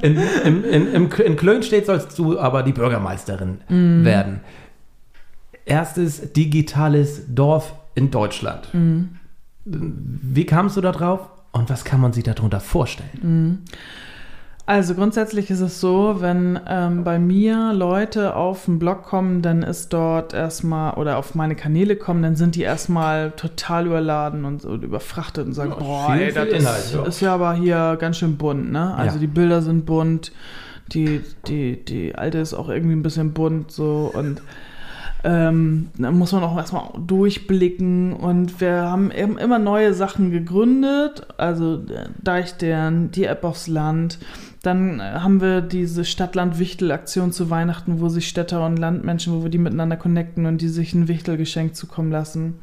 In, 0.00 0.16
in, 0.44 0.64
in, 0.64 1.10
in 1.10 1.36
Klönstedt 1.36 1.86
sollst 1.86 2.16
du 2.18 2.38
aber 2.38 2.62
die 2.62 2.72
Bürgermeisterin 2.72 3.58
Mhm. 3.68 4.04
werden. 4.04 4.40
Erstes 5.64 6.32
digitales 6.32 7.22
Dorf 7.28 7.74
in 7.94 8.10
Deutschland. 8.10 8.68
Mhm. 8.72 9.16
Wie 9.64 10.44
kamst 10.44 10.76
du 10.76 10.80
da 10.80 10.92
drauf 10.92 11.20
und 11.52 11.70
was 11.70 11.84
kann 11.84 12.00
man 12.00 12.12
sich 12.12 12.24
darunter 12.24 12.60
vorstellen? 12.60 13.64
Also 14.66 14.94
grundsätzlich 14.94 15.50
ist 15.50 15.60
es 15.60 15.78
so, 15.80 16.16
wenn 16.20 16.58
ähm, 16.66 17.04
bei 17.04 17.18
mir 17.18 17.72
Leute 17.74 18.34
auf 18.34 18.64
den 18.64 18.78
Blog 18.78 19.02
kommen, 19.02 19.42
dann 19.42 19.62
ist 19.62 19.92
dort 19.92 20.32
erstmal, 20.32 20.94
oder 20.94 21.18
auf 21.18 21.34
meine 21.34 21.54
Kanäle 21.54 21.96
kommen, 21.96 22.22
dann 22.22 22.34
sind 22.34 22.56
die 22.56 22.62
erstmal 22.62 23.30
total 23.32 23.86
überladen 23.86 24.46
und, 24.46 24.64
und 24.64 24.82
überfrachtet 24.82 25.46
und 25.46 25.52
sagen, 25.52 25.72
Ja, 25.72 25.78
boah, 25.78 26.12
viel, 26.12 26.22
ey, 26.22 26.32
das 26.32 26.44
viel 26.44 26.52
Inhalt, 26.54 26.78
ist, 26.84 26.94
ja. 26.94 27.04
ist 27.04 27.20
ja 27.20 27.34
aber 27.34 27.54
hier 27.54 27.96
ganz 28.00 28.16
schön 28.18 28.36
bunt, 28.38 28.72
ne? 28.72 28.94
Also 28.94 29.16
Ja. 29.16 29.20
die 29.20 29.26
Bilder 29.26 29.60
sind 29.60 29.84
bunt, 29.84 30.32
die, 30.92 31.20
die, 31.46 31.84
die 31.84 32.14
alte 32.14 32.38
ist 32.38 32.54
auch 32.54 32.68
irgendwie 32.70 32.94
ein 32.96 33.02
bisschen 33.02 33.32
bunt 33.34 33.70
so 33.70 34.10
und 34.14 34.42
ähm, 35.24 35.88
da 35.96 36.10
muss 36.10 36.32
man 36.32 36.44
auch 36.44 36.54
erstmal 36.54 36.90
durchblicken 36.98 38.12
und 38.12 38.60
wir 38.60 38.82
haben 38.82 39.10
eben 39.10 39.38
immer 39.38 39.58
neue 39.58 39.94
Sachen 39.94 40.30
gegründet, 40.30 41.26
also 41.38 41.78
der 41.78 42.10
Deichtern, 42.22 43.10
die 43.10 43.24
App 43.24 43.42
aufs 43.42 43.66
Land. 43.66 44.18
Dann 44.62 45.00
äh, 45.00 45.02
haben 45.02 45.40
wir 45.40 45.62
diese 45.62 46.04
Stadt-Land-Wichtel-Aktion 46.04 47.32
zu 47.32 47.48
Weihnachten, 47.48 48.00
wo 48.00 48.10
sich 48.10 48.28
Städter 48.28 48.66
und 48.66 48.76
Landmenschen, 48.76 49.32
wo 49.32 49.42
wir 49.42 49.50
die 49.50 49.56
miteinander 49.56 49.96
connecten 49.96 50.44
und 50.44 50.60
die 50.60 50.68
sich 50.68 50.92
ein 50.92 51.08
Wichtelgeschenk 51.08 51.74
zukommen 51.74 52.12
lassen. 52.12 52.58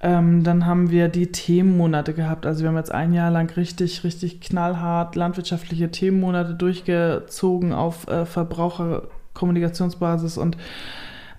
Ähm, 0.00 0.44
dann 0.44 0.64
haben 0.64 0.90
wir 0.90 1.08
die 1.08 1.30
Themenmonate 1.30 2.14
gehabt. 2.14 2.46
Also 2.46 2.62
wir 2.62 2.70
haben 2.70 2.76
jetzt 2.76 2.92
ein 2.92 3.12
Jahr 3.12 3.30
lang 3.30 3.54
richtig, 3.54 4.02
richtig 4.02 4.40
knallhart 4.40 5.14
landwirtschaftliche 5.14 5.90
Themenmonate 5.90 6.54
durchgezogen 6.54 7.74
auf 7.74 8.08
äh, 8.08 8.24
Verbraucherkommunikationsbasis 8.24 10.38
und 10.38 10.56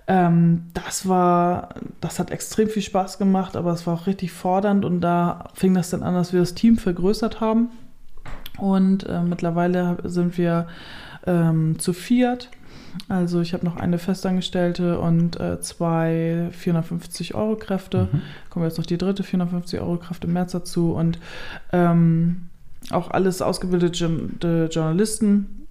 ähm, 0.08 0.64
das 0.72 1.06
war, 1.06 1.68
das 2.00 2.18
hat 2.18 2.30
extrem 2.30 2.68
viel 2.68 2.82
Spaß 2.82 3.18
gemacht, 3.18 3.56
aber 3.56 3.72
es 3.72 3.86
war 3.86 3.94
auch 3.94 4.06
richtig 4.06 4.32
fordernd 4.32 4.84
und 4.86 5.02
da 5.02 5.44
fing 5.54 5.74
das 5.74 5.90
dann 5.90 6.02
an, 6.02 6.14
dass 6.14 6.32
wir 6.32 6.40
das 6.40 6.54
Team 6.54 6.78
vergrößert 6.78 7.40
haben. 7.40 7.68
Und 8.56 9.06
äh, 9.06 9.22
mittlerweile 9.22 9.98
sind 10.04 10.36
wir 10.38 10.66
ähm, 11.26 11.78
zu 11.78 11.92
viert. 11.92 12.48
Also 13.08 13.40
ich 13.42 13.52
habe 13.52 13.66
noch 13.66 13.76
eine 13.76 13.98
Festangestellte 13.98 14.98
und 14.98 15.38
äh, 15.38 15.60
zwei 15.60 16.48
450 16.52 17.34
Euro 17.34 17.56
Kräfte. 17.56 18.08
Mhm. 18.10 18.22
Kommen 18.48 18.64
jetzt 18.64 18.78
noch 18.78 18.86
die 18.86 18.98
dritte 18.98 19.22
450 19.22 19.78
Euro 19.80 19.98
Kraft 19.98 20.24
im 20.24 20.32
März 20.32 20.52
dazu 20.52 20.94
und 20.94 21.18
ähm, 21.72 22.48
auch 22.90 23.10
alles 23.10 23.42
ausgebildete 23.42 23.92
Jour- 24.42 24.68
Journalisten. 24.70 25.66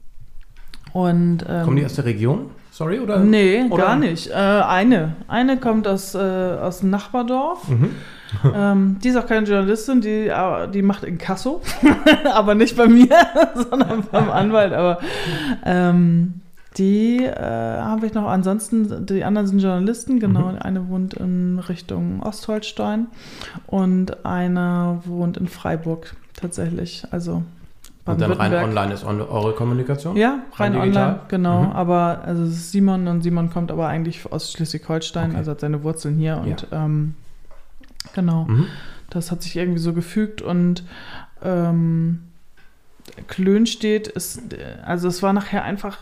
Und, 0.93 1.43
ähm, 1.49 1.63
Kommen 1.65 1.77
die 1.77 1.85
aus 1.85 1.95
der 1.95 2.05
Region? 2.05 2.51
Sorry, 2.77 2.99
oder? 2.99 3.17
Nee, 3.17 3.65
Oder- 3.71 3.85
gar 3.85 3.95
nicht. 3.95 4.29
Äh, 4.29 4.33
eine. 4.33 5.15
Eine 5.27 5.57
kommt 5.57 5.87
aus, 5.87 6.13
äh, 6.13 6.19
aus 6.19 6.81
dem 6.81 6.91
Nachbardorf. 6.91 7.67
Mhm. 7.67 7.89
ähm, 8.53 8.97
die 9.03 9.09
ist 9.09 9.15
auch 9.15 9.25
keine 9.25 9.47
Journalistin, 9.47 9.99
die, 9.99 10.27
äh, 10.27 10.67
die 10.69 10.83
macht 10.83 11.03
Inkasso. 11.03 11.63
aber 12.31 12.53
nicht 12.53 12.77
bei 12.77 12.87
mir, 12.87 13.09
sondern 13.55 14.03
beim 14.11 14.29
Anwalt. 14.29 14.73
Aber 14.73 14.99
ähm, 15.65 16.41
die 16.77 17.25
äh, 17.25 17.35
habe 17.35 18.05
ich 18.05 18.13
noch. 18.13 18.27
Ansonsten, 18.27 19.07
die 19.07 19.23
anderen 19.23 19.47
sind 19.47 19.57
Journalisten, 19.57 20.19
genau. 20.19 20.51
Mhm. 20.51 20.59
Eine 20.59 20.87
wohnt 20.87 21.15
in 21.15 21.57
Richtung 21.57 22.21
Ostholstein 22.21 23.07
und 23.65 24.23
einer 24.23 25.01
wohnt 25.05 25.37
in 25.37 25.47
Freiburg 25.47 26.15
tatsächlich. 26.39 27.05
Also 27.09 27.41
Und 28.07 28.21
dann 28.21 28.31
rein 28.31 28.53
online 28.53 28.93
ist 28.93 29.03
on- 29.05 29.21
eure 29.21 29.53
Kommunikation? 29.53 30.15
Ja, 30.17 30.39
rein 30.55 30.73
Rein 30.75 30.89
online, 30.89 31.19
genau. 31.27 31.63
Mhm. 31.63 31.71
Aber 31.71 32.21
also 32.25 32.43
es 32.43 32.51
ist 32.51 32.71
Simon 32.71 33.07
und 33.07 33.21
Simon 33.21 33.49
kommt 33.49 33.71
aber 33.71 33.87
eigentlich 33.87 34.31
aus 34.31 34.51
Schleswig-Holstein, 34.53 35.29
Okay. 35.31 35.37
also 35.37 35.51
hat 35.51 35.59
seine 35.59 35.83
Wurzeln 35.83 36.15
hier 36.17 36.37
und 36.43 36.67
ähm, 36.71 37.15
genau. 38.13 38.45
Mhm. 38.45 38.65
Das 39.09 39.31
hat 39.31 39.41
sich 39.43 39.55
irgendwie 39.55 39.79
so 39.79 39.93
gefügt 39.93 40.41
und 40.41 40.83
ähm, 41.43 42.23
Klönstedt 43.27 44.07
ist, 44.07 44.53
äh, 44.53 44.77
also 44.85 45.07
es 45.07 45.23
war 45.23 45.33
nachher 45.33 45.63
einfach, 45.63 45.99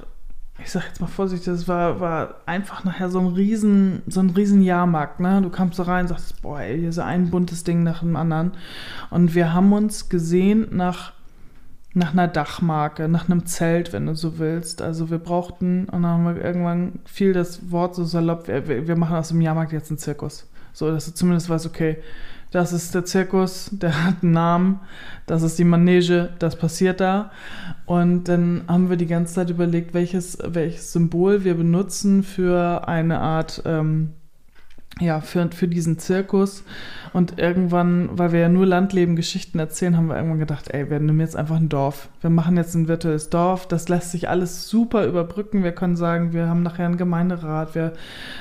ich 0.60 0.72
sag 0.72 0.86
jetzt 0.88 1.02
mal 1.02 1.08
vorsichtig, 1.08 1.48
es 1.50 1.68
war, 1.68 2.00
war 2.00 2.36
einfach 2.46 2.84
nachher 2.84 3.10
so 3.10 3.20
ein 3.20 3.28
riesen, 3.28 4.02
so 4.08 4.20
ein 4.22 4.30
riesen 4.32 4.62
Jahrmarkt, 4.62 5.20
ne? 5.20 5.42
Du 5.42 5.50
kamst 5.50 5.78
da 5.80 5.84
rein 5.84 6.06
und 6.06 6.08
sagst, 6.10 6.42
boah, 6.42 6.60
ey, 6.62 6.80
hier 6.80 6.90
ist 6.90 7.00
ein 7.00 7.30
buntes 7.30 7.64
Ding 7.64 7.84
nach 7.84 8.00
dem 8.00 8.16
anderen. 8.16 8.54
Und 9.10 9.36
wir 9.36 9.54
haben 9.54 9.72
uns 9.74 10.10
gesehen 10.10 10.68
nach, 10.72 11.14
nach 11.96 12.12
einer 12.12 12.28
Dachmarke, 12.28 13.08
nach 13.08 13.30
einem 13.30 13.46
Zelt, 13.46 13.94
wenn 13.94 14.06
du 14.06 14.16
so 14.16 14.38
willst. 14.38 14.82
Also 14.82 15.10
wir 15.10 15.18
brauchten, 15.18 15.86
und 15.86 16.04
dann 16.04 16.06
haben 16.06 16.36
wir 16.36 16.44
irgendwann 16.44 17.00
fiel 17.06 17.32
das 17.34 17.72
Wort 17.72 17.96
so 17.96 18.04
salopp, 18.04 18.48
wir, 18.48 18.88
wir 18.88 18.96
machen 18.98 19.16
aus 19.16 19.30
dem 19.30 19.42
Jahrmarkt 19.42 19.72
jetzt 19.72 19.90
einen 19.90 19.98
Zirkus. 19.98 20.48
So, 20.74 20.92
dass 20.92 21.06
du 21.06 21.14
zumindest 21.14 21.50
weißt, 21.50 21.66
okay, 21.66 21.98
das 22.52 22.74
ist 22.74 22.94
der 22.94 23.06
Zirkus, 23.06 23.70
der 23.72 24.06
hat 24.06 24.16
einen 24.22 24.34
Namen, 24.34 24.80
das 25.26 25.42
ist 25.42 25.58
die 25.58 25.64
Manege, 25.64 26.30
das 26.40 26.58
passiert 26.58 27.00
da. 27.00 27.32
Und 27.86 28.26
dann 28.26 28.64
haben 28.68 28.90
wir 28.90 28.98
die 28.98 29.08
ganze 29.08 29.36
Zeit 29.36 29.50
überlegt, 29.50 29.94
welches, 29.94 30.38
welches 30.46 30.92
Symbol 30.92 31.46
wir 31.46 31.56
benutzen 31.56 32.24
für 32.24 32.88
eine 32.90 33.20
Art 33.20 33.62
ähm, 33.66 34.12
ja, 35.02 35.20
für, 35.20 35.50
für 35.52 35.68
diesen 35.68 36.00
Zirkus. 36.00 36.64
Und 37.12 37.40
irgendwann, 37.40 38.10
weil 38.12 38.32
wir 38.32 38.42
ja 38.42 38.50
nur 38.50 38.66
Landleben-Geschichten 38.66 39.60
erzählen, 39.60 39.96
haben 39.96 40.08
wir 40.08 40.16
irgendwann 40.16 40.40
gedacht, 40.40 40.70
ey, 40.72 40.90
wir 40.90 41.00
nehmen 41.00 41.20
jetzt 41.20 41.36
einfach 41.36 41.58
ein 41.58 41.70
Dorf. 41.70 42.10
Wir 42.22 42.30
machen 42.30 42.58
jetzt 42.58 42.76
ein 42.76 42.88
virtuelles 42.88 43.30
Dorf. 43.30 43.68
Das 43.68 43.90
lässt 43.90 44.12
sich 44.12 44.30
alles 44.30 44.70
super 44.70 45.06
überbrücken. 45.06 45.64
Wir 45.64 45.74
können 45.74 45.96
sagen, 45.96 46.34
wir 46.34 46.48
haben 46.48 46.64
nachher 46.64 46.86
einen 46.86 46.98
Gemeinderat. 46.98 47.76
Wir 47.76 47.94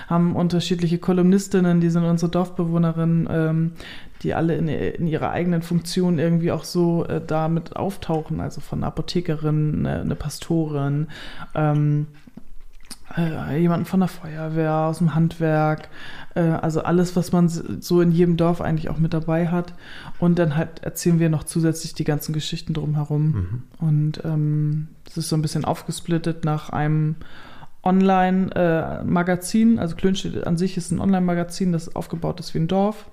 haben 0.09 0.35
unterschiedliche 0.37 0.99
Kolumnistinnen, 0.99 1.81
die 1.81 1.91
sind 1.91 2.05
unsere 2.05 2.31
Dorfbewohnerinnen, 2.31 3.29
ähm, 3.31 3.73
die 4.23 4.35
alle 4.35 4.57
in, 4.57 4.69
in, 4.69 5.07
ihrer 5.07 5.31
eigenen 5.31 5.63
Funktion 5.63 6.19
irgendwie 6.19 6.51
auch 6.51 6.65
so 6.65 7.05
äh, 7.05 7.21
damit 7.25 7.77
auftauchen. 7.77 8.41
Also 8.41 8.61
von 8.61 8.83
Apothekerin, 8.83 9.87
eine, 9.87 10.01
eine 10.01 10.15
Pastorin, 10.15 11.09
ähm, 11.55 12.07
äh, 13.17 13.59
jemanden 13.59 13.87
von 13.87 14.01
der 14.01 14.09
Feuerwehr, 14.09 14.73
aus 14.73 14.99
dem 14.99 15.15
Handwerk, 15.15 15.89
äh, 16.35 16.41
also 16.41 16.83
alles, 16.83 17.17
was 17.17 17.33
man 17.33 17.49
so 17.49 18.01
in 18.01 18.13
jedem 18.13 18.37
Dorf 18.37 18.61
eigentlich 18.61 18.91
auch 18.91 18.99
mit 18.99 19.15
dabei 19.15 19.49
hat. 19.49 19.75
Und 20.19 20.39
dann 20.39 20.57
halt 20.57 20.83
erzählen 20.83 21.19
wir 21.19 21.29
noch 21.29 21.45
zusätzlich 21.45 21.95
die 21.95 22.05
ganzen 22.05 22.33
Geschichten 22.33 22.75
drumherum. 22.75 23.27
Mhm. 23.27 23.63
Und 23.79 24.25
ähm, 24.25 24.89
das 25.05 25.17
ist 25.17 25.29
so 25.29 25.37
ein 25.37 25.43
bisschen 25.43 25.65
aufgesplittet 25.65 26.45
nach 26.45 26.71
einem 26.71 27.17
Online-Magazin. 27.83 29.77
Äh, 29.77 29.81
also 29.81 29.97
Klönstedt 29.97 30.47
an 30.47 30.57
sich 30.57 30.77
ist 30.77 30.91
ein 30.91 31.01
Online-Magazin, 31.01 31.73
das 31.73 31.95
aufgebaut 31.95 32.41
ist 32.41 32.55
wie 32.55 32.59
ein 32.59 32.69
Dorf. 32.69 33.07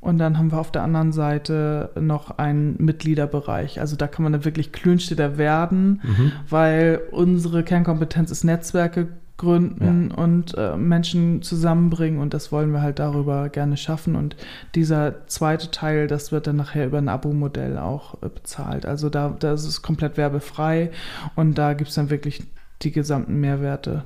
Und 0.00 0.18
dann 0.18 0.38
haben 0.38 0.52
wir 0.52 0.58
auf 0.58 0.70
der 0.70 0.82
anderen 0.82 1.12
Seite 1.12 1.90
noch 1.98 2.38
einen 2.38 2.76
Mitgliederbereich. 2.78 3.80
Also 3.80 3.96
da 3.96 4.06
kann 4.06 4.22
man 4.22 4.32
dann 4.32 4.44
wirklich 4.44 4.70
Klönstädter 4.70 5.38
werden, 5.38 6.00
mhm. 6.04 6.32
weil 6.48 7.00
unsere 7.10 7.64
Kernkompetenz 7.64 8.30
ist 8.30 8.44
Netzwerke 8.44 9.08
gründen 9.38 10.10
ja. 10.10 10.16
und 10.16 10.56
äh, 10.56 10.76
Menschen 10.76 11.42
zusammenbringen 11.42 12.20
und 12.20 12.32
das 12.32 12.52
wollen 12.52 12.72
wir 12.72 12.80
halt 12.80 12.98
darüber 12.98 13.48
gerne 13.48 13.76
schaffen 13.76 14.16
und 14.16 14.36
dieser 14.74 15.26
zweite 15.26 15.70
Teil, 15.70 16.06
das 16.06 16.32
wird 16.32 16.46
dann 16.46 16.56
nachher 16.56 16.86
über 16.86 16.98
ein 16.98 17.08
Abo-Modell 17.08 17.78
auch 17.78 18.14
äh, 18.22 18.28
bezahlt. 18.28 18.86
Also 18.86 19.10
da, 19.10 19.36
da 19.38 19.52
ist 19.52 19.66
es 19.66 19.82
komplett 19.82 20.16
werbefrei 20.16 20.90
und 21.34 21.58
da 21.58 21.74
gibt 21.74 21.90
es 21.90 21.96
dann 21.96 22.10
wirklich 22.10 22.44
die 22.82 22.92
gesamten 22.92 23.40
Mehrwerte. 23.40 24.04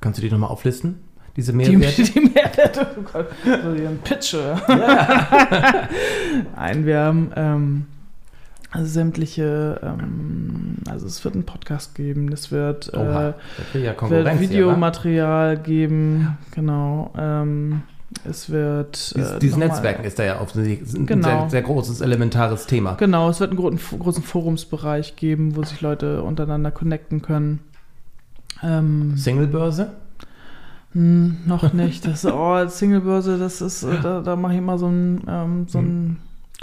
Kannst 0.00 0.18
du 0.18 0.22
die 0.22 0.30
nochmal 0.30 0.50
auflisten? 0.50 1.00
Diese 1.36 1.52
Mehrwerte? 1.52 2.02
Die, 2.02 2.12
die 2.12 2.20
Mehrwerte, 2.20 2.86
oh 2.96 3.02
Gott, 3.12 3.26
so 3.44 3.76
wie 3.76 3.86
ein 3.86 3.98
Pitch. 4.04 4.34
Ja. 4.34 4.60
Nein, 6.56 6.86
wir 6.86 6.98
haben 7.00 7.32
ähm, 7.34 7.86
also 7.86 7.93
sämtliche, 8.82 9.80
ähm, 9.82 10.76
also 10.88 11.06
es 11.06 11.24
wird 11.24 11.34
einen 11.34 11.44
Podcast 11.44 11.94
geben, 11.94 12.32
es 12.32 12.50
wird, 12.50 12.92
äh, 12.92 13.32
ja 13.74 14.10
wird 14.10 14.40
Videomaterial 14.40 15.54
ja, 15.54 15.60
geben, 15.60 16.38
genau. 16.52 17.12
Ähm, 17.16 17.82
es 18.24 18.50
wird. 18.50 19.14
Dies, 19.16 19.30
äh, 19.30 19.38
dieses 19.38 19.56
Netzwerken 19.56 20.04
ist 20.04 20.18
da 20.18 20.24
ja 20.24 20.40
offensichtlich 20.40 20.94
ein 20.94 21.06
genau. 21.06 21.28
sehr, 21.28 21.50
sehr, 21.50 21.62
großes, 21.62 22.00
elementares 22.00 22.66
Thema. 22.66 22.94
Genau, 22.94 23.28
es 23.28 23.40
wird 23.40 23.50
einen 23.50 23.58
großen, 23.58 23.98
großen 23.98 24.22
Forumsbereich 24.22 25.16
geben, 25.16 25.56
wo 25.56 25.62
sich 25.62 25.80
Leute 25.80 26.22
untereinander 26.22 26.70
connecten 26.70 27.22
können. 27.22 27.60
Ähm, 28.62 29.16
Singlebörse? 29.16 29.92
Hm, 30.92 31.38
noch 31.44 31.72
nicht. 31.72 32.06
Das, 32.06 32.24
oh, 32.24 32.66
Singlebörse, 32.66 33.38
das 33.38 33.60
ist, 33.60 33.82
äh, 33.82 33.98
da, 34.02 34.20
da 34.20 34.36
mache 34.36 34.52
ich 34.52 34.58
immer 34.58 34.78
so 34.78 34.86
einen, 34.86 35.22
ähm, 35.28 35.66
so 35.68 35.78
einen 35.78 35.88
hm. 35.88 36.16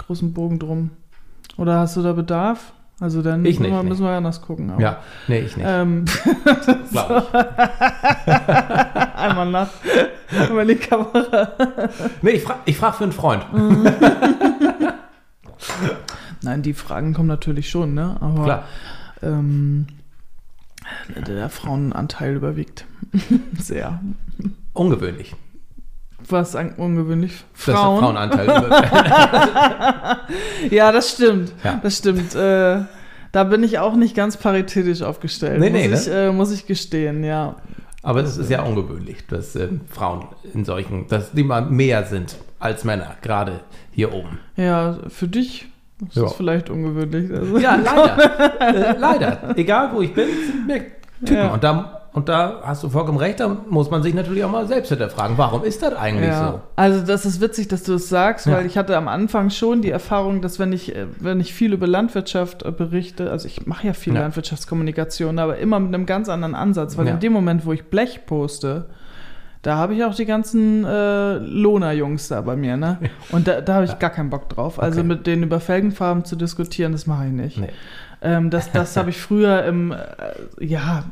großen 0.06 0.32
Bogen 0.32 0.58
drum. 0.58 0.90
Oder 1.56 1.78
hast 1.78 1.96
du 1.96 2.02
da 2.02 2.12
Bedarf? 2.12 2.72
Also 3.00 3.20
dann 3.20 3.44
ich 3.44 3.58
müssen, 3.58 3.62
nicht, 3.72 3.72
wir, 3.72 3.82
müssen 3.88 4.04
wir 4.04 4.10
anders 4.10 4.42
gucken. 4.42 4.70
Aber. 4.70 4.80
Ja, 4.80 5.00
nee, 5.26 5.40
ich 5.40 5.56
nicht. 5.56 5.66
Ähm, 5.68 6.04
Glaube 6.92 7.26
ich. 8.26 8.32
Einmal 9.16 9.50
nach 9.50 9.70
über 10.48 10.64
die 10.64 10.76
Kamera. 10.76 11.48
nee, 12.22 12.30
ich 12.30 12.44
frage 12.44 12.60
ich 12.64 12.76
frag 12.76 12.94
für 12.94 13.04
einen 13.04 13.12
Freund. 13.12 13.44
Nein, 16.42 16.62
die 16.62 16.74
Fragen 16.74 17.12
kommen 17.12 17.28
natürlich 17.28 17.70
schon, 17.70 17.94
ne? 17.94 18.16
Aber 18.20 18.44
Klar. 18.44 18.64
Ähm, 19.22 19.86
der 21.26 21.48
Frauenanteil 21.48 22.36
überwiegt. 22.36 22.86
Sehr. 23.58 24.00
Ungewöhnlich. 24.72 25.34
Was 26.28 26.54
ungewöhnlich? 26.54 27.44
Frauen. 27.52 28.00
Frauenanteil. 28.00 28.48
ja, 30.70 30.92
das 30.92 31.10
stimmt. 31.12 31.52
Ja. 31.62 31.80
Das 31.82 31.98
stimmt. 31.98 32.34
Äh, 32.34 32.82
da 33.32 33.44
bin 33.44 33.62
ich 33.62 33.78
auch 33.78 33.94
nicht 33.96 34.14
ganz 34.14 34.36
paritätisch 34.36 35.02
aufgestellt. 35.02 35.58
Nee, 35.58 35.70
nee, 35.70 35.88
muss, 35.88 36.06
ne? 36.06 36.12
ich, 36.12 36.18
äh, 36.18 36.32
muss 36.32 36.52
ich 36.52 36.66
gestehen, 36.66 37.24
ja. 37.24 37.56
Aber 38.02 38.20
es 38.20 38.36
ist 38.36 38.50
ja 38.50 38.62
ungewöhnlich, 38.62 39.26
dass 39.28 39.56
äh, 39.56 39.68
Frauen 39.88 40.26
in 40.52 40.64
solchen, 40.64 41.06
dass 41.08 41.32
die 41.32 41.44
mal 41.44 41.62
mehr 41.62 42.04
sind 42.04 42.36
als 42.58 42.84
Männer, 42.84 43.16
gerade 43.22 43.60
hier 43.90 44.12
oben. 44.12 44.38
Ja, 44.56 44.98
für 45.08 45.28
dich 45.28 45.68
ist 46.08 46.16
ja. 46.16 46.22
das 46.22 46.34
vielleicht 46.34 46.68
ungewöhnlich. 46.68 47.32
Also. 47.32 47.58
Ja, 47.58 47.76
leider. 47.84 48.60
äh, 48.60 48.98
leider. 48.98 49.56
Egal 49.56 49.90
wo 49.94 50.02
ich 50.02 50.12
bin, 50.12 50.28
sind 50.46 50.66
mehr 50.66 50.82
Typen. 51.24 51.36
Ja. 51.36 51.54
Und 51.54 51.64
da 51.64 52.01
und 52.14 52.28
da 52.28 52.60
hast 52.62 52.82
du 52.82 52.90
vollkommen 52.90 53.16
recht, 53.16 53.40
da 53.40 53.56
muss 53.70 53.90
man 53.90 54.02
sich 54.02 54.12
natürlich 54.12 54.44
auch 54.44 54.50
mal 54.50 54.66
selbst 54.66 54.90
hinterfragen, 54.90 55.38
warum 55.38 55.64
ist 55.64 55.82
das 55.82 55.94
eigentlich 55.94 56.28
ja. 56.28 56.52
so? 56.52 56.60
Also 56.76 57.06
das 57.06 57.24
ist 57.24 57.40
witzig, 57.40 57.68
dass 57.68 57.84
du 57.84 57.94
es 57.94 58.02
das 58.02 58.08
sagst, 58.10 58.46
ja. 58.46 58.52
weil 58.52 58.66
ich 58.66 58.76
hatte 58.76 58.96
am 58.96 59.08
Anfang 59.08 59.48
schon 59.48 59.80
die 59.80 59.90
Erfahrung, 59.90 60.42
dass 60.42 60.58
wenn 60.58 60.72
ich, 60.74 60.94
wenn 61.18 61.40
ich 61.40 61.54
viel 61.54 61.72
über 61.72 61.86
Landwirtschaft 61.86 62.64
äh, 62.64 62.70
berichte, 62.70 63.30
also 63.30 63.46
ich 63.46 63.66
mache 63.66 63.86
ja 63.86 63.94
viel 63.94 64.14
ja. 64.14 64.20
Landwirtschaftskommunikation, 64.20 65.38
aber 65.38 65.56
immer 65.56 65.80
mit 65.80 65.94
einem 65.94 66.04
ganz 66.04 66.28
anderen 66.28 66.54
Ansatz, 66.54 66.98
weil 66.98 67.06
in 67.06 67.20
dem 67.20 67.32
Moment, 67.32 67.64
wo 67.64 67.72
ich 67.72 67.84
Blech 67.84 68.26
poste, 68.26 68.86
da 69.62 69.76
habe 69.76 69.94
ich 69.94 70.04
auch 70.04 70.14
die 70.14 70.26
ganzen 70.26 70.84
äh, 70.84 71.34
Lohner-Jungs 71.38 72.28
da 72.28 72.40
bei 72.40 72.56
mir, 72.56 72.76
ne? 72.76 72.98
Und 73.30 73.46
da, 73.46 73.60
da 73.60 73.74
habe 73.74 73.84
ich 73.84 73.96
gar 74.00 74.10
keinen 74.10 74.28
Bock 74.28 74.48
drauf. 74.48 74.82
Also 74.82 75.00
okay. 75.00 75.08
mit 75.08 75.26
denen 75.26 75.44
über 75.44 75.60
Felgenfarben 75.60 76.24
zu 76.24 76.34
diskutieren, 76.34 76.90
das 76.90 77.06
mache 77.06 77.26
ich 77.26 77.32
nicht. 77.32 77.58
Nee. 77.58 77.68
Ähm, 78.22 78.50
das 78.50 78.72
das 78.72 78.96
habe 78.96 79.10
ich 79.10 79.20
früher 79.20 79.64
im, 79.64 79.92
äh, 79.92 79.96
ja, 80.60 81.04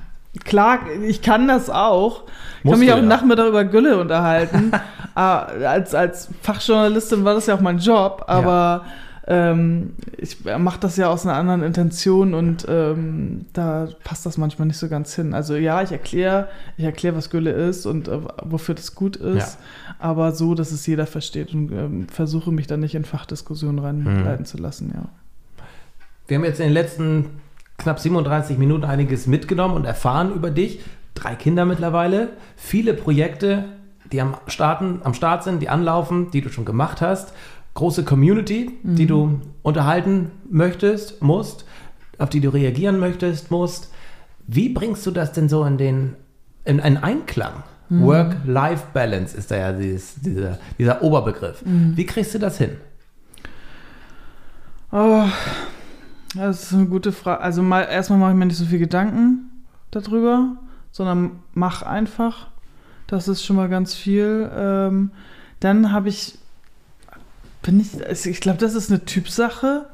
Klar, 0.45 0.81
ich 1.03 1.23
kann 1.23 1.49
das 1.49 1.71
auch. 1.71 2.25
Ich 2.59 2.65
Musst 2.65 2.75
kann 2.75 2.81
mich 2.81 2.93
auch 2.93 2.97
ja. 2.97 3.03
Nachmittag 3.03 3.49
über 3.49 3.65
Gülle 3.65 4.01
unterhalten. 4.01 4.73
Ah, 5.17 5.41
als, 5.67 5.93
als 5.93 6.29
Fachjournalistin 6.41 7.25
war 7.25 7.35
das 7.35 7.47
ja 7.47 7.57
auch 7.57 7.61
mein 7.61 7.79
Job, 7.79 8.25
aber 8.29 8.85
ja. 9.27 9.51
ähm, 9.51 9.95
ich 10.17 10.45
mache 10.45 10.79
das 10.79 10.97
ja 10.97 11.11
aus 11.11 11.27
einer 11.27 11.35
anderen 11.35 11.65
Intention 11.65 12.33
und 12.33 12.65
ähm, 12.69 13.45
da 13.53 13.89
passt 14.05 14.25
das 14.25 14.39
manchmal 14.39 14.69
nicht 14.69 14.79
so 14.79 14.89
ganz 14.89 15.13
hin. 15.17 15.35
Also 15.35 15.57
ja, 15.57 15.83
ich 15.83 15.91
erkläre, 15.91 16.47
ich 16.77 16.85
erkläre, 16.85 17.17
was 17.17 17.29
Gülle 17.29 17.51
ist 17.51 17.87
und 17.87 18.07
äh, 18.07 18.21
wofür 18.45 18.77
das 18.77 18.95
gut 18.95 19.17
ist, 19.17 19.59
ja. 19.59 19.95
aber 19.99 20.31
so, 20.31 20.55
dass 20.55 20.71
es 20.71 20.87
jeder 20.87 21.07
versteht 21.07 21.53
und 21.53 21.73
ähm, 21.73 22.07
versuche 22.09 22.53
mich 22.53 22.69
da 22.69 22.77
nicht 22.77 22.95
in 22.95 23.05
Fachdiskussionen 23.05 23.81
reinleiten 23.81 24.43
mhm. 24.43 24.47
zu 24.47 24.59
lassen, 24.59 24.93
ja. 24.95 25.09
Wir 26.29 26.37
haben 26.37 26.45
jetzt 26.45 26.61
in 26.61 26.67
den 26.67 26.75
letzten 26.75 27.27
knapp 27.81 27.99
37 27.99 28.59
Minuten 28.59 28.85
einiges 28.85 29.27
mitgenommen 29.27 29.75
und 29.75 29.85
erfahren 29.85 30.33
über 30.33 30.51
dich. 30.51 30.81
Drei 31.15 31.35
Kinder 31.35 31.65
mittlerweile, 31.65 32.29
viele 32.57 32.95
Projekte, 32.95 33.65
die 34.13 34.21
am, 34.21 34.37
Starten, 34.47 35.01
am 35.03 35.15
Start 35.15 35.43
sind, 35.43 35.61
die 35.61 35.69
anlaufen, 35.69 36.31
die 36.31 36.41
du 36.41 36.51
schon 36.51 36.65
gemacht 36.65 37.01
hast. 37.01 37.33
Große 37.75 38.05
Community, 38.05 38.71
mhm. 38.83 38.97
die 38.97 39.07
du 39.07 39.41
unterhalten 39.63 40.31
möchtest, 40.49 41.23
musst, 41.23 41.65
auf 42.19 42.31
die 42.31 42.41
du 42.41 42.51
reagieren 42.51 42.99
möchtest, 42.99 43.51
musst. 43.51 43.91
Wie 44.47 44.69
bringst 44.69 45.07
du 45.07 45.11
das 45.11 45.33
denn 45.33 45.49
so 45.49 45.65
in 45.65 45.79
den 45.79 46.17
in 46.65 46.81
einen 46.81 46.99
Einklang? 46.99 47.63
Mhm. 47.89 48.03
Work-Life-Balance 48.05 49.37
ist 49.37 49.51
da 49.51 49.57
ja 49.57 49.73
dieses, 49.73 50.15
dieser, 50.17 50.59
dieser 50.79 51.03
Oberbegriff. 51.03 51.65
Mhm. 51.65 51.97
Wie 51.97 52.07
kriegst 52.07 52.35
du 52.35 52.39
das 52.39 52.59
hin? 52.59 52.77
Oh, 54.93 55.25
das 56.35 56.65
ist 56.65 56.75
eine 56.75 56.87
gute 56.87 57.13
Frage. 57.13 57.41
Also 57.41 57.63
mal, 57.63 57.83
erstmal 57.83 58.19
mache 58.19 58.31
ich 58.33 58.37
mir 58.37 58.47
nicht 58.47 58.57
so 58.57 58.65
viel 58.65 58.79
Gedanken 58.79 59.51
darüber, 59.91 60.57
sondern 60.93 61.41
mach 61.55 61.83
einfach. 61.83 62.49
Das 63.07 63.27
ist 63.29 63.45
schon 63.45 63.57
mal 63.57 63.69
ganz 63.69 63.95
viel. 63.95 64.51
Ähm, 64.55 65.11
dann 65.59 65.93
habe 65.93 66.09
ich, 66.09 66.39
bin 67.63 67.81
ich, 67.81 68.07
also 68.07 68.31
ich 68.31 68.41
glaube, 68.41 68.59
das 68.59 68.75
ist 68.75 68.91
eine 68.91 69.05
Typsache. 69.05 69.87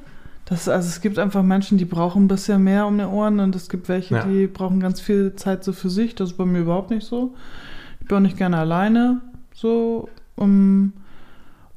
Das, 0.45 0.68
also 0.68 0.89
es 0.89 1.01
gibt 1.01 1.18
einfach 1.18 1.43
Menschen, 1.43 1.78
die 1.78 1.84
brauchen 1.84 2.24
ein 2.24 2.28
bisschen 2.28 2.62
mehr 2.62 2.87
um 2.87 2.99
die 2.99 3.05
Ohren 3.05 3.41
und 3.41 3.57
es 3.57 3.68
gibt 3.68 3.89
welche, 3.89 4.14
ja. 4.14 4.24
die 4.24 4.47
brauchen 4.47 4.78
ganz 4.78 5.01
viel 5.01 5.34
Zeit 5.34 5.64
so 5.64 5.72
für 5.72 5.91
sich. 5.91 6.14
Das 6.14 6.30
ist 6.30 6.37
bei 6.37 6.45
mir 6.45 6.61
überhaupt 6.61 6.91
nicht 6.91 7.07
so. 7.07 7.34
Ich 8.01 8.07
bin 8.07 8.18
auch 8.18 8.22
nicht 8.22 8.37
gerne 8.37 8.59
alleine 8.59 9.22
so. 9.55 10.09
Um, 10.37 10.93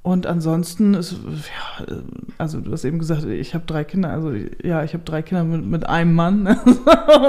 und 0.02 0.26
ansonsten 0.28 0.94
ist, 0.94 1.12
ja, 1.12 1.98
also 2.38 2.62
du 2.62 2.72
hast 2.72 2.86
eben 2.86 3.00
gesagt, 3.00 3.26
ich 3.26 3.54
habe 3.54 3.66
drei 3.66 3.84
Kinder, 3.84 4.12
also 4.12 4.32
ja, 4.64 4.84
ich 4.84 4.94
habe 4.94 5.04
drei 5.04 5.22
Kinder 5.22 5.44
mit, 5.44 5.66
mit 5.66 5.86
einem 5.88 6.16
Mann 6.16 6.48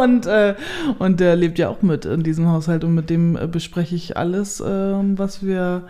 und, 0.01 0.27
äh, 0.27 0.55
und 0.99 1.19
der 1.19 1.35
lebt 1.35 1.59
ja 1.59 1.69
auch 1.69 1.83
mit 1.83 2.05
in 2.05 2.23
diesem 2.23 2.49
Haushalt 2.49 2.85
und 2.85 2.95
mit 2.95 3.11
dem 3.11 3.37
äh, 3.37 3.49
bespreche 3.49 3.97
ich 3.97 4.17
alles, 4.17 4.61
äh, 4.61 4.65
was 4.65 5.45
wir 5.45 5.89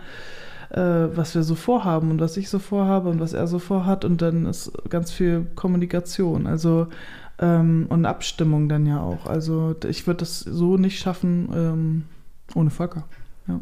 äh, 0.71 0.79
was 1.15 1.35
wir 1.35 1.43
so 1.43 1.53
vorhaben 1.53 2.09
und 2.09 2.19
was 2.19 2.35
ich 2.37 2.49
so 2.49 2.57
vorhabe 2.57 3.09
und 3.09 3.19
was 3.19 3.33
er 3.33 3.45
so 3.45 3.59
vorhat 3.59 4.03
und 4.03 4.21
dann 4.23 4.47
ist 4.47 4.71
ganz 4.89 5.11
viel 5.11 5.45
Kommunikation, 5.53 6.47
also 6.47 6.87
ähm, 7.37 7.85
und 7.89 8.05
Abstimmung 8.05 8.69
dann 8.69 8.87
ja 8.87 9.01
auch. 9.01 9.27
Also 9.27 9.75
ich 9.87 10.07
würde 10.07 10.19
das 10.19 10.39
so 10.39 10.77
nicht 10.77 10.99
schaffen 10.99 11.49
ähm, 11.53 12.03
ohne 12.55 12.71
Volker. 12.71 13.03
Ja. 13.47 13.59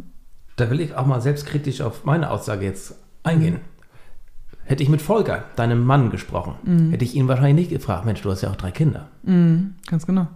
da 0.55 0.70
will 0.70 0.80
ich 0.80 0.95
auch 0.95 1.05
mal 1.05 1.22
selbstkritisch 1.22 1.82
auf 1.82 2.05
meine 2.05 2.32
Aussage 2.32 2.65
jetzt 2.65 2.95
eingehen. 3.24 3.57
Hätte 4.65 4.84
ich 4.84 4.89
mit 4.89 5.01
Volker, 5.01 5.45
deinem 5.55 5.84
Mann, 5.84 6.11
gesprochen, 6.11 6.53
hätte 6.91 7.03
ich 7.03 7.15
ihn 7.15 7.28
wahrscheinlich 7.28 7.55
nicht 7.55 7.70
gefragt, 7.72 8.05
Mensch, 8.05 8.22
du 8.22 8.30
hast 8.30 8.41
ja 8.41 8.49
auch 8.51 8.55
drei 8.55 8.70
Kinder. 8.72 9.07
Mhm, 9.24 9.74
ganz 9.89 10.05
genau. 10.05 10.28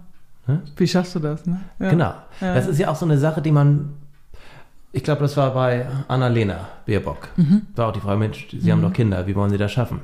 Hm? 0.46 0.58
Wie 0.76 0.88
schaffst 0.88 1.14
du 1.14 1.20
das? 1.20 1.46
Ne? 1.46 1.60
Ja. 1.78 1.90
Genau. 1.90 2.14
Ja. 2.40 2.54
Das 2.54 2.66
ist 2.66 2.78
ja 2.78 2.88
auch 2.90 2.96
so 2.96 3.06
eine 3.06 3.16
Sache, 3.16 3.40
die 3.40 3.52
man, 3.52 3.90
ich 4.92 5.04
glaube, 5.04 5.20
das 5.22 5.36
war 5.36 5.54
bei 5.54 5.86
Annalena 6.08 6.68
Baerbock. 6.84 7.28
War 7.76 7.88
auch 7.88 7.92
die 7.92 8.00
Frage, 8.00 8.18
Mensch, 8.18 8.48
Sie 8.50 8.70
haben 8.72 8.82
doch 8.82 8.92
Kinder, 8.92 9.26
wie 9.28 9.34
wollen 9.36 9.50
Sie 9.50 9.56
das 9.58 9.70
schaffen? 9.72 10.00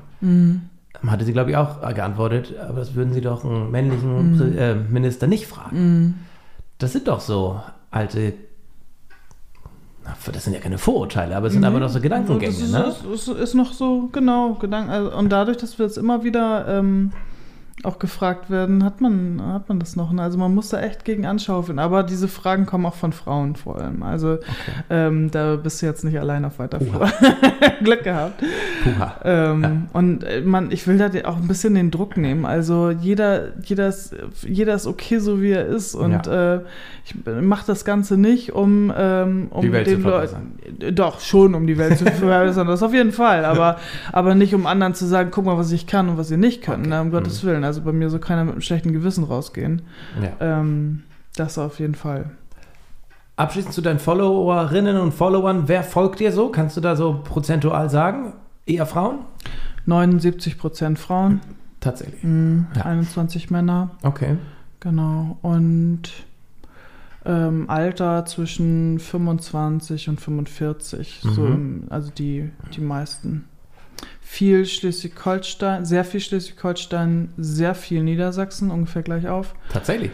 Hatte 1.06 1.24
sie, 1.24 1.32
glaube 1.32 1.50
ich, 1.50 1.56
auch 1.56 1.80
geantwortet, 1.94 2.54
aber 2.58 2.78
das 2.78 2.94
würden 2.94 3.12
Sie 3.12 3.20
doch 3.20 3.44
einen 3.44 3.70
männlichen 3.70 4.38
Prä- 4.38 4.56
äh, 4.56 4.74
Minister 4.76 5.26
nicht 5.26 5.46
fragen. 5.46 6.20
Das 6.78 6.92
sind 6.92 7.08
doch 7.08 7.20
so 7.20 7.60
alte, 7.90 8.32
das 10.32 10.44
sind 10.44 10.54
ja 10.54 10.60
keine 10.60 10.78
Vorurteile, 10.78 11.36
aber 11.36 11.48
es 11.48 11.52
sind 11.52 11.64
einfach 11.64 11.80
doch 11.80 11.88
so 11.88 12.00
Gedankengänge, 12.00 12.52
das 12.52 12.60
ist, 12.60 12.72
ne? 12.72 12.94
ist, 13.14 13.28
ist, 13.28 13.38
ist 13.38 13.54
noch 13.54 13.72
so, 13.72 14.08
genau, 14.12 14.54
Gedanken. 14.54 14.90
Also, 14.90 15.16
und 15.16 15.30
dadurch, 15.30 15.56
dass 15.56 15.78
wir 15.78 15.86
jetzt 15.86 15.98
immer 15.98 16.24
wieder 16.24 16.66
ähm, 16.68 17.12
auch 17.84 17.98
gefragt 17.98 18.50
werden, 18.50 18.84
hat 18.84 19.00
man, 19.00 19.40
hat 19.42 19.68
man 19.68 19.78
das 19.78 19.96
noch. 19.96 20.12
Ne? 20.12 20.22
Also 20.22 20.38
man 20.38 20.54
muss 20.54 20.68
da 20.68 20.80
echt 20.80 21.04
gegen 21.04 21.26
anschaufeln. 21.26 21.78
Aber 21.78 22.02
diese 22.02 22.28
Fragen 22.28 22.66
kommen 22.66 22.86
auch 22.86 22.94
von 22.94 23.12
Frauen 23.12 23.56
vor 23.56 23.78
allem. 23.78 24.02
Also 24.02 24.38
ähm, 24.88 25.30
da 25.30 25.56
bist 25.56 25.82
du 25.82 25.86
jetzt 25.86 26.04
nicht 26.04 26.18
allein 26.18 26.44
auf 26.44 26.58
weiter 26.58 26.80
Flur. 26.80 27.10
Glück 27.82 28.04
gehabt. 28.04 28.42
Ähm, 29.24 29.88
Und 29.92 30.24
äh, 30.24 30.40
man, 30.42 30.70
ich 30.70 30.86
will 30.86 30.98
da 30.98 31.08
auch 31.28 31.36
ein 31.36 31.48
bisschen 31.48 31.74
den 31.74 31.90
Druck 31.90 32.16
nehmen. 32.16 32.44
Also 32.44 32.90
jeder, 32.90 33.58
jeder, 33.62 33.88
ist, 33.88 34.14
jeder 34.42 34.74
ist 34.74 34.86
okay, 34.86 35.18
so 35.18 35.40
wie 35.40 35.52
er 35.52 35.66
ist. 35.66 35.94
Und 35.94 36.26
äh, 36.26 36.60
ich 37.04 37.14
mache 37.42 37.66
das 37.66 37.84
Ganze 37.84 38.16
nicht, 38.16 38.52
um, 38.52 38.92
ähm, 38.96 39.48
um 39.50 39.62
Die 39.62 39.72
Welt 39.72 39.88
zu 39.88 39.94
den 39.94 40.02
verbessern. 40.02 40.52
Leuten. 40.78 40.94
Doch, 40.94 41.20
schon, 41.20 41.54
um 41.54 41.66
die 41.66 41.78
Welt 41.78 41.98
zu 41.98 42.04
verbessern, 42.04 42.66
das 42.66 42.82
auf 42.82 42.92
jeden 42.92 43.12
Fall. 43.12 43.44
Aber, 43.50 43.78
aber 44.12 44.34
nicht, 44.34 44.54
um 44.54 44.66
anderen 44.66 44.94
zu 44.94 45.06
sagen, 45.06 45.30
guck 45.32 45.44
mal, 45.44 45.56
was 45.56 45.72
ich 45.72 45.86
kann 45.86 46.08
und 46.08 46.18
was 46.18 46.30
ihr 46.30 46.36
nicht 46.36 46.62
könnt. 46.62 46.86
Ne, 46.86 47.00
um 47.00 47.10
Gottes 47.10 47.42
Willen. 47.44 47.64
Also 47.70 47.82
bei 47.82 47.92
mir 47.92 48.10
soll 48.10 48.18
keiner 48.18 48.42
mit 48.44 48.52
einem 48.54 48.62
schlechten 48.62 48.92
Gewissen 48.92 49.22
rausgehen. 49.22 49.82
Ja. 50.20 50.32
Ähm, 50.60 51.04
das 51.36 51.56
auf 51.56 51.78
jeden 51.78 51.94
Fall. 51.94 52.30
Abschließend 53.36 53.72
zu 53.72 53.80
deinen 53.80 54.00
Followerinnen 54.00 54.96
und 54.96 55.14
Followern, 55.14 55.68
wer 55.68 55.84
folgt 55.84 56.18
dir 56.18 56.32
so? 56.32 56.48
Kannst 56.50 56.76
du 56.76 56.80
da 56.80 56.96
so 56.96 57.20
prozentual 57.22 57.88
sagen? 57.88 58.32
Eher 58.66 58.86
Frauen? 58.86 59.20
79 59.86 60.58
Prozent 60.58 60.98
Frauen, 60.98 61.40
Tatsächlich. 61.78 62.24
mh, 62.24 62.66
Ja. 62.74 62.82
21 62.86 63.50
Männer. 63.50 63.90
Okay. 64.02 64.36
Genau. 64.80 65.38
Und 65.42 66.02
ähm, 67.24 67.68
Alter 67.70 68.24
zwischen 68.26 68.98
25 68.98 70.08
und 70.08 70.20
45. 70.20 71.20
So, 71.22 71.42
Mhm. 71.42 71.54
im- 71.54 71.84
also 71.90 72.10
die, 72.10 72.50
die 72.74 72.80
meisten. 72.80 73.44
Viel 74.32 74.64
Schleswig-Holstein, 74.64 75.84
sehr 75.84 76.04
viel 76.04 76.20
Schleswig-Holstein, 76.20 77.30
sehr 77.36 77.74
viel 77.74 78.04
Niedersachsen, 78.04 78.70
ungefähr 78.70 79.02
gleich 79.02 79.26
auf. 79.28 79.54
Tatsächlich. 79.72 80.12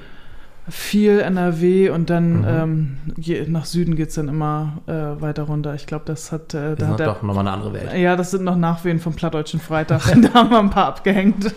Viel 0.71 1.21
NRW 1.21 1.91
und 1.91 2.09
dann 2.11 2.41
Mhm. 2.41 2.47
ähm, 2.49 2.97
je, 3.19 3.45
nach 3.47 3.67
Süden 3.67 3.95
geht 3.95 4.09
es 4.09 4.15
dann 4.15 4.29
immer 4.29 4.79
äh, 4.87 5.21
weiter 5.21 5.43
runter. 5.45 5.75
Ich 5.75 5.87
glaube, 5.87 6.05
das 6.07 6.33
hat. 6.33 6.55
Äh, 6.55 6.71
Das 6.71 6.79
da 6.79 6.85
ist 6.87 6.91
hat 6.93 6.99
der, 7.01 7.07
doch 7.09 7.23
nochmal 7.23 7.47
eine 7.47 7.53
andere 7.53 7.75
Welt. 7.75 7.93
ja, 7.95 8.17
das 8.17 8.31
sind 8.31 8.43
noch 8.43 8.57
Nachwehen 8.57 8.99
vom 9.01 9.15
Plattdeutschen 9.15 9.61
Freitag. 9.61 10.01
da 10.23 10.33
haben 10.35 10.51
wir 10.51 10.59
ein 10.61 10.71
paar 10.71 10.87
abgehängt. 10.87 11.45
Ich 11.47 11.53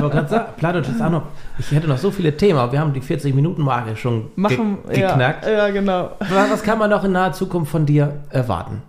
wollte 0.00 0.10
gerade 0.16 0.28
sagen, 0.28 0.52
Plattdeutsch 0.58 0.90
ist 0.90 1.00
auch 1.02 1.10
noch. 1.10 1.22
Ich 1.58 1.72
hätte 1.72 1.88
noch 1.88 1.98
so 1.98 2.10
viele 2.12 2.36
Themen, 2.36 2.58
aber 2.58 2.72
wir 2.72 2.78
haben 2.80 2.92
die 2.92 3.00
40-Minuten-Marke 3.00 3.96
schon 3.96 4.26
Machen, 4.36 4.78
ge 4.86 5.00
geknackt. 5.00 5.46
Ja, 5.46 5.50
ja, 5.52 5.70
genau. 5.70 6.10
Was, 6.20 6.50
was 6.52 6.62
kann 6.62 6.78
man 6.78 6.90
noch 6.90 7.02
in 7.04 7.12
naher 7.12 7.32
Zukunft 7.32 7.72
von 7.72 7.84
dir 7.86 8.20
erwarten? 8.30 8.82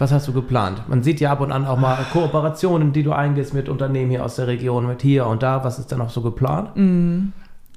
Was 0.00 0.12
hast 0.12 0.26
du 0.26 0.32
geplant? 0.32 0.88
Man 0.88 1.02
sieht 1.02 1.20
ja 1.20 1.30
ab 1.30 1.42
und 1.42 1.52
an 1.52 1.66
auch 1.66 1.76
mal 1.76 1.98
Kooperationen, 2.10 2.94
die 2.94 3.02
du 3.02 3.12
eingehst 3.12 3.52
mit 3.52 3.68
Unternehmen 3.68 4.10
hier 4.10 4.24
aus 4.24 4.36
der 4.36 4.46
Region, 4.46 4.86
mit 4.86 5.02
hier 5.02 5.26
und 5.26 5.42
da. 5.42 5.62
Was 5.62 5.78
ist 5.78 5.92
da 5.92 5.96
noch 5.96 6.08
so 6.08 6.22
geplant? 6.22 6.70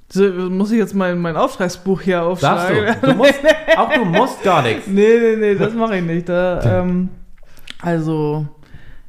So, 0.08 0.24
muss 0.50 0.72
ich 0.72 0.78
jetzt 0.78 0.96
mal 0.96 1.18
mein 1.18 1.36
Auftragsbuch 1.36 2.00
hier 2.00 2.22
Darfst 2.22 2.46
aufschlagen? 2.46 2.96
du? 3.02 3.08
du 3.08 3.14
musst, 3.16 3.42
auch 3.78 3.94
du 3.94 4.06
musst 4.06 4.42
gar 4.42 4.62
nichts. 4.62 4.88
Nee, 4.88 5.20
nee, 5.20 5.36
nee, 5.36 5.56
das 5.56 5.74
mache 5.74 5.98
ich 5.98 6.04
nicht. 6.04 6.30
Da, 6.30 6.62
ähm, 6.80 7.10
also, 7.82 8.48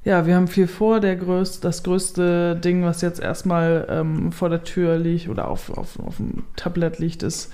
ja, 0.04 0.26
wir 0.26 0.36
haben 0.36 0.48
viel 0.48 0.66
vor. 0.66 1.00
Der 1.00 1.16
größte, 1.16 1.62
das 1.62 1.82
größte 1.82 2.56
Ding, 2.56 2.84
was 2.84 3.00
jetzt 3.00 3.20
erstmal 3.20 3.86
ähm, 3.88 4.32
vor 4.32 4.50
der 4.50 4.62
Tür 4.62 4.98
liegt 4.98 5.28
oder 5.30 5.48
auf, 5.48 5.70
auf, 5.70 5.98
auf 5.98 6.18
dem 6.18 6.44
Tablett 6.56 6.98
liegt, 6.98 7.22
ist, 7.22 7.50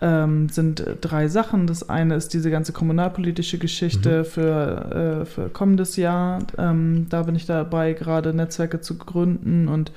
ähm, 0.00 0.48
sind 0.48 0.84
drei 1.00 1.26
Sachen. 1.26 1.66
Das 1.66 1.88
eine 1.88 2.14
ist 2.14 2.32
diese 2.34 2.52
ganze 2.52 2.72
kommunalpolitische 2.72 3.58
Geschichte 3.58 4.24
für, 4.24 5.22
äh, 5.22 5.26
für 5.26 5.48
kommendes 5.48 5.96
Jahr. 5.96 6.38
Ähm, 6.56 7.06
da 7.10 7.24
bin 7.24 7.34
ich 7.34 7.46
dabei, 7.46 7.94
gerade 7.94 8.32
Netzwerke 8.32 8.80
zu 8.80 8.96
gründen 8.96 9.66
und 9.66 9.90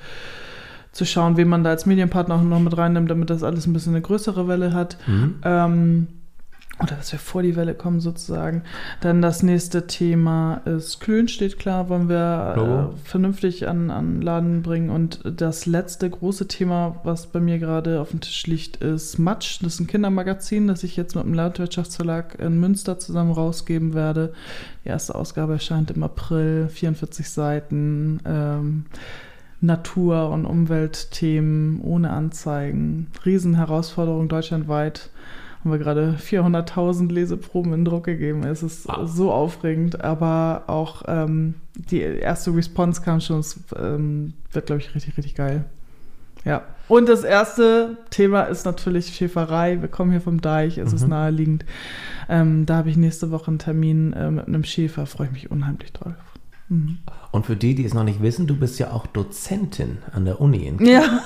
zu 0.90 1.04
schauen, 1.04 1.36
wen 1.36 1.48
man 1.48 1.62
da 1.62 1.70
als 1.70 1.86
Medienpartner 1.86 2.34
auch 2.34 2.42
noch 2.42 2.60
mit 2.60 2.76
reinnimmt, 2.76 3.10
damit 3.10 3.30
das 3.30 3.44
alles 3.44 3.66
ein 3.66 3.72
bisschen 3.72 3.94
eine 3.94 4.02
größere 4.02 4.48
Welle 4.48 4.74
hat. 4.74 4.98
Mhm. 5.06 5.36
Oder 6.80 6.96
dass 6.96 7.12
wir 7.12 7.18
vor 7.18 7.42
die 7.42 7.54
Welle 7.54 7.74
kommen 7.74 8.00
sozusagen. 8.00 8.62
Dann 9.00 9.22
das 9.22 9.42
nächste 9.42 9.86
Thema 9.86 10.62
ist 10.64 11.00
Kühlen 11.00 11.28
steht 11.28 11.58
klar, 11.58 11.88
wollen 11.88 12.08
wir 12.08 12.94
äh, 12.94 13.08
vernünftig 13.08 13.68
an, 13.68 13.90
an 13.90 14.22
Laden 14.22 14.62
bringen. 14.62 14.90
Und 14.90 15.20
das 15.24 15.66
letzte 15.66 16.08
große 16.08 16.48
Thema, 16.48 16.96
was 17.04 17.26
bei 17.26 17.40
mir 17.40 17.58
gerade 17.58 18.00
auf 18.00 18.10
dem 18.10 18.20
Tisch 18.20 18.46
liegt, 18.46 18.78
ist 18.78 19.18
Matsch. 19.18 19.62
Das 19.62 19.74
ist 19.74 19.80
ein 19.80 19.86
Kindermagazin, 19.86 20.66
das 20.66 20.82
ich 20.82 20.96
jetzt 20.96 21.14
mit 21.14 21.24
dem 21.24 21.34
Landwirtschaftsverlag 21.34 22.38
in 22.40 22.58
Münster 22.58 22.98
zusammen 22.98 23.32
rausgeben 23.32 23.92
werde. 23.94 24.32
Die 24.84 24.88
erste 24.88 25.14
Ausgabe 25.14 25.54
erscheint 25.54 25.90
im 25.90 26.02
April, 26.02 26.68
44 26.68 27.28
Seiten. 27.28 28.20
Ähm, 28.24 28.86
Natur- 29.60 30.30
und 30.30 30.44
Umweltthemen 30.44 31.80
ohne 31.82 32.10
Anzeigen. 32.10 33.06
Riesenherausforderung 33.24 34.28
deutschlandweit. 34.28 35.10
Haben 35.62 35.70
wir 35.70 35.78
gerade 35.78 36.16
400.000 36.20 37.12
Leseproben 37.12 37.72
in 37.72 37.84
Druck 37.84 38.04
gegeben. 38.04 38.42
Es 38.44 38.62
ist 38.64 38.88
Wow. 38.88 39.08
so 39.08 39.32
aufregend, 39.32 40.02
aber 40.02 40.64
auch 40.66 41.02
ähm, 41.06 41.54
die 41.76 42.00
erste 42.00 42.54
Response 42.54 43.00
kam 43.02 43.20
schon. 43.20 43.38
Es 43.40 43.58
ähm, 43.78 44.34
wird, 44.50 44.66
glaube 44.66 44.82
ich, 44.82 44.94
richtig, 44.94 45.16
richtig 45.16 45.34
geil. 45.36 45.64
Ja. 46.44 46.62
Und 46.88 47.08
das 47.08 47.22
erste 47.22 47.96
Thema 48.10 48.42
ist 48.42 48.64
natürlich 48.66 49.14
Schäferei. 49.14 49.80
Wir 49.80 49.88
kommen 49.88 50.10
hier 50.10 50.20
vom 50.20 50.40
Deich, 50.40 50.78
es 50.78 50.92
ist 50.92 51.04
Mhm. 51.04 51.10
naheliegend. 51.10 51.64
Ähm, 52.28 52.66
da 52.66 52.78
habe 52.78 52.90
ich 52.90 52.96
nächste 52.96 53.30
Woche 53.30 53.46
einen 53.48 53.60
Termin 53.60 54.12
äh, 54.14 54.30
mit 54.32 54.48
einem 54.48 54.64
Schäfer, 54.64 55.06
freue 55.06 55.28
ich 55.28 55.32
mich 55.32 55.50
unheimlich 55.52 55.92
drauf. 55.92 56.14
Mhm. 56.68 56.98
Und 57.30 57.46
für 57.46 57.54
die, 57.54 57.76
die 57.76 57.84
es 57.84 57.94
noch 57.94 58.02
nicht 58.04 58.20
wissen, 58.20 58.48
du 58.48 58.56
bist 58.56 58.80
ja 58.80 58.90
auch 58.90 59.06
Dozentin 59.06 59.98
an 60.12 60.24
der 60.24 60.40
Uni. 60.40 60.66
In 60.66 60.84
Ja. 60.84 61.20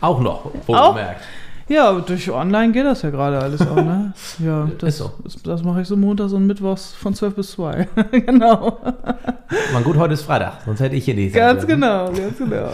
Auch 0.00 0.20
noch, 0.20 0.50
wohlgemerkt. 0.66 1.22
Ja, 1.68 1.92
durch 1.98 2.30
online 2.30 2.72
geht 2.72 2.84
das 2.84 3.02
ja 3.02 3.10
gerade 3.10 3.40
alles 3.40 3.60
auch, 3.60 3.74
ne? 3.76 4.12
Ja, 4.38 4.70
das, 4.78 4.88
Ist 4.90 4.98
so. 4.98 5.12
das, 5.24 5.42
das 5.42 5.62
mache 5.64 5.80
ich 5.82 5.88
so 5.88 5.96
montags 5.96 6.32
und 6.32 6.46
mittwochs 6.46 6.92
von 6.94 7.12
12 7.14 7.34
bis 7.34 7.50
2. 7.52 7.88
genau. 8.12 8.78
Man 9.72 9.82
gut, 9.82 9.96
heute 9.96 10.14
ist 10.14 10.22
Freitag, 10.22 10.60
sonst 10.64 10.78
hätte 10.80 10.94
ich 10.94 11.04
hier 11.04 11.14
nicht 11.14 11.32
sein 11.34 11.40
Ganz 11.42 11.66
dürfen. 11.66 11.80
genau, 11.80 12.12
ganz 12.12 12.38
genau. 12.38 12.68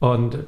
Und 0.00 0.38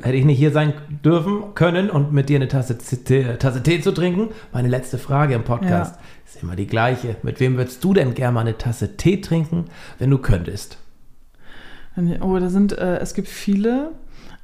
hätte 0.00 0.16
ich 0.16 0.24
nicht 0.24 0.38
hier 0.38 0.52
sein 0.52 0.72
dürfen, 1.04 1.54
können 1.54 1.90
und 1.90 2.12
mit 2.12 2.28
dir 2.30 2.36
eine 2.36 2.48
Tasse, 2.48 2.78
Tee- 2.78 3.36
Tasse 3.38 3.62
Tee 3.62 3.80
zu 3.82 3.92
trinken, 3.92 4.30
meine 4.52 4.68
letzte 4.68 4.96
Frage 4.96 5.34
im 5.34 5.44
Podcast 5.44 5.96
ist 6.24 6.42
immer 6.42 6.56
die 6.56 6.66
gleiche. 6.66 7.16
Mit 7.22 7.40
wem 7.40 7.58
würdest 7.58 7.84
du 7.84 7.92
denn 7.92 8.14
gerne 8.14 8.32
mal 8.32 8.40
eine 8.40 8.56
Tasse 8.56 8.96
Tee 8.96 9.20
trinken, 9.20 9.66
wenn 9.98 10.08
du 10.10 10.16
könntest? 10.18 10.78
Oh, 12.22 12.38
da 12.38 12.48
sind, 12.48 12.76
äh, 12.78 12.96
es 12.98 13.12
gibt 13.12 13.28
viele. 13.28 13.90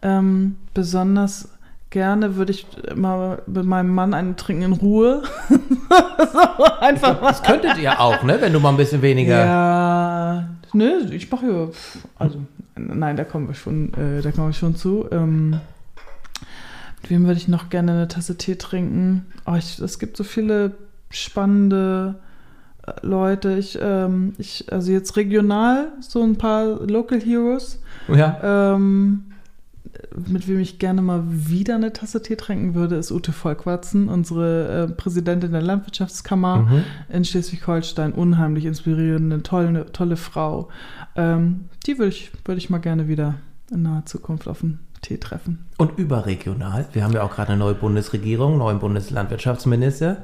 Ähm, 0.03 0.57
besonders 0.75 1.49
gerne 1.91 2.36
würde 2.36 2.53
ich 2.53 2.66
mal 2.95 3.43
mit 3.47 3.64
meinem 3.64 3.95
Mann 3.95 4.14
einen 4.14 4.36
trinken 4.36 4.62
in 4.62 4.72
Ruhe. 4.72 5.22
so, 5.49 6.64
einfach 6.80 7.20
mal. 7.20 7.28
Das 7.28 7.43
könntet 7.43 7.78
ihr 7.78 8.01
auch, 8.01 8.22
ne? 8.22 8.41
Wenn 8.41 8.53
du 8.53 8.61
mal 8.61 8.70
ein 8.70 8.76
bisschen 8.76 9.03
weniger. 9.03 9.45
Ja, 9.45 10.49
ne, 10.72 11.09
ich 11.11 11.30
mache 11.30 11.47
ja, 11.47 11.68
also, 12.16 12.38
nein, 12.76 13.16
da 13.16 13.24
kommen 13.24 13.49
wir 13.49 13.55
schon, 13.55 13.93
äh, 13.95 14.22
da 14.22 14.30
kommen 14.30 14.49
wir 14.49 14.55
schon 14.55 14.76
zu. 14.76 15.07
Ähm, 15.11 15.61
mit 17.03 17.11
wem 17.11 17.26
würde 17.26 17.38
ich 17.38 17.49
noch 17.49 17.70
gerne 17.70 17.93
eine 17.93 18.09
Tasse 18.09 18.36
Tee 18.36 18.57
trinken? 18.57 19.26
Oh, 19.47 19.55
ich, 19.57 19.78
es 19.80 19.99
gibt 19.99 20.16
so 20.16 20.24
viele 20.24 20.76
spannende 21.11 22.16
äh, 22.86 22.93
Leute. 23.03 23.57
Ich, 23.57 23.78
ähm, 23.82 24.34
ich, 24.38 24.72
also 24.72 24.93
jetzt 24.93 25.16
regional, 25.16 25.88
so 26.01 26.22
ein 26.22 26.36
paar 26.36 26.64
Local 26.86 27.20
Heroes. 27.20 27.80
Ja. 28.09 28.74
Ähm, 28.74 29.30
mit 30.26 30.48
wem 30.48 30.59
ich 30.61 30.78
gerne 30.78 31.03
mal 31.03 31.22
wieder 31.26 31.74
eine 31.76 31.92
Tasse 31.92 32.22
Tee 32.22 32.36
trinken 32.36 32.74
würde, 32.74 32.96
ist 32.96 33.11
Ute 33.11 33.32
Volkwatzen, 33.32 34.09
unsere 34.09 34.84
äh, 34.84 34.92
Präsidentin 34.92 35.53
der 35.53 35.62
Landwirtschaftskammer 35.62 36.57
Mhm. 36.59 36.84
in 37.09 37.24
Schleswig-Holstein. 37.24 38.12
Unheimlich 38.12 38.64
inspirierende, 38.64 39.42
tolle, 39.42 39.86
tolle 39.92 40.16
Frau. 40.16 40.68
Ähm, 41.16 41.66
die 41.86 41.98
würde 41.98 42.09
ich, 42.11 42.30
würde 42.44 42.59
ich 42.59 42.70
mal 42.70 42.78
gerne 42.78 43.09
wieder 43.09 43.34
in 43.70 43.82
naher 43.82 44.05
Zukunft 44.07 44.48
auf 44.48 44.62
einen 44.62 44.80
Tee 45.03 45.16
treffen. 45.18 45.66
Und 45.78 45.98
überregional. 45.98 46.86
Wir 46.92 47.05
haben 47.05 47.12
ja 47.12 47.22
auch 47.22 47.34
gerade 47.34 47.51
eine 47.53 47.59
neue 47.59 47.74
Bundesregierung, 47.74 48.59
neuen 48.59 48.78
Bundeslandwirtschaftsminister. 48.80 50.18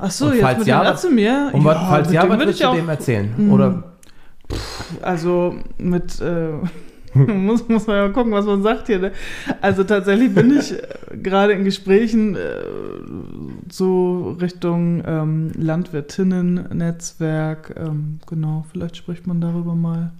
Achso, 0.00 0.26
Und 0.26 0.32
jetzt 0.34 0.42
falls 0.42 0.58
mit 0.58 0.68
ja, 0.68 0.94
zu 0.96 1.10
mir. 1.10 1.50
Und 1.52 1.64
was, 1.64 1.76
falls 1.78 2.12
ja, 2.12 2.22
was 2.22 2.28
würde 2.28 2.40
würdest 2.42 2.60
ich 2.60 2.64
du 2.64 2.70
auch, 2.70 2.74
dem 2.76 2.88
erzählen? 2.88 3.34
Mm. 3.48 3.52
Oder 3.52 3.84
Also 5.02 5.56
mit, 5.78 6.20
äh, 6.20 6.52
muss, 7.26 7.68
muss 7.68 7.86
man 7.86 7.96
ja 7.96 8.08
gucken, 8.08 8.32
was 8.32 8.46
man 8.46 8.62
sagt 8.62 8.86
hier. 8.86 8.98
Ne? 8.98 9.12
Also 9.60 9.84
tatsächlich 9.84 10.34
bin 10.34 10.56
ich 10.56 10.72
äh, 10.72 10.82
gerade 11.22 11.52
in 11.52 11.64
Gesprächen 11.64 12.36
äh, 12.36 12.40
so 13.70 14.36
Richtung 14.40 15.02
ähm, 15.06 15.52
Landwirtinnen-Netzwerk. 15.56 17.74
Ähm, 17.76 18.20
genau, 18.26 18.64
vielleicht 18.70 18.96
spricht 18.96 19.26
man 19.26 19.40
darüber 19.40 19.74
mal. 19.74 20.12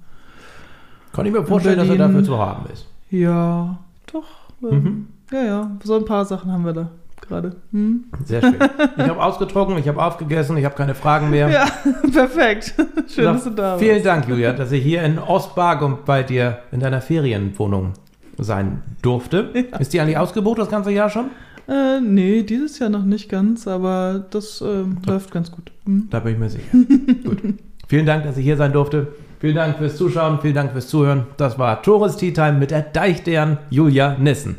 kann 1.13 1.27
ich 1.27 1.33
mir 1.33 1.45
vorstellen, 1.45 1.79
dass 1.79 1.89
er 1.89 1.97
dafür 1.97 2.25
zu 2.25 2.39
haben 2.39 2.67
ist. 2.73 2.87
Ja, 3.11 3.79
doch. 4.13 4.27
Ähm, 4.63 4.69
Mhm. 4.71 5.07
Ja, 5.31 5.45
ja, 5.45 5.71
so 5.85 5.95
ein 5.97 6.07
paar 6.07 6.25
Sachen 6.25 6.51
haben 6.51 6.65
wir 6.65 6.73
da 6.73 6.89
gerade. 7.21 7.57
Hm? 7.73 8.05
Sehr 8.25 8.41
schön. 8.41 8.57
Ich 8.97 9.09
habe 9.09 9.23
ausgetrunken, 9.23 9.79
ich 9.79 9.89
habe 9.89 10.03
aufgegessen, 10.03 10.57
ich 10.57 10.65
habe 10.65 10.75
keine 10.75 10.95
Fragen 10.95 11.31
mehr. 11.31 11.49
Ja, 11.49 11.67
perfekt. 12.13 12.75
Schön, 13.09 13.25
Sag, 13.25 13.35
dass 13.35 13.45
du 13.45 13.51
da 13.51 13.79
Vielen 13.79 13.95
warst. 13.97 14.07
Dank, 14.07 14.29
Julia, 14.29 14.53
dass 14.53 14.73
ich 14.73 14.83
hier 14.83 15.03
in 15.03 15.19
Ostbargum 15.19 15.99
bei 16.05 16.23
dir 16.23 16.59
in 16.73 16.81
deiner 16.81 17.01
Ferienwohnung 17.01 17.95
sein 18.39 18.83
durfte. 19.03 19.67
Ist 19.79 19.93
die 19.93 20.01
eigentlich 20.01 20.19
ausgebucht 20.19 20.59
das 20.59 20.69
ganze 20.69 20.91
Jahr 20.91 21.11
schon? 21.11 21.27
Äh, 21.69 22.01
nee, 22.01 22.43
dieses 22.45 22.79
Jahr 22.79 22.89
noch 22.89 23.05
nicht 23.05 23.29
ganz, 23.29 23.69
aber 23.69 24.25
das 24.31 24.63
ähm, 24.63 24.99
läuft 25.05 25.31
ganz 25.31 25.51
gut. 25.51 25.71
Hm? 25.85 26.09
Da 26.11 26.21
bin 26.21 26.33
ich 26.35 26.39
mir 26.39 26.49
sicher. 26.49 26.65
Gut. 27.25 27.43
Vielen 27.89 28.07
Dank, 28.07 28.25
dass 28.25 28.39
ich 28.39 28.45
hier 28.45 28.57
sein 28.57 28.73
durfte. 28.73 29.09
Vielen 29.41 29.55
Dank 29.55 29.77
fürs 29.77 29.97
Zuschauen, 29.97 30.41
vielen 30.41 30.55
Dank 30.55 30.73
fürs 30.73 30.89
Zuhören. 30.89 31.27
Das 31.37 31.59
war 31.59 31.83
Tores 31.83 32.17
Tea 32.17 32.33
Time 32.33 32.55
mit 32.55 32.71
der 32.71 32.83
Deichdeern 32.83 33.59
Julia 33.71 34.17
Nissen. 34.19 34.57